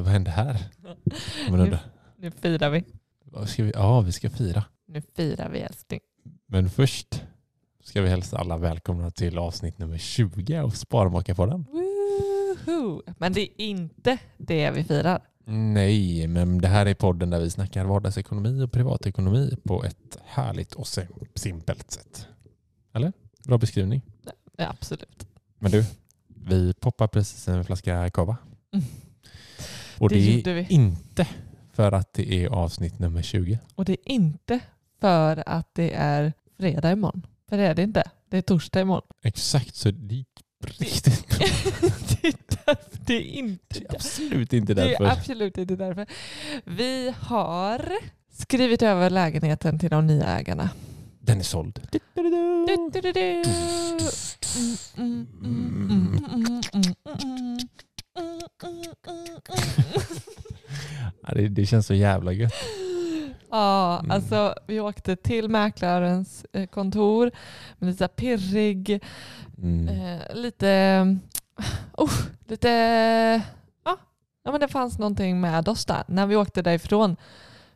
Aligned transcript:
Vad, 0.00 0.12
hände 0.12 0.30
här? 0.30 0.68
Men 1.50 1.60
undrar, 1.60 1.80
nu 2.16 2.30
firar 2.30 2.70
vi. 2.70 2.84
vad 3.24 3.48
ska 3.48 3.62
vi, 3.64 3.70
ja, 3.74 4.00
vi 4.00 4.12
ska 4.12 4.30
fira. 4.30 4.64
Nu 4.86 5.02
firar 5.16 5.48
vi 5.50 5.58
älskling. 5.60 6.00
Men 6.46 6.70
först 6.70 7.22
ska 7.84 8.02
vi 8.02 8.08
hälsa 8.08 8.38
alla 8.38 8.58
välkomna 8.58 9.10
till 9.10 9.38
avsnitt 9.38 9.78
nummer 9.78 9.98
20 9.98 10.58
av 10.58 10.70
Sparmakarpodden. 10.70 11.64
Woohoo! 11.72 13.02
Men 13.18 13.32
det 13.32 13.40
är 13.40 13.60
inte 13.60 14.18
det 14.36 14.70
vi 14.70 14.84
firar. 14.84 15.20
Nej, 15.50 16.26
men 16.26 16.58
det 16.60 16.68
här 16.68 16.86
är 16.86 16.94
podden 16.94 17.30
där 17.30 17.40
vi 17.40 17.50
snackar 17.50 17.84
vardagsekonomi 17.84 18.62
och 18.64 18.72
privatekonomi 18.72 19.56
på 19.64 19.84
ett 19.84 20.18
härligt 20.24 20.74
och 20.74 20.84
sim- 20.86 21.26
simpelt 21.34 21.90
sätt. 21.90 22.26
Eller? 22.94 23.12
Bra 23.44 23.58
beskrivning. 23.58 24.02
Ja, 24.56 24.68
absolut. 24.70 25.26
Men 25.58 25.70
du, 25.70 25.84
vi 26.28 26.74
poppar 26.74 27.06
precis 27.08 27.48
en 27.48 27.64
flaska 27.64 28.10
kava. 28.10 28.36
Mm. 28.72 28.84
Och 30.00 30.08
Det 30.08 30.14
det, 30.14 30.20
gjorde 30.36 30.50
är 30.50 30.54
vi. 30.54 30.66
inte 30.68 31.26
för 31.72 31.92
att 31.92 32.12
det 32.12 32.44
är 32.44 32.48
avsnitt 32.48 32.98
nummer 32.98 33.22
20. 33.22 33.58
Och 33.74 33.84
det 33.84 33.92
är 33.92 34.12
inte 34.12 34.60
för 35.00 35.42
att 35.48 35.68
det 35.74 35.92
är 35.94 36.32
fredag 36.58 36.92
imorgon. 36.92 37.26
För 37.48 37.56
det 37.56 37.62
är 37.66 37.74
det 37.74 37.82
inte. 37.82 38.02
Det 38.30 38.36
är 38.38 38.42
torsdag 38.42 38.80
imorgon. 38.80 39.06
Exakt, 39.22 39.74
så 39.74 39.90
det 39.90 40.14
gick 40.14 40.28
riktigt 40.64 41.28
det 42.22 42.28
är 42.28 42.34
därför. 42.66 42.98
Det 43.06 43.14
är 43.14 43.20
inte 43.38 43.58
Det 43.80 43.84
är 43.90 43.94
absolut 43.94 44.52
inte 44.52 44.74
Det 44.74 44.82
därför. 44.84 45.04
är 45.04 45.10
absolut 45.12 45.58
inte 45.58 45.76
därför. 45.76 46.06
Vi 46.64 47.14
har 47.20 47.92
skrivit 48.32 48.82
över 48.82 49.10
lägenheten 49.10 49.78
till 49.78 49.90
de 49.90 50.06
nya 50.06 50.26
ägarna. 50.38 50.70
Den 51.20 51.38
är 51.38 51.44
såld 51.44 51.80
ja, 61.22 61.34
det, 61.34 61.48
det, 61.48 61.66
känns 61.66 61.86
så 61.86 61.94
jävla 61.94 62.32
gött. 62.32 62.52
Ja, 63.50 63.98
mm. 63.98 64.10
alltså 64.10 64.54
vi 64.66 64.80
åkte 64.80 65.16
till 65.16 65.48
mäklarens 65.48 66.46
eh, 66.52 66.66
kontor. 66.66 67.30
Men 67.78 67.90
lite 67.90 68.08
pirrig, 68.08 69.02
mm. 69.58 69.88
eh, 69.88 70.34
lite... 70.34 71.18
Oh, 71.92 72.12
lite 72.46 72.68
ja, 73.84 73.96
ja, 74.44 74.50
men 74.52 74.60
det 74.60 74.68
fanns 74.68 74.98
någonting 74.98 75.40
med 75.40 75.68
oss 75.68 75.84
där. 75.84 76.04
När 76.06 76.26
vi 76.26 76.36
åkte 76.36 76.62
därifrån, 76.62 77.16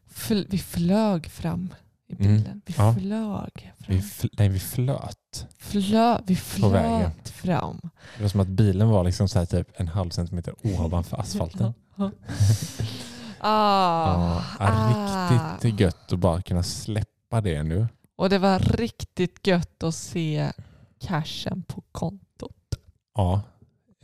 fl 0.07 0.43
vi 0.49 0.59
flög 0.59 1.31
fram 1.31 1.75
i 2.19 2.25
Mm, 2.25 2.37
bilen. 2.37 2.63
Vi 2.67 2.75
ja. 2.79 2.95
flög 2.95 3.73
fram. 3.79 3.97
Vi, 3.97 4.01
fl- 4.01 4.31
nej, 4.39 4.49
vi 4.49 4.59
flöt. 4.59 5.47
Flö, 5.59 6.19
vi 6.27 6.35
vägen. 6.73 7.11
flöt 7.11 7.29
fram. 7.29 7.81
Det 8.17 8.23
var 8.23 8.29
som 8.29 8.41
att 8.41 8.49
bilen 8.49 8.89
var 8.89 9.05
liksom 9.05 9.29
så 9.29 9.39
här 9.39 9.47
typ 9.47 9.69
en 9.81 9.89
halv 9.89 10.11
centimeter 10.11 10.55
ovanför 10.63 11.17
asfalten. 11.21 11.75
Ah, 13.45 14.43
Ja, 14.59 14.67
ja, 14.67 15.29
riktigt 15.55 15.81
gött 15.81 16.13
att 16.13 16.19
bara 16.19 16.43
kunna 16.43 16.63
släppa 16.63 17.41
det 17.41 17.63
nu. 17.63 17.87
Och 18.17 18.29
det 18.31 18.39
var 18.39 18.59
riktigt 18.59 19.47
gött 19.47 19.83
att 19.83 19.95
se 19.95 20.53
cashen 21.01 21.63
på 21.63 21.83
kontot. 21.93 22.57
Ja, 23.15 23.43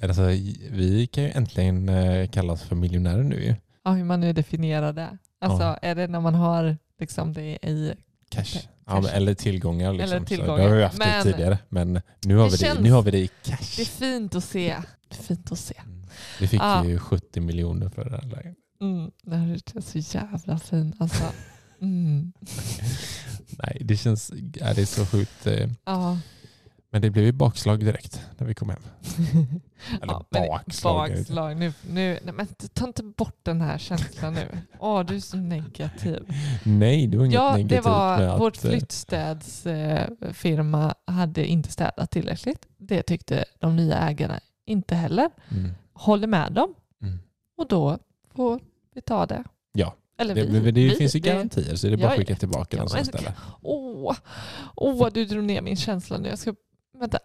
alltså, 0.03 0.23
vi 0.71 1.09
kan 1.13 1.25
ju 1.25 1.31
äntligen 1.31 1.89
eh, 1.89 2.29
kalla 2.29 2.53
oss 2.53 2.63
för 2.63 2.77
miljonärer 2.77 3.23
nu. 3.23 3.57
Ja, 3.85 3.91
hur 3.93 4.05
man 4.05 4.21
nu 4.21 4.33
definierar 4.33 4.93
det. 4.93 5.19
Alltså, 5.41 5.63
Ja. 5.63 5.77
är 5.83 5.95
det 5.95 6.07
när 6.07 6.21
man 6.21 6.35
har 6.35 6.77
liksom 6.99 7.33
det 7.33 7.59
i... 7.63 7.95
Cash. 8.31 8.57
Ja, 8.87 8.95
men, 8.95 9.03
cash. 9.03 9.15
eller 9.17 9.35
tillgångar. 9.35 9.93
Liksom. 9.93 10.11
Eller 10.11 10.21
Så 10.21 10.27
tillgångar. 10.27 10.57
det 10.63 10.69
har 10.69 10.77
vi 10.77 10.83
haft 10.83 10.99
Men- 10.99 11.27
det 11.27 11.33
tidigare. 11.33 11.59
Men 11.69 12.01
nu 12.25 12.37
har, 12.37 12.45
vi 12.45 12.51
det, 12.51 12.57
känns- 12.59 12.81
nu 12.81 12.91
har 12.91 13.03
vi 13.03 13.11
det 13.11 13.19
i 13.19 13.31
Det 13.45 13.53
är 13.53 13.57
cash. 13.57 13.85
fint 13.85 14.35
att 14.35 14.45
se. 14.45 14.77
Det 15.09 15.19
är 15.19 15.23
fint 15.23 15.53
att 15.53 15.59
se. 15.59 15.75
Mm. 15.85 16.07
Vi 16.41 16.49
fick 16.49 16.61
Ja. 16.61 16.85
ju 16.85 16.99
70 16.99 17.41
miljoner 17.41 17.89
för 17.89 18.05
det 18.05 18.11
här 18.11 18.23
läget. 18.23 18.57
Mm, 18.81 19.11
är 19.79 19.81
så 19.81 19.99
jävla 20.19 20.59
fint. 20.59 20.97
Alltså, 20.99 21.25
mm. 21.81 22.33
Nej, 23.51 23.79
det 23.85 23.97
känns 23.97 24.33
ja, 24.55 24.75
det 24.75 24.81
är 24.83 24.87
så 24.87 25.07
sjukt. 25.07 25.47
eh, 25.47 25.69
ja. 25.85 26.19
Men 26.91 27.03
det 27.03 27.11
blev 27.11 27.25
ju 27.25 27.33
bakslag 27.33 27.81
direkt 27.81 28.21
när 28.39 28.47
vi 28.47 28.55
kom 28.55 28.69
hem. 28.71 28.83
Eller 30.03 30.13
Ja, 30.13 30.25
bakslag. 30.31 31.11
bakslag. 31.11 31.57
Nu, 31.57 31.73
nu, 31.91 32.19
nej, 32.25 32.35
men 32.35 32.47
ta 32.73 32.87
inte 32.87 33.03
bort 33.03 33.37
den 33.43 33.61
här 33.61 33.79
känslan 33.79 34.35
nu. 34.35 34.49
Åh, 34.79 35.05
du 35.05 35.17
är 35.17 35.21
så 35.21 35.37
negativ. 35.37 36.23
Nej, 36.65 37.07
det 37.07 37.17
var 37.19 37.25
inget 37.25 37.35
Ja, 37.35 37.51
det 37.53 37.59
negativt 37.59 37.85
var 37.85 38.19
med 38.19 38.39
vårt 38.39 38.57
att... 38.57 38.65
eh, 38.65 38.71
flyttstädsfirma 38.71 40.95
hade 41.07 41.47
inte 41.47 41.73
städat 41.73 42.11
tillräckligt. 42.11 42.67
Det 42.79 43.03
tyckte 43.03 43.45
de 43.59 43.77
nya 43.77 43.97
ägarna 43.99 44.41
inte 44.67 44.95
heller. 44.95 45.31
Mm, 45.49 45.71
Håller 45.93 46.27
med 46.27 46.53
dem 46.53 46.75
mm. 47.03 47.19
och 47.57 47.69
då 47.69 47.99
får 48.35 48.61
vi 48.95 49.01
ta 49.01 49.27
det. 49.27 49.45
Ja, 49.73 49.95
Eller 50.19 50.35
Det, 50.35 50.43
vi, 50.45 50.53
men 50.53 50.65
det 50.65 50.71
vi, 50.71 50.91
finns 50.91 51.17
ju 51.17 51.21
det- 51.21 51.29
garantier 51.29 51.77
så 51.77 51.87
det 51.87 51.93
är 51.93 51.97
bara 51.97 52.11
att 52.11 52.17
skicka 52.19 52.37
tillbaka 52.37 52.77
den 52.77 52.89
som 52.89 53.05
ställer. 53.05 53.33
Åh, 53.63 54.15
åh, 54.77 55.09
du 55.15 55.25
drog 55.25 55.45
ner 55.45 55.63
min 55.63 55.77
känsla 55.77 56.19
nu. 56.19 56.29
Jag 56.29 56.39
ska, 56.39 56.55
vänta, 56.99 57.19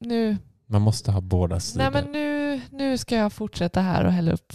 nu, 0.00 0.36
Man 0.66 0.82
måste 0.82 1.10
ha 1.12 1.20
båda 1.20 1.60
sidor. 1.60 1.82
nej, 1.90 2.02
men 2.02 2.12
nu, 2.12 2.60
nu 2.70 2.98
ska 2.98 3.16
jag 3.16 3.32
fortsätta 3.32 3.80
här 3.80 4.04
och 4.04 4.12
hälla 4.12 4.32
upp 4.32 4.52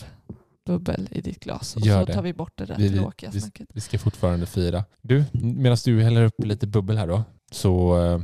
bubbel 0.65 1.07
i 1.11 1.21
ditt 1.21 1.39
glas. 1.39 1.75
Och 1.75 1.81
Gör 1.81 1.99
så 1.99 2.05
det. 2.05 2.13
tar 2.13 2.21
vi 2.21 2.33
bort 2.33 2.51
det 2.57 2.65
där 2.65 2.75
Vi- 2.77 2.97
tråkiga 2.97 3.29
vi- 3.29 3.41
snacket. 3.41 3.67
Vi 3.73 3.81
ska 3.81 3.99
fortfarande 3.99 4.45
fira. 4.45 4.85
Du, 5.01 5.23
medan 5.33 5.77
du 5.85 6.03
häller 6.03 6.23
upp 6.23 6.43
lite 6.45 6.67
bubbel 6.67 6.97
här 6.97 7.07
då, 7.07 7.23
så 7.51 8.01
eh, 8.05 8.19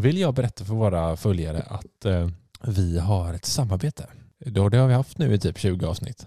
vill 0.00 0.18
jag 0.18 0.34
berätta 0.34 0.64
för 0.64 0.74
våra 0.74 1.16
följare 1.16 1.62
att 1.62 2.04
eh, 2.04 2.28
vi 2.62 2.98
har 2.98 3.34
ett 3.34 3.44
samarbete. 3.44 4.06
Då, 4.46 4.68
det 4.68 4.78
har 4.78 4.88
vi 4.88 4.94
haft 4.94 5.18
nu 5.18 5.34
i 5.34 5.38
typ 5.38 5.58
20 5.58 5.86
avsnitt 5.86 6.26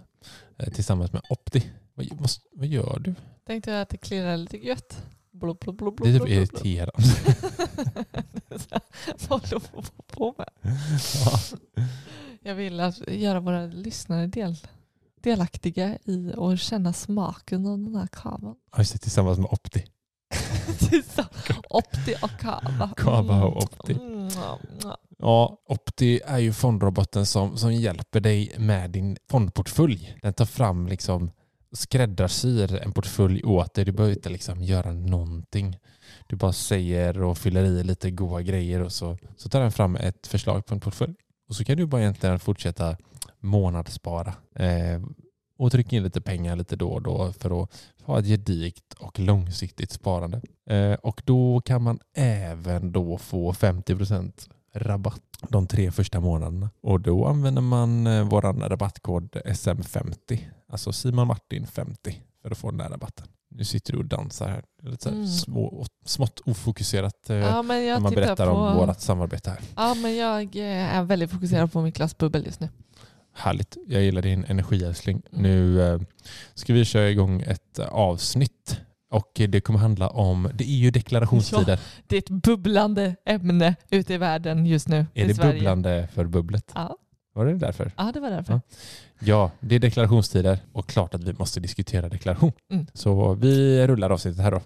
eh, 0.57 0.69
tillsammans 0.74 1.13
med 1.13 1.21
Opti. 1.29 1.63
Vad, 1.94 2.07
vad, 2.19 2.29
vad 2.53 2.67
gör 2.67 3.00
du? 3.00 3.15
Tänkte 3.47 3.71
jag 3.71 3.81
att 3.81 3.89
det 3.89 3.97
klirrar 3.97 4.38
lite 4.38 4.57
gött. 4.57 5.03
Blub, 5.41 5.59
blub, 5.59 5.77
blub, 5.77 5.93
Det 6.03 6.09
är 6.09 6.19
typ 6.19 6.29
irriterande. 6.29 7.07
Vad 9.29 9.29
håller 9.29 9.49
du 9.49 9.59
på 10.15 10.35
med? 10.38 10.49
Ja. 11.25 11.39
Jag 12.41 12.55
vill 12.55 12.79
att 12.79 13.07
göra 13.07 13.39
våra 13.39 13.65
lyssnare 13.65 14.27
del, 14.27 14.55
delaktiga 15.21 15.97
i 16.05 16.33
och 16.35 16.59
känna 16.59 16.93
smaken 16.93 17.65
av 17.65 17.79
den 17.79 17.95
här 17.95 18.07
kavan. 18.11 18.55
Ja, 18.71 18.77
just 18.77 18.93
det, 18.93 18.99
tillsammans 18.99 19.38
med 19.38 19.47
Opti. 19.51 19.83
Opti 21.69 22.15
och 22.21 22.39
kava. 22.39 22.93
Kava 22.97 23.43
och 23.43 23.63
Opti. 23.63 23.93
Mm, 23.93 24.29
ja. 24.35 24.59
Ja, 25.17 25.57
Opti 25.65 26.19
är 26.25 26.38
ju 26.38 26.53
fondroboten 26.53 27.25
som, 27.25 27.57
som 27.57 27.73
hjälper 27.73 28.19
dig 28.19 28.55
med 28.57 28.91
din 28.91 29.17
fondportfölj. 29.29 30.17
Den 30.21 30.33
tar 30.33 30.45
fram 30.45 30.88
liksom 30.88 31.31
skräddarsyr 31.71 32.75
en 32.83 32.91
portfölj 32.91 33.44
åt 33.44 33.73
dig. 33.73 33.85
Du 33.85 33.91
behöver 33.91 34.15
inte 34.15 34.29
liksom 34.29 34.63
göra 34.63 34.91
någonting. 34.91 35.77
Du 36.27 36.35
bara 36.35 36.53
säger 36.53 37.23
och 37.23 37.38
fyller 37.38 37.63
i 37.63 37.83
lite 37.83 38.12
goda 38.12 38.41
grejer 38.41 38.81
och 38.81 38.91
så, 38.91 39.18
så 39.38 39.50
tar 39.50 39.62
den 39.62 39.71
fram 39.71 39.95
ett 39.95 40.27
förslag 40.27 40.65
på 40.65 40.73
en 40.73 40.79
portfölj. 40.79 41.15
Och 41.50 41.56
så 41.56 41.63
kan 41.63 41.77
du 41.77 41.85
bara 41.85 42.01
egentligen 42.01 42.39
fortsätta 42.39 42.97
månadsspara 43.39 44.33
eh, 44.56 45.01
och 45.57 45.71
trycka 45.71 45.95
in 45.95 46.03
lite 46.03 46.21
pengar 46.21 46.56
lite 46.56 46.75
då 46.75 46.89
och 46.89 47.01
då 47.01 47.33
för 47.33 47.63
att 47.63 47.71
ha 48.03 48.19
ett 48.19 48.25
gedigt 48.25 48.94
och 49.00 49.19
långsiktigt 49.19 49.91
sparande. 49.91 50.41
Eh, 50.69 50.94
och 50.94 51.21
då 51.25 51.62
kan 51.65 51.81
man 51.81 52.00
även 52.15 52.91
då 52.91 53.17
få 53.17 53.53
50% 53.53 54.50
rabatt 54.75 55.30
de 55.49 55.67
tre 55.67 55.91
första 55.91 56.19
månaderna. 56.19 56.69
Och 56.81 56.99
då 57.01 57.25
använder 57.25 57.61
man 57.61 58.07
eh, 58.07 58.23
våran 58.23 58.59
rabattkod 58.69 59.35
SM50, 59.45 60.39
alltså 60.69 60.91
Simon 60.93 61.27
Martin 61.27 61.67
50 61.67 62.21
för 62.41 62.51
att 62.51 62.57
få 62.57 62.69
den 62.69 62.77
där 62.77 62.89
rabatten. 62.89 63.27
Nu 63.49 63.63
sitter 63.65 63.93
du 63.93 63.99
och 63.99 64.05
dansar 64.05 64.49
här. 64.49 64.63
Lite 64.83 65.09
Mm. 65.09 65.27
små, 65.27 65.85
smått 66.05 66.39
ofokuserat 66.45 67.29
eh, 67.29 67.35
Ja, 67.35 67.61
men 67.61 67.85
när 67.85 67.99
man 67.99 68.13
berättar 68.13 68.45
på... 68.47 68.51
om 68.51 68.77
vårt 68.77 68.99
samarbete 68.99 69.49
här. 69.49 69.59
Ja, 69.75 69.93
men 69.93 70.15
jag 70.15 70.55
eh, 70.55 70.95
är 70.95 71.03
väldigt 71.03 71.31
fokuserad 71.31 71.71
på 71.71 71.81
min 71.81 71.91
klassbubbel 71.91 72.45
just 72.45 72.59
nu. 72.59 72.69
Härligt. 73.33 73.77
Jag 73.88 74.01
gillar 74.03 74.21
din 74.21 74.45
energiälskling. 74.47 75.21
Mm. 75.31 75.43
Nu 75.43 75.99
ska 76.53 76.73
vi 76.73 76.85
köra 76.85 77.09
igång 77.09 77.41
ett 77.41 77.79
avsnitt 77.79 78.79
och 79.11 79.31
det 79.49 79.61
kommer 79.61 79.79
handla 79.79 80.09
om, 80.09 80.49
det 80.53 80.63
är 80.63 80.75
ju 80.77 80.91
deklarationstider. 80.91 81.79
Det 82.07 82.15
är 82.15 82.19
ett 82.19 82.29
bubblande 82.29 83.15
ämne 83.25 83.75
ute 83.89 84.13
i 84.13 84.17
världen 84.17 84.65
just 84.65 84.87
nu 84.87 85.05
är 85.13 85.27
det 85.27 85.33
Sverige. 85.33 85.53
bubblande 85.53 86.07
för 86.13 86.25
bubblet? 86.25 86.71
Ja, 86.75 86.95
Var 87.33 87.45
det 87.45 87.53
därför? 87.57 87.91
ja, 87.97 88.11
det 88.13 88.19
var 88.19 88.29
därför. 88.29 88.53
Ja. 88.53 88.61
Ja, 89.19 89.51
det 89.59 89.75
är 89.75 89.79
deklarationstider 89.79 90.59
och 90.73 90.87
klart 90.89 91.13
att 91.13 91.23
vi 91.23 91.33
måste 91.33 91.59
diskutera 91.59 92.09
deklaration. 92.09 92.51
Mm. 92.71 92.85
Så 92.93 93.33
vi 93.33 93.87
rullar 93.87 94.09
avsnittet 94.09 94.41
här 94.41 94.51
då. 94.51 94.61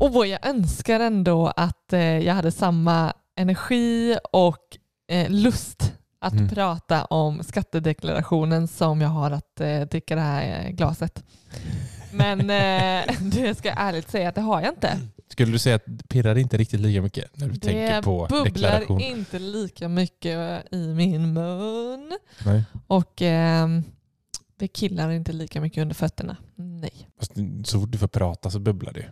Och 0.00 0.26
jag 0.26 0.46
önskar 0.46 1.00
ändå 1.00 1.46
att 1.56 1.92
eh, 1.92 2.00
jag 2.00 2.34
hade 2.34 2.50
samma 2.52 3.12
energi 3.36 4.16
och 4.32 4.58
eh, 5.12 5.30
lust 5.30 5.92
att 6.20 6.32
Mm. 6.32 6.48
prata 6.48 7.04
om 7.04 7.42
skattedeklarationen 7.42 8.68
som 8.68 9.00
jag 9.00 9.08
har 9.08 9.30
att 9.30 9.60
eh, 9.60 9.80
dricka 9.80 10.14
det 10.14 10.20
här 10.20 10.64
eh, 10.66 10.70
glaset. 10.70 11.24
Men 12.12 12.40
eh, 12.40 13.14
det 13.20 13.54
ska 13.58 13.68
jag 13.68 13.80
ärligt 13.80 14.10
säga 14.10 14.28
att 14.28 14.34
det 14.34 14.40
har 14.40 14.60
jag 14.60 14.72
inte. 14.74 14.98
Skulle 15.28 15.52
du 15.52 15.58
säga 15.58 15.76
att 15.76 15.82
det 15.86 16.08
pirrar 16.08 16.38
inte 16.38 16.56
riktigt 16.56 16.80
lika 16.80 17.02
mycket 17.02 17.36
när 17.36 17.48
du 17.48 17.54
tänker 17.56 17.94
Det 17.96 18.02
på 18.02 18.26
bubblar 18.30 18.44
deklaration? 18.44 19.00
inte 19.00 19.38
lika 19.38 19.88
mycket 19.88 20.64
i 20.72 20.86
min 20.94 21.32
mun. 21.32 22.18
Nej. 22.46 22.64
Och 22.86 23.22
ehm, 23.22 23.82
det 24.56 24.68
killar 24.68 25.10
inte 25.10 25.32
lika 25.32 25.60
mycket 25.60 25.82
under 25.82 25.94
fötterna. 25.94 26.36
Nej. 26.54 27.08
Så 27.64 27.80
fort 27.80 27.90
du 27.92 27.98
får 27.98 28.08
prata 28.08 28.50
så 28.50 28.58
bubblar 28.58 28.92
det. 28.92 29.04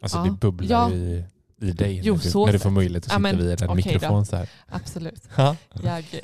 Alltså 0.00 0.18
Ja. 0.18 0.24
det 0.24 0.30
bubblar 0.30 0.68
Ja. 0.70 0.90
i, 0.90 1.24
i 1.60 1.72
dig 1.72 2.00
Jo, 2.04 2.14
när, 2.14 2.32
du, 2.32 2.46
när 2.46 2.52
du 2.52 2.58
får 2.58 2.70
möjlighet 2.70 3.04
att 3.04 3.10
sitta 3.10 3.18
men, 3.18 3.38
vid 3.38 3.62
en 3.62 3.68
då. 3.68 3.74
mikrofon 3.74 4.26
så 4.26 4.36
här. 4.36 4.48
Absolut. 4.68 5.22
Ja. 5.36 5.56
Jag, 5.82 6.04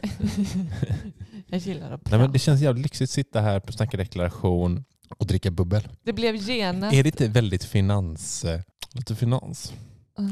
jag 1.46 1.60
gillar 1.60 1.92
att 1.92 2.04
prata. 2.04 2.16
Nej, 2.16 2.18
men 2.18 2.32
det 2.32 2.38
känns 2.38 2.60
jävligt 2.60 2.82
lyxigt 2.82 3.10
att 3.10 3.14
sitta 3.14 3.40
här 3.40 3.62
och 3.66 3.74
snacka 3.74 3.96
deklaration 3.96 4.84
och 5.18 5.26
dricka 5.26 5.50
bubbel. 5.50 5.88
Det 6.02 6.12
blev 6.12 6.36
genast... 6.36 6.94
Är 6.94 7.02
det 7.02 7.08
inte 7.08 7.28
väldigt 7.28 7.64
finans... 7.64 8.44
Lite 8.92 9.16
finans? 9.16 9.72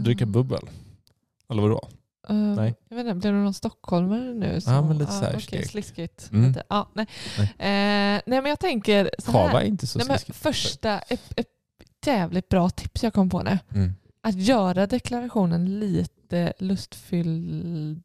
Dricka 0.01 0.27
bubbel? 0.27 0.71
Eller 1.51 1.63
vadå? 1.63 1.89
Uh, 2.31 2.37
Nej. 2.37 2.75
Jag 2.89 2.97
vet 2.97 3.07
inte, 3.07 3.15
blev 3.15 3.33
du 3.33 3.39
någon 3.41 3.55
stockholmare 3.55 4.35
nu? 4.35 4.61
Ja, 4.67 4.83
men 4.83 4.99
lite 4.99 5.13
okej, 5.29 5.41
skrek. 5.41 5.67
sliskigt. 5.71 6.29
Mm. 6.33 6.49
Lite. 6.49 6.63
Ja, 6.69 6.89
nej. 6.95 7.07
Nej. 7.39 7.47
Eh, 7.47 8.23
nej, 8.27 8.43
men 8.43 8.47
jag 8.47 8.61
tänker 8.61 9.11
så 9.19 9.33
Kava 9.33 9.49
här. 9.49 9.61
är 9.61 9.65
inte 9.65 9.87
så 9.87 9.99
Nej, 9.99 10.07
sliskigt. 10.07 10.39
första, 10.39 10.99
ett, 10.99 11.33
ett 11.37 11.47
jävligt 12.07 12.49
bra 12.49 12.71
tips 12.71 13.03
jag 13.03 13.15
kom 13.15 13.31
på 13.31 13.43
nu. 13.43 13.59
Mm. 13.75 13.95
Att 14.29 14.35
göra 14.35 14.87
deklarationen 14.87 15.79
lite 15.81 16.53
lustfylligare. 16.59 18.03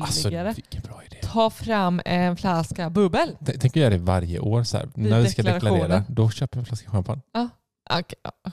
Alltså 0.00 0.28
vilken 0.30 0.82
bra 0.82 1.02
idé. 1.06 1.16
Ta 1.22 1.50
fram 1.50 2.00
en 2.04 2.36
flaska 2.36 2.90
bubbel. 2.90 3.36
Tänk 3.44 3.64
att 3.64 3.76
göra 3.76 3.90
det 3.90 3.98
varje 3.98 4.38
år. 4.38 4.62
Så 4.62 4.76
här. 4.76 4.88
När 4.94 5.20
vi 5.20 5.28
ska 5.28 5.42
deklarera, 5.42 6.04
då 6.08 6.30
köper 6.30 6.56
vi 6.56 6.60
en 6.60 6.66
flaska 6.66 6.90
champagne. 6.90 7.22
Ja, 7.32 7.48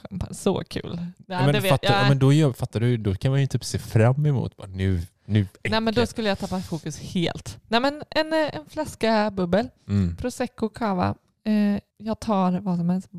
champagne. 0.09 0.35
så 0.35 0.63
kul. 0.63 0.99
Ja, 1.27 1.45
men 1.45 1.53
vet 1.53 1.69
fattar, 1.69 2.01
ja, 2.01 2.07
men 2.09 2.19
då, 2.19 2.33
gör, 2.33 2.53
fattar 2.53 2.79
du, 2.79 2.97
då 2.97 3.15
kan 3.15 3.31
man 3.31 3.41
ju 3.41 3.47
typ 3.47 3.63
se 3.63 3.79
fram 3.79 4.25
emot 4.25 4.57
bara, 4.57 4.67
nu, 4.67 5.01
nu 5.25 5.47
Nej 5.69 5.81
men 5.81 5.93
då 5.93 6.05
skulle 6.05 6.29
jag 6.29 6.39
tappa 6.39 6.59
fokus 6.59 6.99
helt. 6.99 7.57
Nej 7.67 7.79
men 7.79 8.03
en, 8.09 8.33
eh, 8.33 8.55
en 8.55 8.65
flaska 8.69 9.31
bubbel, 9.31 9.69
mm. 9.87 10.15
prosecco, 10.15 10.69
cava. 10.69 11.15
Eh, 11.45 11.79
jag 11.97 12.19
tar 12.19 12.59
vad 12.59 12.77
som 12.77 12.89
helst 12.89 13.09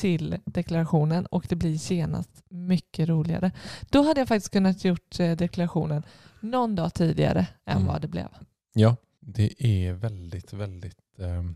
till 0.00 0.36
deklarationen 0.44 1.26
och 1.26 1.46
det 1.48 1.56
blir 1.56 1.92
genast 1.92 2.30
mycket 2.48 3.08
roligare. 3.08 3.52
Då 3.90 4.02
hade 4.02 4.20
jag 4.20 4.28
faktiskt 4.28 4.52
kunnat 4.52 4.84
gjort 4.84 5.20
eh, 5.20 5.36
deklarationen 5.36 6.02
någon 6.40 6.74
dag 6.74 6.94
tidigare 6.94 7.46
än 7.66 7.76
Mm. 7.76 7.86
vad 7.88 8.02
det 8.02 8.08
blev. 8.08 8.28
Ja, 8.74 8.96
det 9.20 9.64
är 9.66 9.92
väldigt, 9.92 10.52
väldigt 10.52 10.96
ehm, 11.18 11.54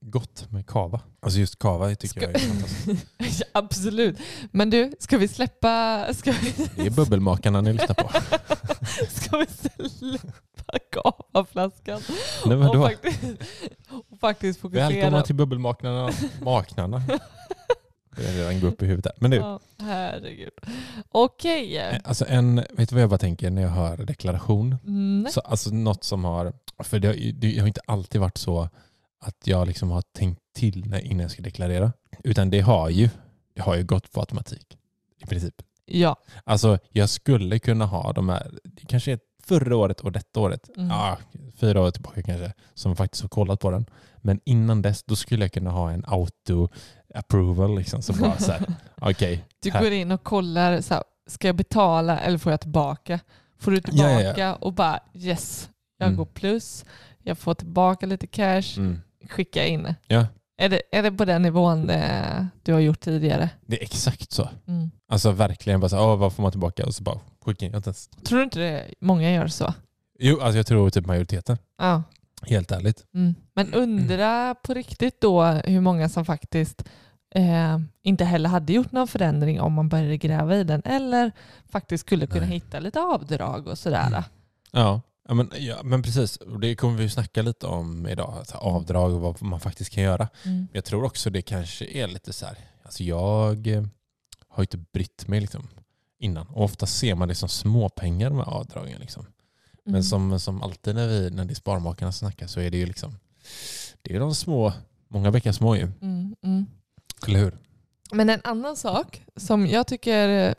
gott 0.00 0.50
med 0.50 0.66
kava. 0.66 1.00
Alltså 1.20 1.38
just 1.38 1.58
kava 1.58 1.88
tycker 1.94 2.06
Ska- 2.08 2.20
jag 2.20 2.34
är 2.34 2.38
fantastiskt. 2.38 3.06
Ja, 3.40 3.46
Absolut. 3.52 4.18
Men 4.50 4.70
du, 4.70 4.92
ska 4.98 5.18
vi 5.18 5.28
släppa... 5.28 6.06
Ska 6.14 6.32
vi, 6.32 6.52
Det 6.76 6.86
är 6.86 6.90
bubbelmakarna 6.90 7.60
ni 7.60 7.72
lyssnar 7.72 7.94
på. 7.94 8.10
ska 9.10 9.36
vi 9.36 9.46
släppa 9.88 10.78
cavaflaskan 10.92 12.00
Nej, 12.46 12.56
men 12.56 12.68
och, 12.68 12.74
faktiskt, 12.86 13.24
och 14.10 14.18
faktiskt 14.20 14.60
fokusera... 14.60 14.88
välkomna 14.88 15.22
till 15.22 15.34
bubbelmakarna. 15.34 16.10
Maknarna. 16.42 17.02
Det 18.16 18.28
är 18.28 18.32
redan 18.32 18.60
gå 18.60 18.66
upp 18.66 18.82
i 18.82 18.86
huvudet. 18.86 19.12
Men 19.20 19.30
du, 19.30 19.36
Ja, 19.36 19.60
herregud. 19.78 20.52
Okej. 21.08 21.78
eh, 21.78 21.96
alltså 22.04 22.24
en, 22.28 22.56
vet 22.56 22.88
du 22.88 22.94
vad 22.94 23.02
jag 23.02 23.10
bara 23.10 23.18
tänker 23.18 23.50
när 23.50 23.62
jag 23.62 23.68
hör 23.68 23.96
deklaration? 23.96 24.76
Mm. 24.86 25.26
Så, 25.30 25.40
alltså 25.40 25.70
något 25.70 26.04
som 26.04 26.24
har, 26.24 26.52
för 26.78 26.98
det, 26.98 27.08
har 27.08 27.32
det 27.32 27.58
har 27.58 27.66
inte 27.66 27.80
alltid 27.86 28.20
varit 28.20 28.38
så 28.38 28.68
att 29.20 29.46
jag 29.46 29.66
liksom 29.66 29.90
har 29.90 30.02
tänkt 30.02 30.40
till 30.54 30.86
när, 30.86 31.00
innan 31.00 31.20
jag 31.20 31.30
ska 31.30 31.42
deklarera. 31.42 31.92
Utan 32.24 32.50
det 32.50 32.60
har 32.60 32.88
ju, 32.90 33.08
det 33.54 33.62
har 33.62 33.74
ju 33.76 33.84
gått 33.84 34.12
på 34.12 34.20
automatik 34.20 34.78
i 35.22 35.26
princip. 35.26 35.54
Ja. 35.86 36.16
Alltså 36.44 36.78
jag 36.90 37.08
skulle 37.08 37.58
kunna 37.58 37.86
ha 37.86 38.12
de 38.12 38.28
här, 38.28 38.58
det 38.64 38.86
kanske 38.86 39.12
är 39.12 39.18
förra 39.42 39.76
året 39.76 40.00
och 40.00 40.12
detta 40.12 40.40
året, 40.40 40.70
Mm. 40.76 40.88
ja, 40.90 41.18
fyra 41.56 41.80
år 41.82 41.90
tillbaka 41.90 42.22
kanske, 42.22 42.52
som 42.74 42.96
faktiskt 42.96 43.22
har 43.22 43.28
kollat 43.28 43.60
på 43.60 43.70
den. 43.70 43.86
Men 44.24 44.40
innan 44.44 44.82
dess, 44.82 45.02
då 45.04 45.16
skulle 45.16 45.44
jag 45.44 45.52
kunna 45.52 45.70
ha 45.70 45.90
en 45.90 46.04
auto-approval. 46.04 47.76
Liksom, 47.76 48.02
så 48.02 48.12
bara 48.12 48.38
så 48.38 48.52
här, 48.52 48.62
okej. 49.00 49.44
Du 49.62 49.70
här. 49.70 49.82
går 49.82 49.92
in 49.92 50.10
och 50.12 50.22
kollar, 50.22 50.80
så 50.80 50.94
här, 50.94 51.02
ska 51.26 51.48
jag 51.48 51.56
betala 51.56 52.20
eller 52.20 52.38
får 52.38 52.52
jag 52.52 52.60
tillbaka? 52.60 53.20
Får 53.58 53.70
du 53.70 53.80
tillbaka 53.80 54.22
ja, 54.22 54.34
ja. 54.36 54.54
och 54.54 54.72
bara 54.72 55.00
yes, 55.14 55.70
jag 55.98 56.06
Mm. 56.06 56.16
går 56.16 56.24
plus, 56.24 56.84
jag 57.22 57.38
får 57.38 57.54
tillbaka 57.54 58.06
lite 58.06 58.26
cash, 58.26 58.62
Mm. 58.76 59.00
skicka 59.30 59.66
in. 59.66 59.94
Ja, 60.06 60.26
Är 60.56 60.68
det, 60.68 60.82
är 60.92 61.02
det 61.02 61.12
på 61.12 61.24
den 61.24 61.42
nivån 61.42 61.90
eh, 61.90 62.44
du 62.62 62.72
har 62.72 62.80
gjort 62.80 63.00
tidigare? 63.00 63.50
det 63.66 63.78
är 63.80 63.82
exakt 63.82 64.32
så. 64.32 64.48
Mm. 64.66 64.90
Alltså 65.08 65.30
verkligen 65.30 65.80
bara 65.80 65.88
så 65.88 65.96
här, 65.96 66.02
"Åh, 66.04 66.16
vad 66.16 66.32
får 66.32 66.42
man 66.42 66.52
tillbaka? 66.52 66.86
Och 66.86 66.94
så 66.94 67.02
bara 67.02 67.18
skicka 67.44 67.66
in. 67.66 67.72
Tror 67.82 68.38
du 68.38 68.42
inte 68.44 68.58
det 68.58 68.84
många 69.00 69.32
gör 69.32 69.46
så? 69.48 69.74
Jo, 70.18 70.40
alltså 70.40 70.56
jag 70.56 70.66
tror 70.66 70.90
typ 70.90 71.06
majoriteten. 71.06 71.58
Ja. 71.78 72.02
Helt 72.46 72.72
ärligt. 72.72 73.04
Mm. 73.14 73.34
Men 73.54 73.74
undra 73.74 74.54
på 74.54 74.74
riktigt 74.74 75.20
då 75.20 75.44
hur 75.44 75.80
många 75.80 76.08
som 76.08 76.24
faktiskt 76.24 76.84
eh, 77.34 77.78
inte 78.02 78.24
heller 78.24 78.48
hade 78.48 78.72
gjort 78.72 78.92
någon 78.92 79.08
förändring 79.08 79.60
om 79.60 79.72
man 79.72 79.88
började 79.88 80.16
gräva 80.16 80.56
i 80.56 80.64
den 80.64 80.82
eller 80.84 81.32
faktiskt 81.68 82.06
skulle 82.06 82.26
kunna 82.26 82.46
Nej. 82.46 82.54
hitta 82.54 82.80
lite 82.80 83.00
avdrag 83.00 83.66
och 83.66 83.78
sådär. 83.78 84.06
Mm. 84.06 84.22
Ja. 84.72 85.00
Ja 85.28 85.34
men, 85.34 85.50
ja, 85.58 85.82
men 85.82 86.02
precis. 86.02 86.38
Det 86.60 86.76
kommer 86.76 86.96
vi 86.96 87.10
snacka 87.10 87.42
lite 87.42 87.66
om 87.66 88.06
idag. 88.06 88.34
Alltså 88.38 88.56
avdrag 88.56 89.12
och 89.14 89.20
vad 89.20 89.42
man 89.42 89.60
faktiskt 89.60 89.90
kan 89.90 90.02
göra. 90.02 90.28
Mm. 90.44 90.68
Jag 90.72 90.84
tror 90.84 91.04
också 91.04 91.30
det 91.30 91.42
kanske 91.42 91.84
är 91.84 92.06
lite 92.06 92.32
så 92.32 92.46
här. 92.46 92.58
Alltså 92.82 93.02
jag 93.02 93.66
eh, 93.66 93.84
har 94.48 94.62
inte 94.62 94.78
brytt 94.78 95.28
mig 95.28 95.40
liksom 95.40 95.68
innan. 96.18 96.46
Och 96.46 96.64
ofta 96.64 96.86
ser 96.86 97.14
man 97.14 97.28
det 97.28 97.34
som 97.34 97.48
småpengar 97.48 98.30
med 98.30 98.44
avdragen. 98.44 99.00
Liksom. 99.00 99.26
Men 99.84 99.94
Mm. 99.94 100.02
som, 100.02 100.40
som 100.40 100.62
alltid 100.62 100.94
när, 100.94 101.08
vi, 101.08 101.30
när 101.30 101.44
det 101.44 101.52
är 101.52 101.54
Sparmakarna 101.54 102.12
snackar 102.12 102.46
så 102.46 102.60
är 102.60 102.70
det 102.70 102.76
ju 102.76 102.86
liksom 102.86 103.18
det 104.02 104.14
är 104.16 104.20
de 104.20 104.34
små, 104.34 104.72
många 105.08 105.30
bäckar 105.30 105.52
små 105.52 105.76
ju. 105.76 105.82
Mm, 106.00 106.36
mm. 106.42 106.66
Eller 107.26 107.38
hur? 107.38 107.58
Men 108.12 108.30
en 108.30 108.40
annan 108.44 108.76
sak 108.76 109.22
som 109.36 109.66
jag 109.66 109.86
tycker 109.86 110.54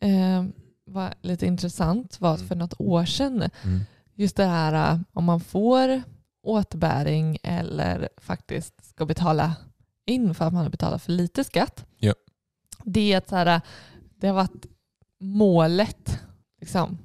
eh, 0.00 0.44
var 0.84 1.14
lite 1.22 1.46
intressant 1.46 2.20
var 2.20 2.36
för 2.36 2.54
något 2.54 2.74
år 2.80 3.04
sedan, 3.04 3.50
Mm. 3.64 3.80
just 4.14 4.36
det 4.36 4.44
här 4.44 4.92
eh, 4.94 5.00
om 5.12 5.24
man 5.24 5.40
får 5.40 6.02
återbäring 6.42 7.38
eller 7.42 8.08
faktiskt 8.16 8.84
ska 8.84 9.06
betala 9.06 9.54
in 10.06 10.34
för 10.34 10.44
att 10.44 10.52
man 10.52 10.62
har 10.62 10.70
betalat 10.70 11.02
för 11.02 11.12
lite 11.12 11.44
skatt. 11.44 11.84
Ja. 11.98 12.14
Det 12.84 13.12
är 13.12 13.18
att 13.18 13.28
så 13.28 13.36
här, 13.36 13.60
det 14.20 14.26
har 14.26 14.34
varit 14.34 14.66
målet. 15.20 16.20
Liksom. 16.60 16.98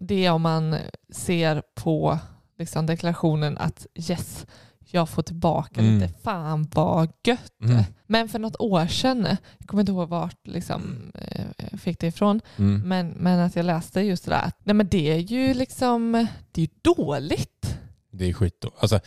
Det 0.00 0.24
är 0.26 0.32
om 0.32 0.42
man 0.42 0.76
ser 1.12 1.62
på 1.74 2.18
liksom, 2.58 2.86
deklarationen 2.86 3.58
att 3.58 3.86
yes, 3.94 4.46
jag 4.90 5.08
får 5.08 5.22
tillbaka 5.22 5.80
Mm. 5.80 5.98
lite. 5.98 6.14
Fan 6.22 6.68
vad 6.74 7.12
gött. 7.26 7.52
Mm. 7.62 7.82
Men 8.06 8.28
för 8.28 8.38
något 8.38 8.56
år 8.58 8.86
sedan, 8.86 9.26
jag 9.58 9.68
kommer 9.68 9.80
inte 9.80 9.92
ihåg 9.92 10.08
vart 10.08 10.46
liksom, 10.46 11.12
eh, 11.14 11.44
jag 11.70 11.80
fick 11.80 12.00
det 12.00 12.06
ifrån, 12.06 12.40
Mm. 12.56 12.88
men, 12.88 13.08
men 13.08 13.40
att 13.40 13.56
jag 13.56 13.64
läste 13.66 14.00
just 14.00 14.24
det 14.24 14.30
där. 14.30 14.42
att, 14.42 14.56
Nej 14.64 14.74
men 14.74 14.88
det 14.88 15.12
är 15.12 15.18
ju 15.18 15.54
liksom, 15.54 16.26
det 16.52 16.62
är 16.62 16.68
dåligt. 16.82 17.78
Det 18.10 18.24
är 18.24 18.32
skit 18.32 18.56
då. 18.60 18.70
Alltså, 18.78 19.00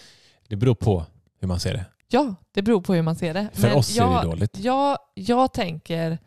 det 0.48 0.56
beror 0.56 0.76
på 0.76 1.06
hur 1.40 1.48
man 1.48 1.60
ser 1.60 1.74
det. 1.74 1.86
Ja, 2.08 2.36
det 2.52 2.62
beror 2.62 2.82
på 2.82 2.94
hur 2.94 3.02
man 3.02 3.16
ser 3.16 3.34
det. 3.34 3.48
För 3.54 3.76
oss 3.76 3.98
är 3.98 4.02
det 4.06 4.12
jag, 4.14 4.24
dåligt. 4.26 4.58
Jag, 4.60 4.98
jag 5.14 5.54
tänker, 5.54 6.18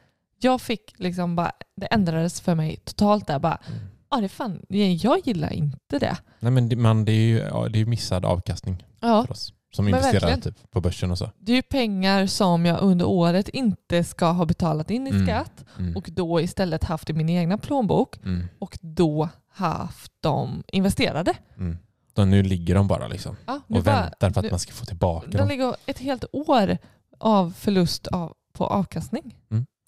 jag 0.41 0.61
fick 0.61 0.95
liksom 0.99 1.37
bara, 1.37 1.53
det 1.77 1.87
ändrades 1.87 2.41
för 2.41 2.55
mig 2.55 2.77
totalt 2.85 3.27
där 3.27 3.39
bara, 3.39 3.59
Mm. 3.69 3.81
Ja 4.15 4.21
det 4.21 4.29
fan, 4.29 4.63
jag 4.69 5.19
gillar 5.25 5.53
inte 5.53 5.99
det. 5.99 6.17
Nej, 6.41 6.53
men 6.53 6.69
det, 6.69 6.77
man, 6.77 7.05
det 7.05 7.13
är 7.13 7.27
ju 7.27 7.39
ja, 7.39 7.69
det 7.69 7.81
är 7.81 7.87
missad 7.87 8.25
avkastning 8.25 8.87
Ja, 9.01 9.25
för 9.27 9.33
oss 9.33 9.53
som 9.75 9.85
Men 9.85 9.95
investerar 9.95 10.21
verkligen. 10.21 10.41
typ, 10.41 10.71
på 10.71 10.81
börsen 10.81 11.11
och 11.11 11.19
så. 11.19 11.31
det 11.39 11.53
är 11.53 11.57
ju 11.57 11.63
pengar 11.63 12.27
som 12.27 12.67
jag 12.67 12.81
under 12.83 13.05
året 13.09 13.49
inte 13.49 14.05
ska 14.05 14.27
ha 14.31 14.45
betalat 14.45 14.91
in 14.91 15.07
i 15.07 15.11
Mm. 15.11 15.27
skatt 15.27 15.65
Mm. 15.79 15.97
och 15.97 16.09
då 16.13 16.41
istället 16.41 16.85
haft 16.85 17.11
i 17.11 17.13
min 17.13 17.29
egna 17.29 17.59
plånbok 17.59 18.17
Mm. 18.25 18.45
och 18.59 18.79
då 18.81 19.29
haft 19.49 20.13
dem 20.23 20.63
investerade. 20.67 21.35
Mm. 21.57 21.79
Så 22.17 22.25
nu 22.25 22.43
ligger 22.43 22.75
de 22.75 22.89
bara 22.89 23.09
liksom 23.09 23.37
Ja, 23.47 23.61
och 23.69 23.83
bara- 23.83 24.01
väntar 24.01 24.31
på 24.31 24.39
att 24.41 24.45
nu- 24.45 24.51
man 24.51 24.59
ska 24.59 24.73
få 24.73 24.85
tillbaka 24.85 25.27
De 25.31 25.37
dem. 25.37 25.49
ligger 25.49 25.77
ett 25.87 25.99
helt 25.99 26.25
år 26.33 26.79
av 27.19 27.51
förlust 27.51 28.07
av, 28.07 28.33
på 28.53 28.67
avkastning. 28.67 29.37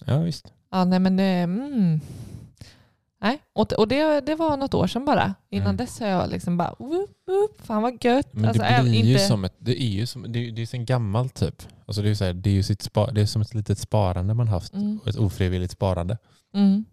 Ja, 0.07 0.19
visst. 0.19 0.53
Ja, 0.71 0.85
nej 0.85 0.99
men 0.99 1.17
det, 1.17 1.25
mm. 1.25 2.01
Nej, 3.27 3.39
och, 3.53 3.73
och 3.73 3.89
det, 3.89 4.21
det 4.21 4.35
var 4.35 4.57
något 4.57 4.75
år 4.75 4.87
sedan 4.87 5.05
bara. 5.05 5.35
Innan 5.51 5.67
Mm. 5.67 5.77
dess 5.77 6.01
har 6.01 6.07
jag 6.07 6.31
liksom 6.31 6.57
bara, 6.57 6.75
whoop, 6.79 7.11
whoop, 7.27 7.67
fan 7.67 7.83
vad 7.83 8.05
gött. 8.05 8.29
Men 8.33 8.45
Alltså, 8.45 8.63
det 8.63 8.83
blir 8.83 9.05
ju 9.05 9.13
inte, 9.13 9.25
som 9.27 9.45
ett, 9.45 9.55
det 9.59 9.83
är 9.83 9.89
ju 9.89 10.07
som, 10.07 10.33
det 10.33 10.39
är, 10.49 10.53
det 10.53 10.63
är 10.63 10.67
sen 10.67 10.85
gammalt 10.85 11.35
typ. 11.35 11.63
Alltså 11.87 12.03
det 12.03 12.11
är 12.11 12.15
så 12.15 12.25
här, 12.25 12.33
det 12.33 12.51
är 12.51 12.55
ju 12.55 12.63
sitt 12.63 12.83
spa, 12.83 13.11
det 13.11 13.21
är 13.21 13.27
som 13.27 13.43
ett 13.43 13.55
litet 13.55 13.79
sparande 13.79 14.35
man 14.35 14.49
haft. 14.49 14.73
Mm. 14.75 15.01
Ett 15.07 15.17
ofrivilligt 15.17 15.73
sparande. 15.73 16.19
Mm. 16.55 16.85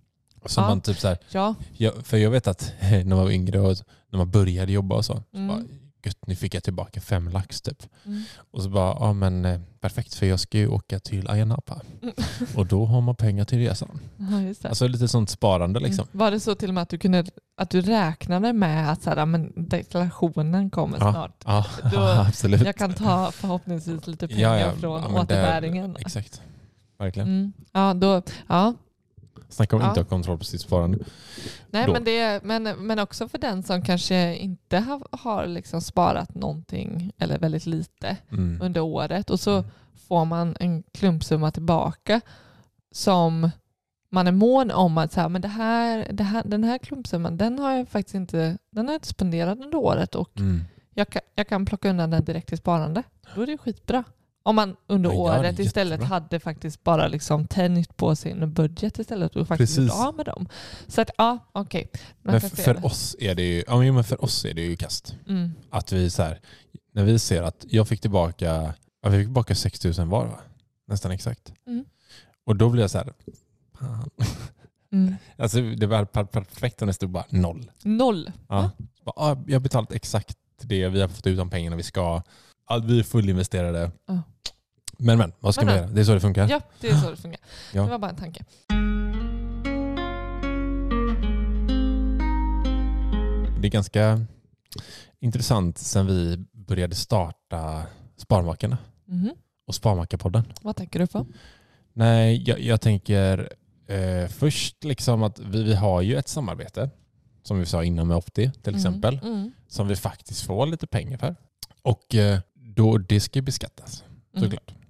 Som 0.46 0.64
Ja. 0.64 0.70
man 0.70 0.82
typ 0.82 0.98
så 1.00 1.08
här, 1.08 1.18
Ja. 1.32 1.56
jag, 1.78 2.06
för 2.06 2.18
jag 2.18 2.30
vet 2.32 2.48
att 2.48 2.74
när 2.82 3.06
man 3.06 3.18
var 3.18 3.32
yngre 3.32 3.60
och 3.60 3.78
när 4.10 4.18
man 4.18 4.32
började 4.32 4.72
jobba 4.72 4.96
och 4.96 5.06
så, 5.06 5.14
så 5.14 5.38
Mm. 5.38 5.48
bara, 5.48 5.64
gött 6.06 6.28
nu 6.28 6.36
fick 6.36 6.54
jag 6.56 6.64
tillbaka 6.64 7.02
fem 7.02 7.30
lax 7.30 7.62
typ. 7.62 7.84
Mm. 8.06 8.24
Och 8.52 8.64
så 8.64 8.70
bara, 8.70 8.98
ja 9.00 9.14
men 9.14 9.46
eh, 9.46 9.60
perfekt 9.80 10.14
för 10.14 10.26
jag 10.26 10.40
ska 10.40 10.58
ju 10.58 10.68
åka 10.68 11.00
till 11.00 11.30
Ayia 11.30 11.46
Napa. 11.46 11.82
Mm. 12.02 12.14
Och 12.56 12.66
då 12.66 12.86
har 12.86 13.02
man 13.02 13.16
pengar 13.16 13.46
till 13.46 13.58
resan. 13.60 14.00
Ja. 14.18 14.70
Alltså 14.70 14.88
lite 14.88 15.08
sånt 15.08 15.30
sparande 15.30 15.80
liksom. 15.80 16.08
Mm. 16.14 16.20
Var 16.20 16.32
det 16.32 16.40
så 16.40 16.56
till 16.56 16.70
och 16.70 16.74
med 16.74 16.82
att 16.82 16.90
du, 16.90 16.98
kunde, 16.98 17.26
att 17.58 17.70
du 17.70 17.82
räknade 17.82 18.54
med 18.54 18.92
att 18.92 19.04
så 19.04 19.10
här, 19.10 19.26
men 19.26 19.54
deklarationen 19.56 20.70
kommer 20.70 20.98
Ja. 21.00 21.12
snart? 21.12 21.44
Ja, 21.46 21.66
Då- 21.92 22.00
absolut. 22.28 22.66
Jag 22.66 22.76
kan 22.76 22.94
ta 22.94 23.32
förhoppningsvis 23.32 24.08
lite 24.08 24.28
pengar 24.28 24.58
Ja, 24.58 24.72
från 24.72 25.04
återbäringen. 25.16 25.96
Exakt. 26.00 26.42
Verkligen. 27.00 27.28
Mm. 27.28 27.54
Ja, 27.72 27.94
då, 27.94 28.22
ja. 28.48 28.74
Snacka 29.54 29.76
om 29.76 29.82
Ja. 29.82 29.88
inte 29.90 30.00
ha 30.00 30.06
kontroll 30.06 30.38
på 30.38 30.44
sitt 30.44 30.62
sparande. 30.62 30.98
Nej, 31.70 31.86
Då. 31.86 31.94
men, 31.94 32.04
det, 32.04 32.44
men, 32.44 32.64
men 32.64 33.00
också 33.00 33.28
för 33.28 33.38
den 33.38 33.64
som 33.64 33.82
kanske 33.82 34.36
inte 34.36 34.78
har, 34.80 35.02
har 35.12 35.46
liksom 35.48 35.82
sparat 35.82 36.36
någonting 36.36 37.12
eller 37.18 37.40
väldigt 37.40 37.66
lite 37.66 38.18
Mm. 38.32 38.60
under 38.62 38.82
året 38.82 39.30
och 39.30 39.40
så 39.40 39.52
Mm. 39.58 39.66
får 40.08 40.26
man 40.26 40.56
en 40.60 40.84
klumpsumma 40.94 41.52
tillbaka 41.52 42.22
som 42.92 43.52
man 44.10 44.28
är 44.28 44.32
mån 44.32 44.72
om 44.72 44.98
att 44.98 45.12
så 45.14 45.22
här, 45.22 45.30
men 45.30 45.42
det 45.42 45.48
här, 45.48 46.08
det 46.12 46.24
här, 46.24 46.44
den 46.46 46.64
här 46.64 46.78
klumpsumman 46.78 47.38
den 47.38 47.60
har 47.60 47.72
jag 47.72 47.90
faktiskt 47.90 48.16
inte, 48.16 48.58
den 48.72 48.88
har 48.88 48.96
inte 48.96 49.08
spenderat 49.08 49.60
under 49.60 49.78
året 49.78 50.16
och 50.16 50.40
Mm. 50.40 50.62
jag 50.94 51.10
kan, 51.10 51.22
jag 51.36 51.48
kan 51.48 51.66
plocka 51.66 51.90
undan 51.90 52.10
den 52.10 52.24
direkt 52.24 52.54
i 52.54 52.58
sparande. 52.58 53.04
Då 53.36 53.42
är 53.42 53.48
det 53.48 53.58
skitbra. 53.58 54.04
Om 54.46 54.56
man 54.56 54.76
under 54.88 55.10
Ja, 55.10 55.16
året 55.40 55.60
istället 55.60 55.92
jättebra. 55.92 56.08
hade 56.08 56.40
faktiskt 56.40 56.84
bara 56.84 57.08
liksom 57.08 57.48
tänjt 57.48 57.98
på 57.98 58.16
sin 58.16 58.54
budget 58.54 59.00
istället 59.00 59.36
och 59.36 59.48
faktiskt 59.48 59.76
Precis. 59.76 59.90
gjort 59.94 60.08
av 60.08 60.16
med 60.16 60.26
dem. 60.26 60.48
Så 60.88 61.02
att 61.02 61.10
ja, 61.18 61.40
okej. 61.52 61.90
Man 62.22 62.32
Men 62.32 62.42
för, 62.42 62.74
det. 62.74 62.82
oss 62.84 63.16
är 63.20 63.36
det 63.36 63.44
ju, 63.44 63.64
ja, 63.68 63.78
men 63.92 64.04
för 64.04 64.24
oss 64.24 64.46
är 64.46 64.54
det 64.54 64.62
ju 64.62 64.76
kast. 64.76 65.16
Mm. 65.28 65.52
Att 65.70 65.92
vi 65.92 66.10
så 66.10 66.24
här, 66.24 66.40
när 66.94 67.04
vi 67.04 67.20
ser 67.20 67.44
att 67.44 67.66
jag 67.70 67.88
fick 67.88 68.02
tillbaka, 68.02 68.74
ja, 69.02 69.10
vi 69.10 69.18
fick 69.18 69.26
tillbaka 69.28 69.56
6 69.56 69.84
000 69.86 69.94
var 70.08 70.26
va? 70.26 70.40
Nästan 70.88 71.12
exakt. 71.12 71.54
Mm. 71.68 71.86
Och 72.46 72.56
då 72.56 72.70
blir 72.70 72.82
jag 72.82 72.92
så 72.92 72.98
här, 72.98 73.14
fan. 73.80 74.10
Mm. 74.92 75.16
Alltså 75.38 75.62
det 75.62 75.88
var 75.88 76.06
per- 76.06 76.24
perfekt 76.24 76.82
om 76.82 76.88
det 76.88 76.94
stod 76.94 77.10
bara 77.10 77.26
noll. 77.30 77.72
Noll. 77.84 78.32
Ja. 78.50 78.72
Ja, 79.06 79.44
jag 79.48 79.56
har 79.56 79.60
betalat 79.60 79.92
exakt 79.92 80.38
det 80.62 80.88
vi 80.90 81.02
har 81.02 81.08
fått 81.08 81.28
ut 81.28 81.38
de 81.38 81.50
pengarna 81.50 81.76
vi 81.76 81.84
ska. 81.84 82.22
Allt, 82.66 82.86
vi 82.86 83.00
är 83.00 83.04
fullinvesterade. 83.04 83.92
Ja. 84.08 84.22
Men 84.98 85.18
men, 85.18 85.32
vad 85.40 85.54
ska 85.56 85.66
Men, 85.66 85.74
man 85.76 85.84
göra? 85.84 85.92
Det 85.94 86.02
är 86.02 86.06
så 86.06 86.14
det 86.14 86.20
funkar. 86.20 86.48
Ja, 86.50 86.62
det 86.80 86.90
är 86.90 86.96
så 86.98 87.10
det 87.10 87.18
fungerar. 87.18 87.42
Ja. 87.74 87.84
Det 87.84 87.90
var 87.90 88.00
bara 88.00 88.12
en 88.12 88.18
tanke. 88.18 88.46
Det 93.62 93.68
är 93.68 93.72
ganska 93.72 94.26
intressant 95.20 95.78
sen 95.78 96.08
vi 96.08 96.38
började 96.52 96.96
starta 96.96 97.84
Sparmakarna 98.18 98.78
Mhm. 99.06 99.32
och 99.68 99.76
Sparmakarpodden. 99.76 100.44
Vad 100.62 100.76
tänker 100.76 101.00
du 101.00 101.08
på? 101.08 101.26
Nej, 101.94 102.44
jag, 102.50 102.60
jag 102.60 102.82
tänker 102.82 103.50
eh, 103.88 104.28
först 104.28 104.84
liksom 104.84 105.24
att 105.24 105.40
vi, 105.40 105.64
vi 105.64 105.76
har 105.76 106.02
ju 106.02 106.16
ett 106.18 106.28
samarbete 106.28 106.90
som 107.44 107.60
vi 107.60 107.66
sa 107.66 107.84
innan 107.84 108.08
med 108.08 108.18
Opti 108.18 108.52
till 108.64 108.76
exempel. 108.76 109.20
Mm. 109.24 109.34
Mm. 109.34 109.52
som 109.68 109.88
vi 109.88 109.96
faktiskt 109.96 110.42
får 110.46 110.66
lite 110.66 110.88
pengar 110.88 111.18
för. 111.18 111.36
Och 111.82 112.16
eh, 112.16 112.40
då, 112.54 112.98
det 112.98 113.20
ska 113.20 113.40
ju 113.40 113.44
beskattas 113.44 114.04
Mm. 114.36 114.44
såklart. 114.44 114.70
Mm. 114.72 114.83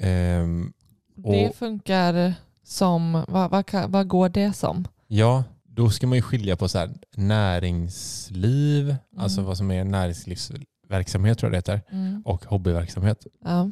Ehm, 0.00 0.72
Det 1.16 1.56
funkar 1.56 2.34
som, 2.64 3.24
vad, 3.28 3.50
vad, 3.50 3.90
vad 3.90 4.08
går 4.08 4.28
det 4.28 4.52
som? 4.52 4.88
ja, 5.06 5.44
då 5.64 5.90
ska 5.90 6.06
man 6.06 6.16
ju 6.18 6.22
skilja 6.22 6.56
på 6.56 6.68
så 6.68 6.78
här, 6.78 6.90
näringsliv, 7.16 8.96
alltså 9.16 9.40
Mm. 9.40 9.48
vad 9.48 9.56
som 9.56 9.70
är 9.70 9.84
näringslivsverksamhet 9.84 11.38
tror 11.38 11.48
jag 11.48 11.52
det 11.52 11.56
heter, 11.72 11.80
Mm. 11.92 12.22
och 12.24 12.44
hobbyverksamhet. 12.44 13.26
Ja. 13.44 13.70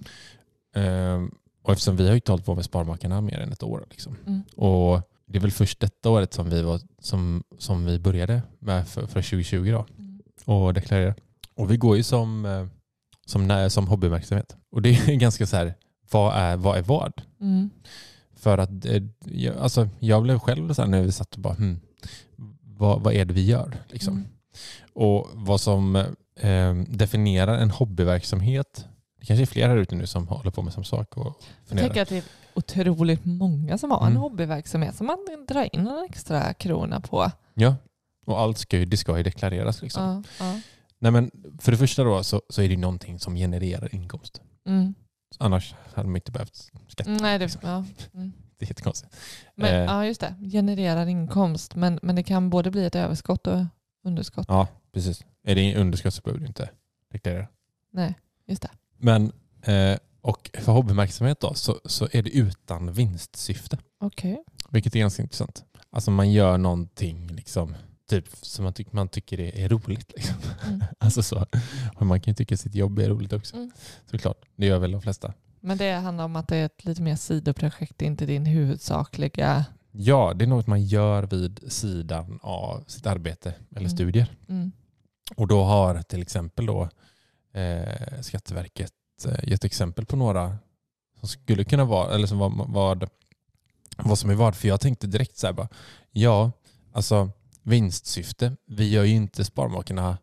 Ehm, 0.74 1.30
och 1.62 1.72
eftersom 1.72 1.96
vi 1.96 2.06
har 2.08 2.14
ju 2.14 2.20
hållit 2.28 2.44
på 2.44 2.54
med 2.54 2.64
Sparmakarna 2.64 3.20
mer 3.20 3.38
än 3.40 3.52
ett 3.52 3.62
år. 3.62 3.86
Liksom. 3.90 4.16
Mm. 4.26 4.42
Och 4.56 5.00
det 5.26 5.38
är 5.38 5.40
väl 5.42 5.50
först 5.50 5.80
detta 5.80 6.10
året 6.10 6.34
som 6.34 6.50
vi, 6.50 6.62
var, 6.62 6.80
som, 6.98 7.42
som 7.58 7.84
vi 7.84 7.98
började 7.98 8.42
med 8.58 8.88
för, 8.88 9.00
för 9.06 9.22
2020 9.22 9.70
då, 9.72 9.86
Mm. 9.98 10.20
och 10.44 10.74
deklarera. 10.74 11.14
Och 11.54 11.70
vi 11.70 11.76
går 11.76 11.96
ju 11.96 12.02
som, 12.02 12.44
eh, 12.46 12.66
som, 13.26 13.66
som 13.70 13.86
hobbyverksamhet. 13.88 14.56
Och 14.70 14.82
det 14.82 14.88
är 14.90 15.14
ganska 15.18 15.46
så 15.46 15.56
här, 15.56 15.74
vad 16.10 16.36
är 16.36 16.56
vad? 16.56 16.78
Är 16.78 16.82
vad? 16.82 17.22
Mm. 17.40 17.70
För 18.36 18.58
att 18.58 18.84
eh, 18.84 19.02
jag, 19.24 19.56
alltså, 19.56 19.88
jag 19.98 20.22
blev 20.22 20.38
själv 20.38 20.72
så 20.72 20.82
här 20.82 20.88
när 20.88 21.02
vi 21.02 21.12
satt 21.12 21.34
och 21.34 21.40
bara, 21.40 21.54
hmm, 21.54 21.80
vad, 22.62 23.02
vad 23.02 23.14
är 23.14 23.24
det 23.24 23.34
vi 23.34 23.44
gör? 23.46 23.76
Liksom. 23.88 24.14
Mm. 24.14 24.26
Och 24.92 25.28
vad 25.34 25.60
som 25.60 25.96
eh, 26.40 26.74
definierar 26.88 27.58
en 27.58 27.70
hobbyverksamhet, 27.70 28.86
det 29.20 29.26
kanske 29.26 29.42
är 29.44 29.46
fler 29.46 29.68
här 29.68 29.76
ute 29.76 29.94
nu 29.94 30.06
som 30.06 30.28
håller 30.28 30.50
på 30.50 30.62
med 30.62 30.72
samma 30.72 30.84
sak 30.84 31.16
och 31.16 31.26
Jag 31.26 31.68
funderar. 31.68 31.88
tänker 31.88 32.02
att 32.02 32.08
det 32.08 32.16
är 32.16 32.24
otroligt 32.54 33.24
många 33.24 33.78
som 33.78 33.90
har 33.90 34.00
en 34.00 34.06
Mm. 34.06 34.20
hobbyverksamhet 34.22 34.94
som 34.96 35.06
man 35.06 35.18
drar 35.48 35.68
in 35.74 35.86
en 35.86 36.06
extra 36.10 36.54
krona 36.54 37.00
på. 37.00 37.30
Ja, 37.54 37.76
och 38.26 38.40
allt 38.40 38.58
ska 38.58 38.78
ju, 38.78 38.84
det 38.84 38.96
ska 38.96 39.16
ju 39.16 39.22
deklareras. 39.22 39.82
Liksom. 39.82 40.02
Ja, 40.38 40.44
ja. 40.46 40.60
Nej, 40.98 41.12
men 41.12 41.30
för 41.58 41.72
det 41.72 41.78
första 41.78 42.04
då 42.04 42.22
så, 42.24 42.42
så 42.48 42.62
är 42.62 42.68
det 42.68 42.76
någonting 42.76 43.18
som 43.18 43.34
genererar 43.34 43.94
inkomst. 43.94 44.40
Mm. 44.66 44.94
Annars 45.38 45.74
hade 45.94 46.08
man 46.08 46.16
inte 46.16 46.32
behövt 46.32 46.70
skatta. 46.88 47.10
Nej, 47.10 47.38
det, 47.38 47.58
ja. 47.62 47.84
mm. 48.14 48.32
Det 48.58 48.64
är 48.64 48.68
jättekonstigt. 48.68 49.16
Men, 49.54 49.74
Eh. 49.74 49.80
ja, 49.80 50.06
just 50.06 50.20
det. 50.20 50.34
Genererar 50.52 51.06
inkomst. 51.06 51.74
Men, 51.74 51.98
men 52.02 52.16
det 52.16 52.22
kan 52.22 52.50
både 52.50 52.70
bli 52.70 52.84
ett 52.84 52.94
överskott 52.94 53.46
och 53.46 53.64
underskott. 54.04 54.46
Ja, 54.48 54.68
precis. 54.92 55.24
Är 55.42 55.54
det 55.54 55.76
underskott 55.76 56.14
så 56.14 56.22
behöver 56.22 56.40
du 56.40 56.46
inte 56.46 56.70
deklarera. 57.12 57.46
Nej, 57.92 58.14
just 58.46 58.62
det. 58.62 58.70
Men, 58.96 59.32
eh, 59.62 59.98
och 60.20 60.50
för 60.54 60.72
hobbyverksamhet 60.72 61.40
då 61.40 61.54
så, 61.54 61.80
så 61.84 62.08
är 62.12 62.22
det 62.22 62.30
utan 62.30 62.92
vinstsyfte. 62.92 63.78
Okej. 64.00 64.44
Vilket 64.70 64.94
är 64.94 64.98
ganska 64.98 65.22
intressant. 65.22 65.64
Alltså 65.90 66.10
man 66.10 66.32
gör 66.32 66.58
någonting 66.58 67.26
liksom, 67.26 67.74
typ, 68.08 68.24
som 68.42 68.64
man, 68.64 68.72
tyck, 68.72 68.92
man 68.92 69.08
tycker 69.08 69.40
är, 69.40 69.56
är 69.58 69.68
roligt. 69.68 70.12
Liksom. 70.16 70.36
Mm. 70.66 70.82
alltså 70.98 71.22
så. 71.22 71.46
Och 71.96 72.06
man 72.06 72.20
kan 72.20 72.30
ju 72.32 72.34
tycka 72.34 72.56
sitt 72.56 72.74
jobb 72.74 72.98
är 72.98 73.08
roligt 73.08 73.32
också. 73.32 73.56
Mm. 73.56 73.70
Såklart, 74.10 74.44
det 74.56 74.66
gör 74.66 74.78
väl 74.78 74.92
de 74.92 75.02
flesta. 75.02 75.34
Men 75.60 75.78
det 75.78 75.92
handlar 75.92 76.24
om 76.24 76.36
att 76.36 76.48
det 76.48 76.56
är 76.56 76.66
ett 76.66 76.84
lite 76.84 77.02
mer 77.02 77.16
sidoprojekt, 77.16 78.02
inte 78.02 78.26
din 78.26 78.46
huvudsakliga... 78.46 79.64
Ja, 79.92 80.32
det 80.34 80.44
är 80.44 80.46
något 80.46 80.66
man 80.66 80.84
gör 80.84 81.22
vid 81.22 81.72
sidan 81.72 82.38
av 82.42 82.84
sitt 82.86 83.06
arbete 83.06 83.54
eller 83.70 83.80
Mm. 83.80 83.90
studier. 83.90 84.26
Mm. 84.48 84.72
Och 85.36 85.46
då 85.48 85.62
har 85.64 86.02
till 86.02 86.22
exempel 86.22 86.66
då 86.66 86.88
eh, 87.52 88.20
Skatteverket 88.20 88.92
eh, 89.26 89.48
gett 89.48 89.64
exempel 89.64 90.06
på 90.06 90.16
några 90.16 90.58
som 91.18 91.28
skulle 91.28 91.64
kunna 91.64 91.84
vara, 91.84 92.14
eller 92.14 92.26
som 92.26 92.38
vad, 92.38 92.52
vad, 92.68 93.08
vad 93.96 94.18
som 94.18 94.30
är 94.30 94.34
vad. 94.34 94.56
För 94.56 94.68
jag 94.68 94.80
tänkte 94.80 95.06
direkt 95.06 95.36
så 95.38 95.46
här 95.46 95.54
bara, 95.54 95.68
ja, 96.10 96.52
alltså 96.92 97.30
vinstsyfte. 97.68 98.56
Vi 98.66 98.88
gör 98.90 99.04
ju 99.04 99.14
inte 99.14 99.44
Sparmakarna 99.44 100.18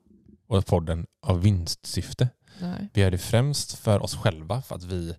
och 0.48 0.66
podden 0.66 1.06
av 1.22 1.42
vinstsyfte. 1.42 2.30
Nej. 2.62 2.90
Vi 2.94 3.02
gör 3.02 3.12
det 3.12 3.18
främst 3.18 3.74
för 3.78 4.00
oss 4.04 4.16
själva 4.16 4.62
för 4.62 4.76
att 4.76 4.84
vi, 4.84 5.16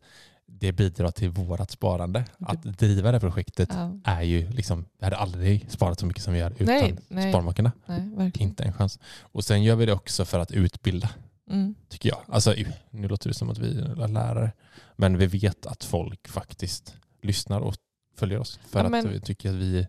det 0.46 0.72
bidrar 0.72 1.10
till 1.10 1.28
vårt 1.30 1.70
sparande. 1.70 2.24
Att 2.40 2.62
driva 2.62 3.12
det 3.12 3.20
projektet 3.20 3.68
Ja. 3.72 3.98
är 4.04 4.22
ju 4.22 4.50
liksom, 4.50 4.84
vi 4.98 5.04
hade 5.04 5.16
aldrig 5.16 5.66
sparat 5.70 6.00
så 6.00 6.06
mycket 6.06 6.22
som 6.22 6.32
vi 6.32 6.38
gör 6.40 6.50
utan 6.52 6.66
Nej, 6.66 6.96
nej. 7.08 7.32
Sparmakarna. 7.32 7.72
Nej. 7.86 8.32
Inte 8.38 8.64
en 8.64 8.72
chans. 8.72 8.98
Och 9.20 9.44
sen 9.44 9.62
gör 9.62 9.76
vi 9.76 9.86
det 9.86 9.92
också 9.92 10.24
för 10.24 10.38
att 10.38 10.50
utbilda, 10.52 11.10
Mm. 11.50 11.74
tycker 11.88 12.08
jag. 12.08 12.18
Alltså, 12.28 12.54
nu 12.90 13.08
låter 13.08 13.28
det 13.30 13.34
som 13.34 13.50
att 13.50 13.58
vi 13.58 13.80
är 13.80 14.08
lärare, 14.08 14.52
men 14.96 15.18
vi 15.18 15.26
vet 15.26 15.66
att 15.66 15.84
folk 15.84 16.28
faktiskt 16.28 16.94
lyssnar 17.22 17.60
och 17.60 17.74
följer 18.16 18.38
oss 18.38 18.60
för 18.68 18.82
Ja, 18.84 18.88
men- 18.88 19.06
att 19.06 19.12
vi 19.12 19.20
tycker 19.20 19.48
att 19.48 19.54
vi 19.54 19.86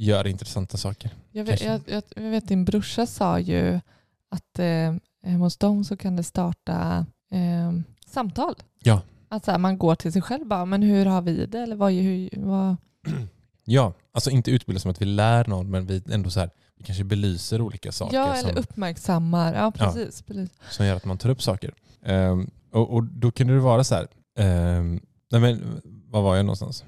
gör 0.00 0.26
intressanta 0.26 0.76
saker. 0.76 1.10
Jag, 1.32 1.44
vet, 1.44 1.62
jag, 1.62 1.80
jag, 1.86 2.02
jag 2.16 2.30
vet 2.30 2.48
din 2.48 2.64
brorsa 2.64 3.06
sa 3.06 3.38
ju 3.38 3.80
att 4.28 4.58
eh, 4.58 4.94
hemma 5.22 5.44
hos 5.44 5.56
dem 5.56 5.84
så 5.84 5.96
kan 5.96 6.16
det 6.16 6.22
starta 6.22 7.06
eh, 7.30 7.72
samtal. 8.06 8.54
Ja. 8.82 9.02
Att 9.28 9.44
så 9.44 9.50
här, 9.50 9.58
man 9.58 9.78
går 9.78 9.94
till 9.94 10.12
sig 10.12 10.22
själv 10.22 10.46
bara, 10.46 10.64
men 10.64 10.82
hur 10.82 11.06
har 11.06 11.22
vi 11.22 11.46
det? 11.46 11.60
Eller 11.60 11.76
vad, 11.76 11.92
hur, 11.92 12.30
vad? 12.36 12.76
Ja, 13.64 13.92
alltså 14.12 14.30
inte 14.30 14.50
utbilda 14.50 14.80
som 14.80 14.90
att 14.90 15.02
vi 15.02 15.04
lär 15.04 15.46
någon, 15.46 15.70
men 15.70 15.86
vi 15.86 16.02
ändå 16.10 16.30
så 16.30 16.40
här, 16.40 16.50
vi 16.76 16.84
kanske 16.84 17.04
belyser 17.04 17.60
olika 17.60 17.92
saker 17.92 18.16
Ja, 18.16 18.34
eller 18.34 18.48
som, 18.48 18.58
uppmärksammar. 18.58 19.54
Ja, 19.54 19.70
precis. 19.70 20.22
precis. 20.22 20.50
som 20.70 20.86
gör 20.86 20.96
att 20.96 21.04
man 21.04 21.18
tar 21.18 21.30
upp 21.30 21.42
saker. 21.42 21.74
Ehm, 22.02 22.50
och, 22.72 22.94
och 22.94 23.04
då 23.04 23.30
kunde 23.30 23.54
det 23.54 23.60
vara 23.60 23.84
så 23.84 23.94
här, 23.94 24.08
ehm, 24.38 25.00
nej 25.30 25.40
men 25.40 25.80
var 25.84 26.22
var 26.22 26.36
jag 26.36 26.46
någonstans? 26.46 26.84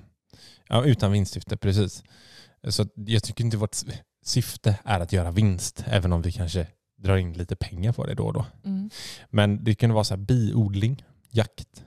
Ja, 0.69 0.85
utan 0.85 1.13
vinstsyfte, 1.13 1.57
precis. 1.57 2.03
Så 2.69 2.87
jag 2.95 3.23
tycker 3.23 3.45
inte 3.45 3.57
vårt 3.57 3.77
syfte 4.25 4.79
är 4.85 5.01
att 5.01 5.13
göra 5.13 5.31
vinst, 5.31 5.85
även 5.87 6.13
om 6.13 6.23
vi 6.23 6.33
kanske 6.33 6.67
drar 6.97 7.17
in 7.17 7.33
lite 7.33 7.57
pengar 7.57 7.93
på 7.93 8.07
det 8.07 8.15
då 8.15 8.27
och 8.27 8.33
då. 8.33 8.47
Mm. 8.65 8.91
Men 9.31 9.65
det 9.65 9.75
kunde 9.75 9.95
vara 9.95 10.05
så 10.05 10.15
här 10.15 10.23
biodling, 10.23 11.05
jakt, 11.31 11.85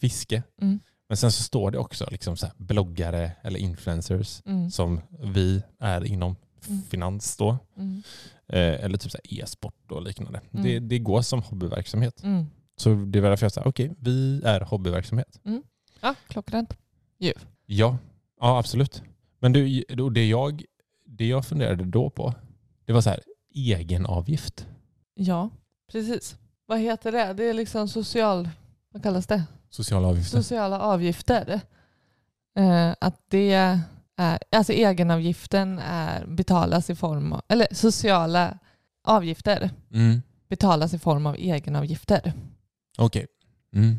fiske. 0.00 0.42
Mm. 0.60 0.80
Men 1.08 1.16
sen 1.16 1.32
så 1.32 1.42
står 1.42 1.70
det 1.70 1.78
också 1.78 2.08
liksom 2.10 2.36
så 2.36 2.46
bloggare 2.56 3.32
eller 3.42 3.58
influencers 3.60 4.42
Mm. 4.46 4.70
som 4.70 5.00
vi 5.22 5.62
är 5.78 6.04
inom 6.04 6.36
Mm. 6.68 6.82
finans 6.82 7.36
då. 7.36 7.58
Mm. 7.76 8.02
Eh, 8.48 8.84
eller 8.84 8.98
typ 8.98 9.12
e-sport 9.24 9.90
och 9.92 10.02
liknande. 10.02 10.40
Mm. 10.52 10.64
Det, 10.64 10.78
det 10.78 10.98
går 10.98 11.22
som 11.22 11.42
hobbyverksamhet. 11.42 12.22
Så 12.76 12.94
det 12.94 13.20
var 13.20 13.28
därför 13.30 13.44
jag 13.44 13.52
sa, 13.52 13.62
okej, 13.64 13.92
vi 13.98 14.42
är 14.44 14.60
hobbyverksamhet. 14.60 15.40
Ja, 16.00 16.14
klockrent. 16.28 16.76
Ja, 17.18 17.32
ja 18.40 18.58
absolut. 18.58 19.02
Men 19.46 19.52
du, 19.52 19.84
det, 20.10 20.28
jag, 20.28 20.64
det 21.04 21.26
jag 21.26 21.46
funderade 21.46 21.84
då 21.84 22.10
på, 22.10 22.34
det 22.84 22.92
var 22.92 23.00
så 23.00 23.10
här, 23.10 23.20
egenavgift. 23.54 24.66
Ja, 25.14 25.50
precis. 25.92 26.36
Vad 26.66 26.78
heter 26.80 27.12
det? 27.12 27.32
Det 27.32 27.44
är 27.44 27.54
liksom 27.54 27.88
social... 27.88 28.48
Vad 28.92 29.02
kallas 29.02 29.26
det? 29.26 29.44
Sociala 29.70 30.08
avgifter. 30.08 30.36
Sociala 30.42 30.80
avgifter. 30.80 31.60
Eh, 32.58 32.94
att 33.00 33.20
det 33.28 33.52
är, 33.52 33.80
alltså 34.52 34.72
egenavgiften 34.72 35.78
är, 35.78 36.26
betalas 36.26 36.90
i 36.90 36.94
form 36.94 37.32
av, 37.32 37.42
eller 37.48 37.66
sociala 37.72 38.58
avgifter 39.04 39.70
Mm. 39.92 40.22
betalas 40.48 40.94
i 40.94 40.98
form 40.98 41.26
av 41.26 41.36
egenavgifter. 41.36 42.32
Okej. 42.98 43.26
Mm. 43.74 43.96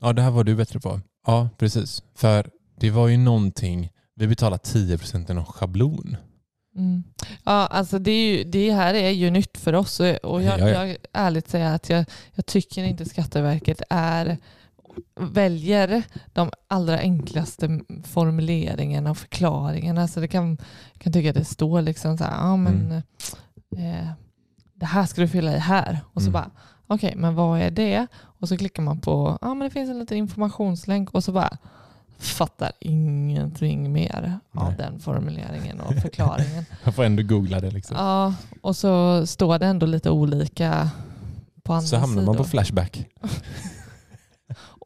Ja, 0.00 0.12
det 0.12 0.22
här 0.22 0.30
var 0.30 0.44
du 0.44 0.54
bättre 0.56 0.80
på. 0.80 1.00
Ja, 1.26 1.48
precis. 1.58 2.02
För 2.14 2.50
det 2.76 2.90
var 2.90 3.08
ju 3.08 3.16
någonting, 3.16 3.90
vi 4.14 4.26
betalar 4.26 4.58
10% 4.58 5.30
i 5.30 5.34
någon 5.34 5.44
schablon. 5.44 6.16
Mm. 6.76 7.02
Ja, 7.44 7.66
alltså 7.66 7.98
det, 7.98 8.10
är 8.10 8.36
ju, 8.36 8.44
det 8.44 8.72
här 8.72 8.94
är 8.94 9.10
ju 9.10 9.30
nytt 9.30 9.58
för 9.58 9.72
oss 9.72 10.00
och 10.00 10.42
jag, 10.42 10.42
Ja, 10.42 10.58
ja. 10.58 10.68
jag 10.86 10.96
ärligt 11.12 11.48
säger 11.48 11.74
att 11.74 11.88
jag, 11.90 12.04
jag 12.34 12.46
tycker 12.46 12.84
inte 12.84 13.04
Skatteverket 13.04 13.82
är 13.90 14.38
väljer 15.20 16.02
de 16.32 16.50
allra 16.68 16.98
enklaste 16.98 17.80
formuleringarna 18.04 19.10
och 19.10 19.18
förklaringarna. 19.18 20.08
Så 20.08 20.20
det 20.20 20.28
kan, 20.28 20.58
kan 20.98 21.12
tycka 21.12 21.28
att 21.30 21.36
det 21.36 21.44
står 21.44 21.82
liksom 21.82 22.18
så 22.18 22.24
här, 22.24 22.36
ja 22.48 22.56
men 22.56 22.92
eh, 23.76 24.08
det 24.74 24.86
här 24.86 25.06
ska 25.06 25.20
du 25.20 25.28
fylla 25.28 25.56
i 25.56 25.58
här. 25.58 26.00
Och 26.12 26.22
så 26.22 26.28
Mm. 26.28 26.32
bara, 26.32 26.50
okej 26.86 27.14
men 27.16 27.34
vad 27.34 27.60
är 27.60 27.70
det? 27.70 28.06
Och 28.14 28.48
så 28.48 28.56
klickar 28.56 28.82
man 28.82 29.00
på, 29.00 29.38
ja 29.40 29.54
men 29.54 29.68
det 29.68 29.70
finns 29.70 29.90
en 29.90 29.98
liten 29.98 30.16
informationslänk 30.18 31.10
och 31.10 31.24
så 31.24 31.32
bara 31.32 31.58
fattar 32.22 32.72
ingenting 32.80 33.92
mer 33.92 34.38
av 34.54 34.64
Nej. 34.64 34.74
den 34.78 35.00
formuleringen 35.00 35.80
och 35.80 35.94
förklaringen. 35.94 36.64
Jag 36.84 36.94
får 36.94 37.04
ändå 37.04 37.22
googla 37.22 37.60
det 37.60 37.70
liksom. 37.70 37.96
ja, 37.96 38.34
och 38.60 38.76
så 38.76 39.26
står 39.26 39.58
det 39.58 39.66
ändå 39.66 39.86
lite 39.86 40.10
olika 40.10 40.90
på 41.62 41.72
andra 41.72 41.86
Så 41.86 41.96
hamnar 41.96 42.22
man 42.22 42.36
på 42.36 42.44
sidor. 42.44 42.50
Flashback. 42.50 43.06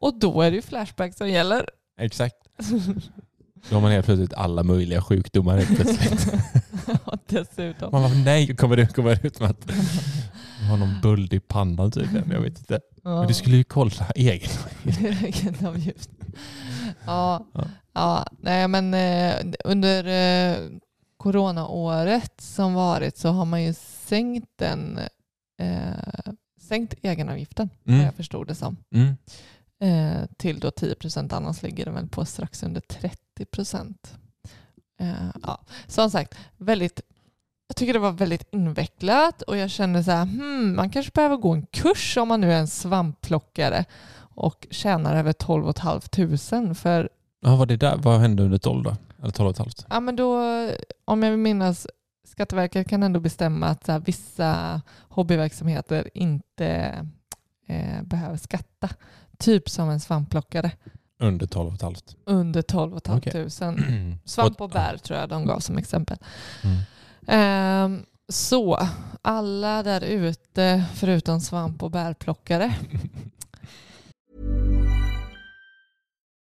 Och 0.01 0.19
då 0.19 0.41
är 0.41 0.51
det 0.51 0.55
ju 0.55 0.61
Flashback 0.61 1.17
som 1.17 1.29
gäller. 1.29 1.69
Exakt. 1.99 2.35
Då 3.69 3.75
har 3.75 3.81
man 3.81 3.91
helt 3.91 4.05
plötsligt 4.05 4.33
alla 4.33 4.63
möjliga 4.63 5.01
sjukdomar 5.01 5.57
helt 5.57 5.75
plötsligt. 5.75 6.33
Ja, 6.87 7.17
Dessutom. 7.27 7.89
Man 7.91 8.01
bara, 8.01 8.13
nej, 8.13 8.55
kommer 8.55 8.75
det 8.75 8.95
det 8.95 9.27
ut 9.27 9.39
med 9.39 9.49
att 9.49 9.65
man 10.59 10.69
har 10.69 10.77
någon 10.77 11.01
buld 11.01 11.33
i 11.33 11.39
pannan 11.39 11.91
tydligen. 11.91 12.31
Jag 12.31 12.41
vet 12.41 12.59
inte. 12.59 12.79
Ja. 13.03 13.19
Men 13.19 13.27
du 13.27 13.33
skulle 13.33 13.57
ju 13.57 13.63
kolla 13.63 14.11
egen. 14.15 14.49
Egenavgift. 15.23 16.09
Ja, 17.05 17.45
Ja. 17.53 17.63
ja. 17.93 18.25
nej 18.41 18.67
men 18.67 18.93
eh, 18.93 19.35
under 19.63 20.03
eh, 20.07 20.57
coronaåret 21.17 22.41
som 22.41 22.73
varit 22.73 23.17
så 23.17 23.29
har 23.29 23.45
man 23.45 23.63
ju 23.63 23.73
sänkt 24.07 24.49
den 24.55 24.99
eh, 25.61 26.33
sänkt 26.61 26.93
egenavgiften, 27.01 27.69
Mm. 27.87 28.01
jag 28.01 28.13
förstod 28.15 28.47
det 28.47 28.55
som, 28.55 28.77
Mm. 28.91 29.17
eh, 29.81 30.25
till 30.37 30.59
då 30.59 30.71
10 30.71 30.95
procent. 30.95 31.33
Annars 31.33 31.61
ligger 31.63 31.85
den 31.85 31.93
väl 31.93 32.07
på 32.07 32.25
strax 32.25 32.63
under 32.63 32.81
30 32.81 33.45
procent. 33.51 34.17
Eh, 34.99 35.29
ja. 35.43 35.61
Som 35.87 36.11
sagt, 36.11 36.35
väldigt 36.57 37.01
jag 37.69 37.75
tycker 37.75 37.93
det 37.93 37.99
var 37.99 38.11
väldigt 38.11 38.47
invecklat 38.53 39.41
och 39.41 39.57
jag 39.57 39.69
kände 39.69 40.03
så 40.03 40.11
här, 40.11 40.25
hmm, 40.25 40.75
man 40.75 40.89
kanske 40.89 41.11
behöver 41.15 41.37
gå 41.37 41.51
en 41.53 41.65
kurs 41.65 42.17
om 42.17 42.27
man 42.27 42.41
nu 42.41 42.51
är 42.53 42.59
en 42.59 42.67
svampplockare 42.67 43.85
och 44.37 44.67
tjänar 44.71 45.15
över 45.15 45.33
12 45.33 45.73
500 46.11 46.73
för 46.75 47.09
Ja, 47.39 47.55
vad, 47.55 47.67
det 47.67 47.77
där, 47.77 47.97
vad 47.97 48.19
hände 48.19 48.43
under 48.43 48.57
12 48.57 48.83
då? 48.83 48.95
Eller 49.21 49.31
12 49.31 49.47
och 49.47 49.51
ett 49.51 49.57
halvt? 49.57 49.85
ja, 49.89 49.99
men 49.99 50.15
då, 50.15 50.41
om 51.05 51.23
jag 51.23 51.31
vill 51.31 51.39
minnas, 51.39 51.87
Skatteverket 52.27 52.87
kan 52.89 53.03
ändå 53.03 53.19
bestämma 53.19 53.67
att 53.67 53.87
här, 53.87 53.99
vissa 53.99 54.81
hobbyverksamheter 55.09 56.09
inte 56.13 56.93
eh, 57.67 58.03
behöver 58.03 58.37
skatta. 58.37 58.89
Typ 59.37 59.69
som 59.69 59.89
en 59.89 59.99
svampplockare 59.99 60.71
Under 61.19 61.47
12 61.47 61.67
och 61.67 61.73
ett 61.75 61.81
halvt. 61.81 62.15
under 62.25 62.61
12 62.61 62.95
Okej. 62.95 63.49
500. 63.49 64.17
Svamp 64.25 64.61
och 64.61 64.69
bär 64.69 64.97
tror 64.97 65.19
jag 65.19 65.29
de 65.29 65.45
gav 65.45 65.59
som 65.59 65.77
exempel. 65.77 66.17
Mm. 66.63 66.77
Ehm, 67.27 68.05
så 68.29 68.87
alla 69.21 69.83
där 69.83 70.01
ute 70.01 70.85
förutom 70.93 71.41
svamp 71.41 71.83
och 71.83 71.91
bärplockare. 71.91 72.75